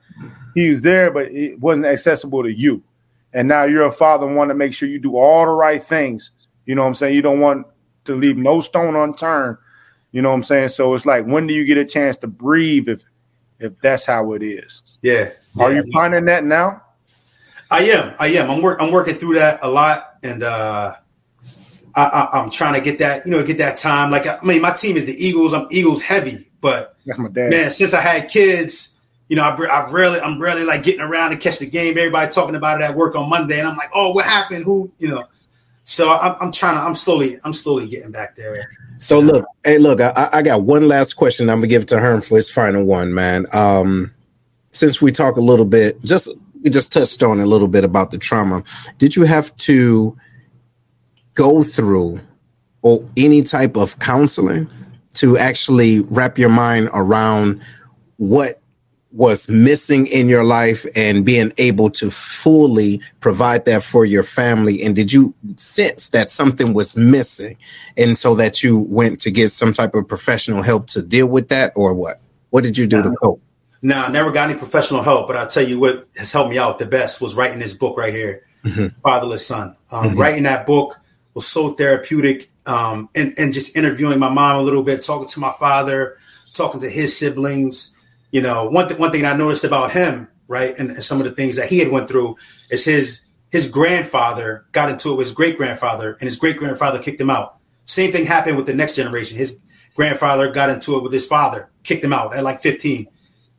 he 0.55 0.69
was 0.69 0.82
there, 0.82 1.09
but 1.09 1.32
it 1.32 1.59
wasn't 1.59 1.86
accessible 1.86 2.43
to 2.43 2.51
you. 2.51 2.84
And 3.34 3.47
now 3.47 3.63
you're 3.65 3.84
a 3.84 3.91
father 3.91 4.25
and 4.27 4.36
want 4.36 4.49
to 4.49 4.55
make 4.55 4.73
sure 4.73 4.89
you 4.89 4.99
do 4.99 5.17
all 5.17 5.45
the 5.45 5.51
right 5.51 5.84
things. 5.84 6.32
You 6.65 6.75
know 6.75 6.82
what 6.82 6.88
I'm 6.89 6.95
saying? 6.95 7.15
You 7.15 7.21
don't 7.21 7.39
want 7.39 7.67
to 8.05 8.15
leave 8.15 8.38
no 8.38 8.61
stone 8.61 8.95
unturned. 8.95 9.57
You 10.11 10.21
know 10.23 10.30
what 10.30 10.36
I'm 10.36 10.43
saying? 10.43 10.69
So 10.69 10.95
it's 10.95 11.05
like, 11.05 11.25
when 11.25 11.45
do 11.45 11.53
you 11.53 11.65
get 11.65 11.77
a 11.77 11.86
chance 11.86 12.17
to 12.19 12.27
breathe 12.27 12.89
if 12.89 13.01
if 13.59 13.73
that's 13.82 14.05
how 14.05 14.34
it 14.34 14.41
is? 14.41 14.97
Yeah. 15.01 15.30
Are 15.59 15.71
Yeah. 15.71 15.82
you 15.84 15.91
finding 15.91 16.25
that 16.25 16.43
now? 16.43 16.82
I 17.69 17.82
am. 17.84 18.15
I 18.17 18.27
am. 18.30 18.49
I'm 18.49 18.61
work. 18.63 18.80
I'm 18.82 18.91
working 18.91 19.15
through 19.15 19.36
that 19.36 19.59
a 19.61 19.69
lot, 19.69 20.15
and 20.23 20.41
uh, 20.41 20.95
I, 21.93 22.03
I, 22.03 22.39
I'm 22.41 22.49
trying 22.49 22.73
to 22.73 22.82
get 22.82 22.97
that. 22.99 23.25
You 23.25 23.32
know, 23.32 23.45
get 23.45 23.59
that 23.59 23.77
time. 23.77 24.09
Like 24.09 24.25
I 24.25 24.39
mean, 24.43 24.61
my 24.63 24.71
team 24.71 24.97
is 24.97 25.05
the 25.05 25.13
Eagles. 25.13 25.53
I'm 25.53 25.67
Eagles 25.69 26.01
heavy, 26.01 26.47
but 26.61 26.95
That's 27.05 27.19
my 27.19 27.30
dad. 27.30 27.51
man, 27.51 27.69
since 27.69 27.93
I 27.93 28.01
had 28.01 28.27
kids, 28.30 28.95
you 29.30 29.36
know, 29.36 29.43
I, 29.43 29.55
I 29.55 29.89
rarely, 29.91 30.19
I'm 30.19 30.41
rarely 30.41 30.65
like 30.65 30.84
getting 30.84 31.01
around 31.01 31.32
to 31.32 31.38
catch 31.38 31.59
the 31.59 31.67
game. 31.67 31.97
Everybody 31.97 32.32
talking 32.32 32.55
about 32.55 32.82
it 32.82 32.84
at 32.84 32.95
work 32.95 33.15
on 33.15 33.30
Monday, 33.30 33.59
and 33.59 33.67
I'm 33.67 33.77
like, 33.77 33.91
oh, 33.93 34.11
what 34.11 34.25
happened? 34.25 34.65
Who? 34.65 34.91
You 34.99 35.09
know. 35.09 35.25
So 35.84 36.11
I'm, 36.11 36.36
I'm 36.41 36.51
trying 36.51 36.75
to. 36.75 36.82
I'm 36.82 36.95
slowly. 36.95 37.39
I'm 37.43 37.53
slowly 37.53 37.88
getting 37.88 38.11
back 38.11 38.36
there. 38.36 38.71
so 38.97 39.19
look, 39.19 39.45
hey, 39.63 39.77
look, 39.77 40.01
I, 40.01 40.30
I 40.34 40.41
got 40.41 40.63
one 40.63 40.88
last 40.88 41.13
question. 41.13 41.49
I'm 41.49 41.59
gonna 41.59 41.67
give 41.67 41.84
it 41.84 41.88
to 41.89 41.99
Herm 41.99 42.21
for 42.21 42.38
his 42.38 42.49
final 42.49 42.84
one, 42.84 43.13
man. 43.13 43.45
Um, 43.53 44.11
since 44.71 45.01
we 45.01 45.11
talk 45.11 45.38
a 45.38 45.41
little 45.41 45.65
bit, 45.65 46.01
just 46.03 46.30
we 46.63 46.71
just 46.71 46.91
touched 46.91 47.21
on 47.21 47.39
a 47.39 47.45
little 47.45 47.67
bit 47.67 47.84
about 47.84 48.09
the 48.09 48.17
trauma. 48.17 48.63
Did 48.97 49.15
you 49.15 49.23
have 49.23 49.55
to 49.57 50.17
go 51.36 51.63
through 51.63 52.19
or 52.82 53.03
any 53.15 53.43
type 53.43 53.77
of 53.77 53.97
counseling 53.99 54.69
to 55.15 55.38
actually 55.38 55.99
wrap 56.01 56.38
your 56.38 56.49
mind 56.49 56.89
around 56.93 57.61
what 58.17 58.61
was 59.12 59.49
missing 59.49 60.05
in 60.07 60.30
your 60.30 60.43
life 60.43 60.86
and 60.95 61.26
being 61.26 61.51
able 61.57 61.89
to 61.89 62.12
fully 62.12 63.01
provide 63.22 63.66
that 63.66 63.84
for 63.84 64.05
your 64.05 64.22
family 64.22 64.84
and 64.84 64.95
did 64.95 65.12
you 65.12 65.34
sense 65.57 66.10
that 66.10 66.30
something 66.30 66.74
was 66.76 66.95
missing 66.95 67.57
and 67.97 68.18
so 68.20 68.36
that 68.36 68.62
you 68.64 68.78
went 68.78 69.20
to 69.20 69.32
get 69.32 69.49
some 69.49 69.74
type 69.74 69.95
of 69.95 70.07
professional 70.07 70.62
help 70.62 70.86
to 70.86 71.01
deal 71.01 71.26
with 71.26 71.49
that 71.49 71.74
or 71.76 71.91
what 71.93 72.20
what 72.51 72.64
did 72.64 72.78
you 72.78 72.86
do 72.86 73.01
to 73.01 73.12
cope 73.16 73.41
Now, 73.82 74.05
I 74.05 74.12
never 74.12 74.32
got 74.32 74.49
any 74.49 74.60
professional 74.60 75.01
help, 75.03 75.28
but 75.28 75.38
I'll 75.38 75.47
tell 75.47 75.68
you 75.68 75.80
what 75.80 76.07
has 76.18 76.32
helped 76.32 76.49
me 76.51 76.57
out 76.57 76.80
the 76.80 76.86
best 76.86 77.22
was 77.22 77.34
writing 77.34 77.60
this 77.60 77.74
book 77.74 77.97
right 77.97 78.14
here, 78.14 78.41
Mhm. 78.66 78.93
Fatherless 79.01 79.47
Son. 79.47 79.76
Um, 79.89 80.10
Mhm. 80.10 80.18
Writing 80.20 80.43
that 80.43 80.66
book 80.68 80.99
was 81.34 81.47
so 81.47 81.72
therapeutic, 81.72 82.49
um, 82.66 83.07
and 83.16 83.34
and 83.38 83.53
just 83.53 83.76
interviewing 83.78 84.20
my 84.20 84.28
mom 84.30 84.60
a 84.60 84.62
little 84.62 84.84
bit, 84.84 85.01
talking 85.01 85.30
to 85.30 85.39
my 85.39 85.53
father, 85.57 86.18
talking 86.53 86.82
to 86.82 86.89
his 86.89 87.16
siblings. 87.18 87.91
You 88.32 88.41
know, 88.41 88.69
one 88.69 88.88
th- 88.88 88.99
one 88.99 89.11
thing 89.11 89.25
I 89.25 89.36
noticed 89.36 89.63
about 89.63 89.91
him, 89.91 90.27
right, 90.47 90.77
and, 90.77 90.91
and 90.91 91.03
some 91.03 91.19
of 91.19 91.25
the 91.25 91.32
things 91.32 91.55
that 91.55 91.69
he 91.69 91.80
had 91.80 91.91
went 91.91 92.07
through 92.07 92.36
is 92.69 92.86
his 92.86 93.21
his 93.49 93.69
grandfather 93.69 94.65
got 94.71 94.89
into 94.89 95.11
it 95.11 95.15
with 95.15 95.27
his 95.27 95.36
great 95.36 95.57
grandfather, 95.57 96.13
and 96.19 96.23
his 96.23 96.36
great 96.36 96.57
grandfather 96.57 96.99
kicked 96.99 97.19
him 97.19 97.30
out. 97.30 97.57
Same 97.86 98.11
thing 98.11 98.25
happened 98.25 98.57
with 98.57 98.67
the 98.67 98.73
next 98.73 98.95
generation. 98.95 99.38
His 99.38 99.57
grandfather 99.95 100.51
got 100.51 100.69
into 100.69 100.95
it 100.97 101.03
with 101.03 101.11
his 101.11 101.25
father, 101.25 101.69
kicked 101.84 102.03
him 102.03 102.13
out 102.13 102.36
at 102.36 102.43
like 102.43 102.61
15. 102.61 103.07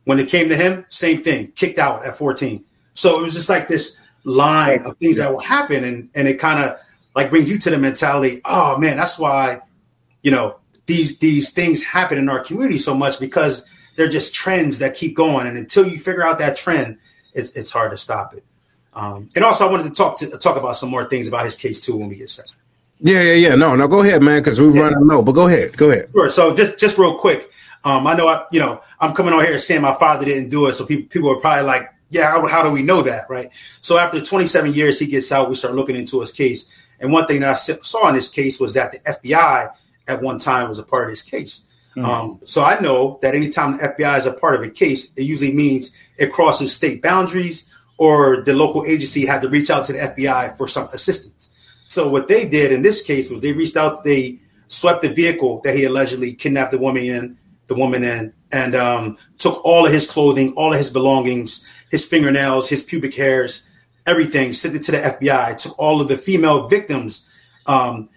When 0.05 0.19
it 0.19 0.29
came 0.29 0.49
to 0.49 0.55
him, 0.55 0.85
same 0.89 1.21
thing, 1.21 1.51
kicked 1.51 1.77
out 1.77 2.05
at 2.05 2.15
14. 2.15 2.63
So 2.93 3.19
it 3.19 3.21
was 3.21 3.33
just 3.33 3.49
like 3.49 3.67
this 3.67 3.97
line 4.23 4.81
of 4.83 4.97
things 4.97 5.17
that 5.17 5.31
will 5.31 5.39
happen, 5.39 5.83
and 5.83 6.09
and 6.15 6.27
it 6.27 6.39
kind 6.39 6.63
of 6.63 6.79
like 7.15 7.29
brings 7.29 7.49
you 7.51 7.57
to 7.59 7.69
the 7.69 7.77
mentality, 7.77 8.41
oh 8.45 8.77
man, 8.77 8.97
that's 8.97 9.19
why, 9.19 9.61
you 10.21 10.31
know, 10.31 10.57
these 10.85 11.17
these 11.19 11.51
things 11.51 11.83
happen 11.83 12.17
in 12.17 12.29
our 12.29 12.43
community 12.43 12.77
so 12.77 12.95
much 12.95 13.19
because 13.19 13.65
they're 13.95 14.09
just 14.09 14.33
trends 14.33 14.79
that 14.79 14.95
keep 14.95 15.15
going. 15.15 15.47
And 15.47 15.57
until 15.57 15.87
you 15.87 15.99
figure 15.99 16.23
out 16.23 16.39
that 16.39 16.57
trend, 16.57 16.97
it's 17.33 17.51
it's 17.53 17.71
hard 17.71 17.91
to 17.91 17.97
stop 17.97 18.33
it. 18.33 18.43
Um, 18.93 19.29
and 19.35 19.45
also, 19.45 19.67
I 19.67 19.71
wanted 19.71 19.83
to 19.83 19.91
talk 19.91 20.17
to 20.19 20.27
talk 20.37 20.57
about 20.57 20.75
some 20.75 20.89
more 20.89 21.05
things 21.05 21.27
about 21.27 21.45
his 21.45 21.55
case 21.55 21.79
too 21.79 21.95
when 21.95 22.09
we 22.09 22.15
get 22.15 22.29
set. 22.29 22.55
Yeah, 22.99 23.21
yeah, 23.21 23.33
yeah. 23.33 23.55
No, 23.55 23.75
no, 23.75 23.87
go 23.87 24.01
ahead, 24.01 24.21
man, 24.21 24.41
because 24.41 24.59
we're 24.59 24.75
yeah. 24.75 24.81
running 24.81 25.07
low. 25.07 25.21
But 25.21 25.31
go 25.31 25.47
ahead, 25.47 25.75
go 25.77 25.89
ahead. 25.89 26.09
Sure. 26.11 26.29
So 26.29 26.55
just 26.55 26.77
just 26.77 26.97
real 26.97 27.17
quick, 27.17 27.49
um, 27.83 28.05
I 28.05 28.15
know 28.15 28.27
I, 28.27 28.45
you 28.51 28.59
know, 28.59 28.81
I'm 28.99 29.13
coming 29.13 29.33
on 29.33 29.43
here 29.43 29.57
saying 29.59 29.81
my 29.81 29.93
father 29.95 30.25
didn't 30.25 30.49
do 30.49 30.67
it, 30.67 30.73
so 30.73 30.85
people 30.85 31.09
people 31.09 31.31
are 31.31 31.39
probably 31.39 31.65
like, 31.65 31.89
yeah, 32.09 32.29
how, 32.29 32.45
how 32.47 32.63
do 32.63 32.71
we 32.71 32.83
know 32.83 33.01
that, 33.01 33.29
right? 33.29 33.49
So 33.79 33.97
after 33.97 34.21
27 34.21 34.73
years, 34.73 34.99
he 34.99 35.07
gets 35.07 35.31
out. 35.31 35.49
We 35.49 35.55
start 35.55 35.73
looking 35.73 35.95
into 35.95 36.19
his 36.19 36.31
case, 36.31 36.67
and 36.99 37.11
one 37.11 37.25
thing 37.27 37.41
that 37.41 37.49
I 37.49 37.53
saw 37.53 38.09
in 38.09 38.15
this 38.15 38.29
case 38.29 38.59
was 38.59 38.73
that 38.73 38.91
the 38.91 38.99
FBI 38.99 39.73
at 40.07 40.21
one 40.21 40.37
time 40.37 40.69
was 40.69 40.79
a 40.79 40.83
part 40.83 41.05
of 41.05 41.11
this 41.11 41.23
case. 41.23 41.63
Mm-hmm. 41.95 42.05
Um, 42.05 42.39
so 42.45 42.63
I 42.63 42.79
know 42.79 43.19
that 43.21 43.35
anytime 43.35 43.77
the 43.77 43.83
FBI 43.83 44.19
is 44.19 44.25
a 44.25 44.33
part 44.33 44.55
of 44.55 44.61
a 44.61 44.69
case, 44.69 45.11
it 45.15 45.23
usually 45.23 45.53
means 45.53 45.91
it 46.17 46.31
crosses 46.31 46.73
state 46.73 47.01
boundaries 47.01 47.65
or 47.97 48.43
the 48.43 48.53
local 48.53 48.85
agency 48.85 49.25
had 49.25 49.41
to 49.41 49.49
reach 49.49 49.69
out 49.69 49.85
to 49.85 49.93
the 49.93 49.99
FBI 49.99 50.57
for 50.57 50.67
some 50.67 50.87
assistance. 50.93 51.49
So 51.87 52.09
what 52.09 52.27
they 52.27 52.47
did 52.47 52.71
in 52.71 52.81
this 52.81 53.03
case 53.03 53.29
was 53.29 53.41
they 53.41 53.53
reached 53.53 53.77
out, 53.77 54.03
they 54.03 54.39
swept 54.67 55.01
the 55.01 55.09
vehicle 55.09 55.61
that 55.65 55.75
he 55.75 55.83
allegedly 55.83 56.33
kidnapped 56.33 56.71
the 56.71 56.77
woman 56.77 57.03
in, 57.03 57.37
the 57.67 57.75
woman 57.75 58.03
in, 58.03 58.33
and 58.51 58.75
um, 58.75 59.17
took 59.37 59.63
all 59.65 59.85
of 59.85 59.93
his 59.93 60.09
clothing, 60.09 60.53
all 60.53 60.71
of 60.71 60.77
his 60.77 60.89
belongings, 60.89 61.65
his 61.89 62.05
fingernails, 62.05 62.69
his 62.69 62.81
pubic 62.81 63.13
hairs, 63.13 63.63
everything, 64.05 64.53
sent 64.53 64.75
it 64.75 64.83
to 64.83 64.91
the 64.91 64.97
FBI. 64.97 65.57
Took 65.57 65.77
all 65.77 66.01
of 66.01 66.07
the 66.07 66.17
female 66.17 66.67
victims, 66.67 67.27
um, 67.65 68.09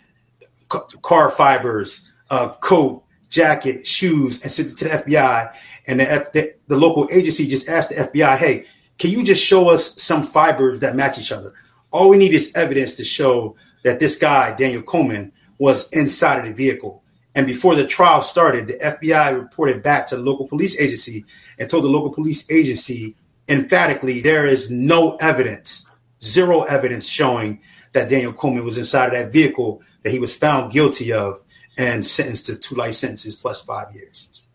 car 0.68 1.30
fibers, 1.30 2.12
uh, 2.30 2.54
coat, 2.54 3.03
jacket, 3.34 3.86
shoes, 3.86 4.40
and 4.42 4.50
sent 4.50 4.70
it 4.70 4.76
to 4.78 4.84
the 4.84 4.90
FBI. 4.90 5.52
And 5.86 6.00
the, 6.00 6.10
F- 6.10 6.32
the, 6.32 6.54
the 6.68 6.76
local 6.76 7.08
agency 7.10 7.46
just 7.46 7.68
asked 7.68 7.90
the 7.90 7.96
FBI, 7.96 8.36
"Hey, 8.38 8.66
can 8.98 9.10
you 9.10 9.24
just 9.24 9.44
show 9.44 9.68
us 9.68 10.00
some 10.00 10.22
fibers 10.22 10.80
that 10.80 10.96
match 10.96 11.18
each 11.18 11.32
other? 11.32 11.52
All 11.90 12.08
we 12.08 12.16
need 12.16 12.32
is 12.32 12.52
evidence 12.54 12.94
to 12.96 13.04
show 13.04 13.56
that 13.82 14.00
this 14.00 14.16
guy, 14.16 14.54
Daniel 14.56 14.82
Coleman, 14.82 15.32
was 15.58 15.90
inside 15.90 16.38
of 16.38 16.46
the 16.46 16.54
vehicle." 16.54 17.02
And 17.34 17.46
before 17.46 17.74
the 17.74 17.86
trial 17.86 18.22
started, 18.22 18.68
the 18.68 18.78
FBI 18.78 19.34
reported 19.36 19.82
back 19.82 20.06
to 20.08 20.16
the 20.16 20.22
local 20.22 20.46
police 20.46 20.78
agency 20.78 21.24
and 21.58 21.68
told 21.68 21.82
the 21.82 21.88
local 21.88 22.12
police 22.12 22.48
agency 22.48 23.16
emphatically 23.48 24.20
there 24.20 24.46
is 24.46 24.70
no 24.70 25.16
evidence, 25.16 25.90
zero 26.22 26.62
evidence 26.62 27.06
showing 27.06 27.60
that 27.92 28.08
Daniel 28.08 28.32
Coleman 28.32 28.64
was 28.64 28.78
inside 28.78 29.12
of 29.12 29.18
that 29.18 29.32
vehicle 29.32 29.82
that 30.02 30.12
he 30.12 30.20
was 30.20 30.36
found 30.36 30.72
guilty 30.72 31.12
of 31.12 31.43
and 31.76 32.06
sentenced 32.06 32.46
to 32.46 32.56
two 32.56 32.74
life 32.74 32.94
sentences 32.94 33.36
plus 33.36 33.60
five 33.62 33.94
years. 33.94 34.46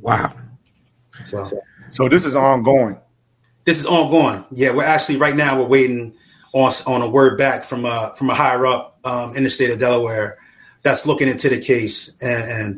Wow. 0.00 0.32
Wow. 0.32 0.36
So, 1.24 1.60
so 1.90 2.08
this 2.08 2.24
is 2.24 2.36
ongoing. 2.36 2.98
This 3.64 3.78
is 3.78 3.86
ongoing. 3.86 4.44
Yeah, 4.50 4.72
we're 4.72 4.84
actually 4.84 5.18
right 5.18 5.36
now 5.36 5.58
we're 5.58 5.66
waiting 5.66 6.14
on 6.52 6.72
on 6.86 7.02
a 7.02 7.10
word 7.10 7.38
back 7.38 7.64
from 7.64 7.84
a 7.84 8.12
from 8.16 8.30
a 8.30 8.34
higher 8.34 8.66
up 8.66 8.98
um, 9.04 9.36
in 9.36 9.44
the 9.44 9.50
state 9.50 9.70
of 9.70 9.78
Delaware 9.78 10.38
that's 10.82 11.06
looking 11.06 11.28
into 11.28 11.48
the 11.48 11.60
case, 11.60 12.10
and, 12.20 12.50
and 12.50 12.74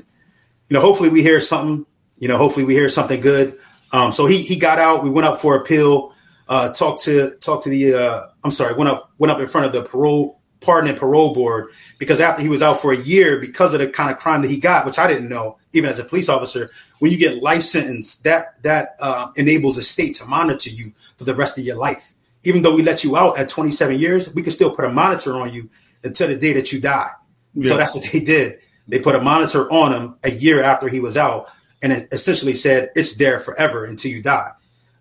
you 0.68 0.75
know 0.75 0.81
hopefully 0.81 1.09
we 1.09 1.23
hear 1.23 1.41
something. 1.41 1.87
You 2.18 2.29
know, 2.29 2.37
hopefully 2.37 2.64
we 2.64 2.75
hear 2.75 2.89
something 2.89 3.20
good. 3.20 3.59
Um, 3.93 4.12
so 4.12 4.27
he 4.27 4.43
he 4.43 4.59
got 4.59 4.79
out. 4.79 5.03
We 5.03 5.11
went 5.11 5.27
up 5.27 5.41
for 5.41 5.57
appeal. 5.57 6.12
Uh, 6.49 6.73
talked 6.73 7.03
to 7.05 7.37
talked 7.37 7.64
to 7.64 7.70
the 7.70 7.95
uh, 7.95 8.27
I'm 8.43 8.51
sorry 8.51 8.75
went 8.75 8.91
up 8.91 9.11
went 9.18 9.31
up 9.31 9.39
in 9.39 9.47
front 9.47 9.66
of 9.66 9.73
the 9.73 9.83
parole 9.83 10.41
pardon 10.63 10.91
and 10.91 10.99
parole 10.99 11.35
board 11.35 11.71
because 11.99 12.21
after 12.21 12.43
he 12.43 12.49
was 12.49 12.63
out 12.63 12.81
for 12.81 12.93
a 12.93 12.97
year 12.97 13.41
because 13.41 13.75
of 13.75 13.81
the 13.81 13.89
kind 13.89 14.11
of 14.11 14.19
crime 14.19 14.43
that 14.43 14.51
he 14.51 14.59
got, 14.59 14.87
which 14.87 14.99
I 14.99 15.07
didn't 15.07 15.29
know, 15.29 15.59
even 15.73 15.91
as 15.91 15.99
a 15.99 16.05
police 16.05 16.29
officer, 16.29 16.71
when 16.99 17.11
you 17.11 17.19
get 17.19 17.43
life 17.43 17.63
sentence, 17.63 18.17
that 18.17 18.63
that 18.63 18.97
uh, 19.01 19.31
enables 19.37 19.79
a 19.79 19.83
state 19.83 20.15
to 20.17 20.25
monitor 20.25 20.71
you 20.71 20.93
for 21.17 21.25
the 21.25 21.35
rest 21.35 21.59
of 21.59 21.65
your 21.65 21.77
life. 21.77 22.13
Even 22.45 22.63
though 22.63 22.75
we 22.75 22.83
let 22.83 23.05
you 23.05 23.17
out 23.17 23.39
at 23.39 23.49
27 23.49 23.99
years, 23.99 24.33
we 24.35 24.43
can 24.43 24.53
still 24.53 24.75
put 24.75 24.85
a 24.85 24.91
monitor 24.91 25.35
on 25.35 25.53
you 25.53 25.69
until 26.03 26.29
the 26.29 26.37
day 26.37 26.53
that 26.53 26.73
you 26.73 26.81
die. 26.81 27.11
So 27.63 27.77
that's 27.77 27.95
what 27.95 28.05
they 28.13 28.21
did. 28.21 28.59
They 28.89 28.99
put 28.99 29.15
a 29.15 29.21
monitor 29.21 29.71
on 29.71 29.93
him 29.93 30.17
a 30.25 30.31
year 30.31 30.63
after 30.63 30.89
he 30.89 31.01
was 31.01 31.17
out, 31.17 31.49
and 31.83 31.93
it 31.93 32.09
essentially 32.13 32.55
said 32.55 32.91
it's 32.97 33.15
there 33.15 33.39
forever 33.39 33.85
until 33.85 34.11
you 34.11 34.23
die. 34.23 34.51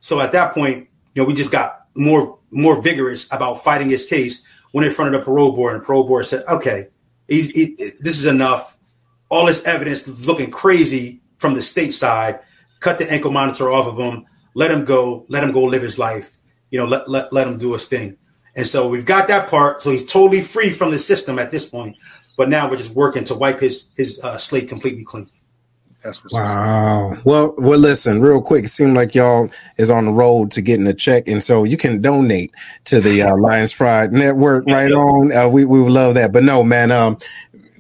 So 0.01 0.20
at 0.20 0.32
that 0.34 0.53
point, 0.53 0.88
you 1.16 1.22
know, 1.22 1.28
we 1.28 1.34
just 1.34 1.51
got 1.51 1.86
more 1.95 2.38
more 2.51 2.82
vigorous 2.82 3.28
about 3.32 3.64
fighting 3.64 3.89
his 3.89 4.05
case 4.05 4.43
went 4.74 4.88
in 4.88 4.93
front 4.93 5.13
of 5.13 5.22
the 5.22 5.26
parole 5.26 5.53
board, 5.53 5.74
and 5.74 5.82
the 5.82 5.86
parole 5.86 6.05
board 6.05 6.26
said, 6.26 6.43
"Okay, 6.47 6.88
he's, 7.28 7.49
he, 7.51 7.76
this 7.78 8.17
is 8.17 8.26
enough. 8.26 8.78
All 9.30 9.45
this 9.45 9.63
evidence 9.63 10.28
looking 10.28 10.51
crazy 10.51 11.22
from 11.38 11.53
the 11.53 11.61
state 11.61 11.93
side. 11.93 12.39
Cut 12.80 12.97
the 12.97 13.11
ankle 13.11 13.32
monitor 13.32 13.72
off 13.72 13.88
of 13.88 13.97
him. 13.97 14.26
Let 14.53 14.72
him 14.72 14.86
go. 14.86 15.26
Let 15.30 15.43
him 15.43 15.51
go 15.51 15.63
live 15.63 15.82
his 15.82 15.99
life. 15.99 16.38
You 16.69 16.80
know, 16.80 16.86
let 16.86 17.09
let, 17.09 17.32
let 17.32 17.47
him 17.47 17.57
do 17.57 17.74
his 17.74 17.88
thing." 17.88 18.17
And 18.55 18.67
so 18.67 18.89
we've 18.89 19.05
got 19.05 19.28
that 19.30 19.49
part. 19.49 19.82
So 19.82 19.91
he's 19.91 20.05
totally 20.05 20.41
free 20.41 20.72
from 20.72 20.91
the 20.91 20.99
system 20.99 21.39
at 21.39 21.51
this 21.51 21.65
point. 21.65 21.95
But 22.38 22.49
now 22.49 22.69
we're 22.69 22.78
just 22.78 22.93
working 22.93 23.24
to 23.26 23.36
wipe 23.36 23.59
his 23.59 23.88
his 23.95 24.19
uh, 24.24 24.38
slate 24.38 24.67
completely 24.67 25.03
clean. 25.03 25.28
That's 26.03 26.23
wow. 26.31 27.15
Well, 27.25 27.53
well, 27.57 27.77
listen, 27.77 28.21
real 28.21 28.41
quick. 28.41 28.65
It 28.65 28.69
seemed 28.69 28.95
like 28.95 29.13
y'all 29.13 29.49
is 29.77 29.91
on 29.91 30.05
the 30.05 30.11
road 30.11 30.49
to 30.51 30.61
getting 30.61 30.87
a 30.87 30.93
check, 30.93 31.27
and 31.27 31.43
so 31.43 31.63
you 31.63 31.77
can 31.77 32.01
donate 32.01 32.55
to 32.85 32.99
the 32.99 33.21
uh, 33.21 33.37
Lions 33.37 33.71
Pride 33.71 34.11
Network 34.11 34.65
right 34.65 34.91
on. 34.91 35.31
Uh, 35.31 35.47
we 35.47 35.63
we 35.63 35.79
would 35.79 35.91
love 35.91 36.15
that. 36.15 36.33
But 36.33 36.43
no, 36.43 36.63
man, 36.63 36.91
um, 36.91 37.19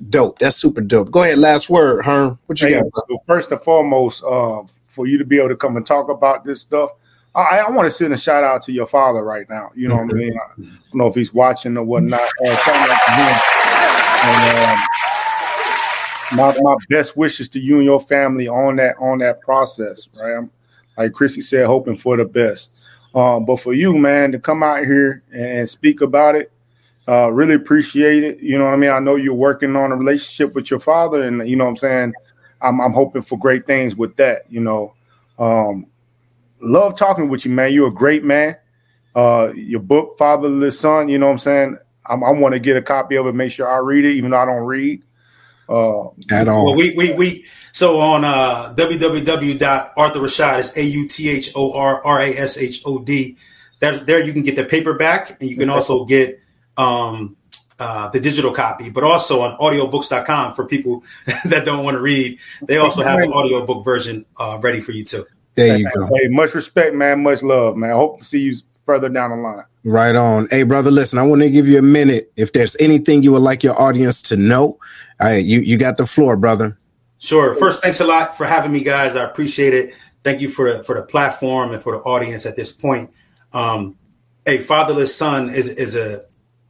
dope. 0.09 0.37
That's 0.37 0.55
super 0.55 0.81
dope. 0.81 1.09
Go 1.09 1.23
ahead. 1.23 1.39
Last 1.39 1.69
word, 1.69 2.05
Herm. 2.05 2.37
What 2.45 2.61
you 2.61 2.67
hey, 2.67 2.81
got? 2.81 3.25
First 3.25 3.51
and 3.51 3.61
foremost, 3.61 4.23
uh, 4.23 4.63
for 4.87 5.07
you 5.07 5.17
to 5.17 5.25
be 5.25 5.39
able 5.39 5.49
to 5.49 5.55
come 5.55 5.75
and 5.75 5.85
talk 5.85 6.09
about 6.09 6.45
this 6.45 6.61
stuff, 6.61 6.91
I, 7.33 7.59
I 7.59 7.69
want 7.71 7.87
to 7.87 7.91
send 7.91 8.13
a 8.13 8.17
shout 8.17 8.43
out 8.43 8.61
to 8.63 8.71
your 8.71 8.87
father 8.87 9.23
right 9.23 9.49
now. 9.49 9.71
You 9.75 9.87
know 9.87 9.95
what 9.95 10.13
I 10.13 10.17
mean? 10.17 10.33
I 10.37 10.61
don't 10.61 10.79
know 10.93 11.07
if 11.07 11.15
he's 11.15 11.33
watching 11.33 11.75
or 11.75 11.83
whatnot. 11.83 12.29
Uh, 14.23 14.27
and, 14.29 14.79
um, 14.79 15.00
my, 16.33 16.55
my 16.61 16.75
best 16.89 17.17
wishes 17.17 17.49
to 17.49 17.59
you 17.59 17.77
and 17.77 17.85
your 17.85 17.99
family 17.99 18.47
on 18.47 18.77
that 18.77 18.95
on 18.99 19.19
that 19.19 19.41
process, 19.41 20.07
right? 20.21 20.37
I'm, 20.37 20.51
like 20.97 21.13
Chrissy 21.13 21.41
said, 21.41 21.65
hoping 21.65 21.95
for 21.95 22.17
the 22.17 22.25
best. 22.25 22.69
Um, 23.15 23.45
but 23.45 23.59
for 23.59 23.73
you, 23.73 23.97
man, 23.97 24.31
to 24.31 24.39
come 24.39 24.63
out 24.63 24.85
here 24.85 25.23
and 25.33 25.69
speak 25.69 26.01
about 26.01 26.35
it, 26.35 26.51
uh, 27.07 27.31
really 27.31 27.55
appreciate 27.55 28.23
it. 28.23 28.39
You 28.39 28.57
know 28.57 28.65
what 28.65 28.73
I 28.73 28.77
mean? 28.77 28.91
I 28.91 28.99
know 28.99 29.15
you're 29.15 29.33
working 29.33 29.75
on 29.75 29.91
a 29.91 29.95
relationship 29.95 30.53
with 30.53 30.69
your 30.69 30.79
father, 30.79 31.23
and 31.23 31.47
you 31.49 31.55
know 31.55 31.65
what 31.65 31.71
I'm 31.71 31.77
saying. 31.77 32.13
I'm, 32.61 32.79
I'm 32.79 32.93
hoping 32.93 33.23
for 33.23 33.39
great 33.39 33.65
things 33.65 33.95
with 33.95 34.15
that. 34.17 34.43
You 34.49 34.61
know, 34.61 34.93
um, 35.39 35.87
love 36.61 36.95
talking 36.95 37.27
with 37.27 37.45
you, 37.45 37.51
man. 37.51 37.73
You're 37.73 37.87
a 37.87 37.93
great 37.93 38.23
man. 38.23 38.55
Uh, 39.15 39.51
your 39.55 39.81
book, 39.81 40.17
Fatherless 40.17 40.79
Son. 40.79 41.09
You 41.09 41.17
know 41.17 41.25
what 41.25 41.33
I'm 41.33 41.39
saying? 41.39 41.77
I'm, 42.05 42.23
I 42.23 42.31
want 42.31 42.53
to 42.53 42.59
get 42.59 42.77
a 42.77 42.81
copy 42.81 43.17
of 43.17 43.27
it, 43.27 43.33
make 43.33 43.51
sure 43.51 43.67
I 43.67 43.77
read 43.77 44.05
it, 44.05 44.11
even 44.11 44.31
though 44.31 44.37
I 44.37 44.45
don't 44.45 44.63
read. 44.63 45.01
Uh, 45.71 46.09
At 46.29 46.47
all. 46.47 46.65
Well, 46.65 46.75
we 46.75 46.93
we 46.95 47.13
we 47.15 47.45
so 47.71 47.99
on 48.01 48.25
uh, 48.25 48.73
www.authorrashod 48.75 50.59
is 50.59 50.77
a 50.77 50.83
u 50.83 51.07
t 51.07 51.29
h 51.29 51.51
o 51.55 51.71
r 51.71 52.03
r 52.03 52.19
a 52.19 52.29
s 52.37 52.57
h 52.57 52.81
o 52.85 52.99
d. 52.99 53.37
That's 53.79 54.03
there. 54.03 54.23
You 54.23 54.33
can 54.33 54.43
get 54.43 54.55
the 54.55 54.65
paperback, 54.65 55.41
and 55.41 55.49
you 55.49 55.55
can 55.55 55.69
also 55.69 56.05
get 56.05 56.39
um, 56.77 57.37
uh, 57.79 58.09
the 58.09 58.19
digital 58.19 58.53
copy, 58.53 58.89
but 58.89 59.03
also 59.03 59.41
on 59.41 59.57
audiobooks.com 59.57 60.53
for 60.53 60.67
people 60.67 61.03
that 61.45 61.65
don't 61.65 61.83
want 61.83 61.95
to 61.95 62.01
read. 62.01 62.37
They 62.61 62.77
also 62.77 63.01
have 63.03 63.19
the 63.19 63.31
audiobook 63.31 63.83
version 63.83 64.25
uh, 64.37 64.59
ready 64.61 64.81
for 64.81 64.91
you 64.91 65.03
too. 65.03 65.25
There 65.55 65.77
you 65.77 65.89
go. 65.89 66.05
Hey, 66.13 66.27
much 66.27 66.53
respect, 66.53 66.93
man. 66.95 67.23
Much 67.23 67.41
love, 67.41 67.75
man. 67.75 67.91
I 67.91 67.95
hope 67.95 68.19
to 68.19 68.25
see 68.25 68.39
you 68.39 68.55
further 68.85 69.09
down 69.09 69.31
the 69.31 69.37
line. 69.37 69.63
Right 69.83 70.15
on. 70.15 70.47
Hey, 70.49 70.63
brother, 70.63 70.91
listen, 70.91 71.17
I 71.19 71.23
want 71.23 71.41
to 71.41 71.49
give 71.49 71.67
you 71.67 71.79
a 71.79 71.83
minute. 71.83 72.31
If 72.35 72.53
there's 72.53 72.75
anything 72.79 73.23
you 73.23 73.31
would 73.31 73.41
like 73.41 73.63
your 73.63 73.79
audience 73.79 74.21
to 74.23 74.37
know, 74.37 74.79
all 75.19 75.27
right, 75.27 75.43
you, 75.43 75.59
you 75.59 75.77
got 75.77 75.97
the 75.97 76.05
floor, 76.05 76.37
brother. 76.37 76.77
Sure. 77.17 77.53
First, 77.53 77.83
thanks 77.83 77.99
a 77.99 78.05
lot 78.05 78.35
for 78.35 78.45
having 78.45 78.71
me, 78.71 78.83
guys. 78.83 79.15
I 79.15 79.23
appreciate 79.23 79.73
it. 79.73 79.93
Thank 80.23 80.41
you 80.41 80.49
for 80.49 80.71
the 80.71 80.83
for 80.83 80.95
the 80.95 81.03
platform 81.03 81.71
and 81.71 81.81
for 81.81 81.93
the 81.93 81.99
audience 81.99 82.45
at 82.45 82.55
this 82.55 82.71
point. 82.71 83.11
Um, 83.53 83.97
a 84.45 84.57
fatherless 84.59 85.15
son 85.15 85.49
is 85.49 85.67
is 85.67 85.95
a 85.95 86.25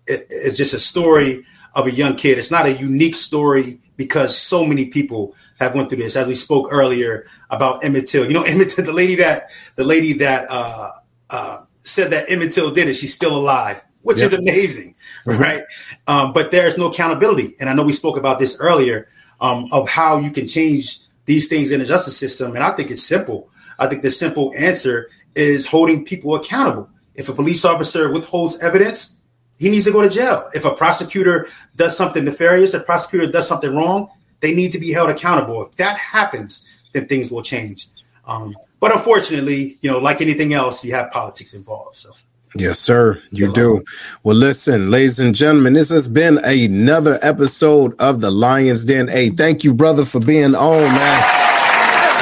it's 0.08 0.58
just 0.58 0.74
a 0.74 0.80
story 0.80 1.46
of 1.74 1.88
a 1.88 1.92
young 1.92 2.16
kid. 2.16 2.38
It's 2.38 2.52
not 2.52 2.66
a 2.66 2.74
unique 2.74 3.16
story 3.16 3.80
because 3.96 4.38
so 4.38 4.66
many 4.66 4.88
people 4.88 5.36
have 5.60 5.76
went 5.76 5.90
through 5.90 6.00
this. 6.00 6.16
As 6.16 6.28
we 6.28 6.36
spoke 6.36 6.68
earlier 6.72 7.28
about 7.50 7.84
Emmett 7.84 8.08
Till, 8.08 8.26
you 8.26 8.34
know, 8.34 8.44
Emmett 8.48 8.72
Till, 8.72 8.86
the 8.86 8.92
lady 8.92 9.16
that 9.16 9.48
the 9.76 9.84
lady 9.84 10.14
that 10.14 10.50
uh, 10.50 10.92
uh, 11.30 11.64
said 11.84 12.12
that 12.12 12.30
Emmett 12.30 12.54
Till 12.54 12.72
did 12.74 12.88
it. 12.88 12.96
She's 12.96 13.14
still 13.14 13.36
alive, 13.36 13.82
which 14.02 14.20
yep. 14.20 14.32
is 14.32 14.38
amazing, 14.38 14.96
mm-hmm. 15.26 15.42
right? 15.42 15.64
Um, 16.08 16.34
but 16.34 16.52
there's 16.52 16.78
no 16.78 16.90
accountability, 16.90 17.56
and 17.60 17.70
I 17.70 17.74
know 17.74 17.84
we 17.84 17.94
spoke 17.94 18.18
about 18.18 18.40
this 18.40 18.58
earlier 18.60 19.08
um, 19.40 19.66
of 19.72 19.90
how 19.90 20.20
you 20.20 20.32
can 20.32 20.48
change 20.48 21.00
these 21.26 21.48
things 21.48 21.72
in 21.72 21.80
the 21.80 21.86
justice 21.86 22.18
system, 22.18 22.56
and 22.56 22.64
I 22.64 22.72
think 22.72 22.92
it's 22.92 23.04
simple. 23.04 23.50
I 23.80 23.88
think 23.88 24.02
the 24.02 24.12
simple 24.12 24.54
answer 24.58 25.10
is 25.36 25.66
holding 25.66 26.06
people 26.06 26.36
accountable. 26.36 26.90
If 27.16 27.30
a 27.30 27.34
police 27.34 27.66
officer 27.66 28.12
withholds 28.12 28.60
evidence, 28.60 29.18
he 29.58 29.70
needs 29.70 29.86
to 29.86 29.92
go 29.92 30.02
to 30.02 30.10
jail. 30.10 30.50
If 30.54 30.66
a 30.66 30.74
prosecutor 30.74 31.48
does 31.76 31.96
something 31.96 32.26
nefarious, 32.26 32.74
a 32.74 32.80
prosecutor 32.80 33.32
does 33.32 33.48
something 33.48 33.76
wrong, 33.76 34.10
they 34.40 34.56
need 34.56 34.72
to 34.72 34.80
be 34.80 34.92
held 34.92 35.10
accountable. 35.10 35.64
If 35.64 35.76
that 35.76 35.98
happens, 35.98 36.64
then 36.94 37.08
things 37.08 37.32
will 37.32 37.44
change. 37.44 37.88
Um, 38.26 38.54
but 38.80 38.92
unfortunately, 38.94 39.78
you 39.82 39.90
know, 39.90 40.00
like 40.00 40.22
anything 40.22 40.54
else, 40.54 40.84
you 40.86 40.94
have 40.94 41.12
politics 41.12 41.54
involved. 41.54 41.98
So. 41.98 42.12
Yes, 42.56 42.80
sir. 42.80 43.22
You 43.32 43.54
do. 43.54 43.84
Well, 44.24 44.36
listen, 44.36 44.92
ladies 44.92 45.20
and 45.20 45.34
gentlemen, 45.34 45.74
this 45.74 45.90
has 45.90 46.08
been 46.08 46.38
another 46.44 47.18
episode 47.22 47.96
of 48.00 48.20
the 48.20 48.30
Lions 48.30 48.86
Den. 48.86 49.08
Hey, 49.08 49.30
thank 49.30 49.64
you, 49.64 49.74
brother, 49.74 50.04
for 50.04 50.20
being 50.20 50.56
on, 50.56 50.82
man. 50.82 51.24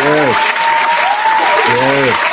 Yes. 0.01 0.55
Yes 1.71 2.28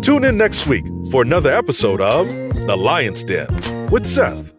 Tune 0.08 0.24
in 0.24 0.38
next 0.38 0.66
week 0.66 0.86
for 1.10 1.20
another 1.20 1.52
episode 1.52 2.00
of 2.00 2.26
The 2.66 2.74
Lion's 2.74 3.22
Den 3.22 3.90
with 3.90 4.06
Seth. 4.06 4.57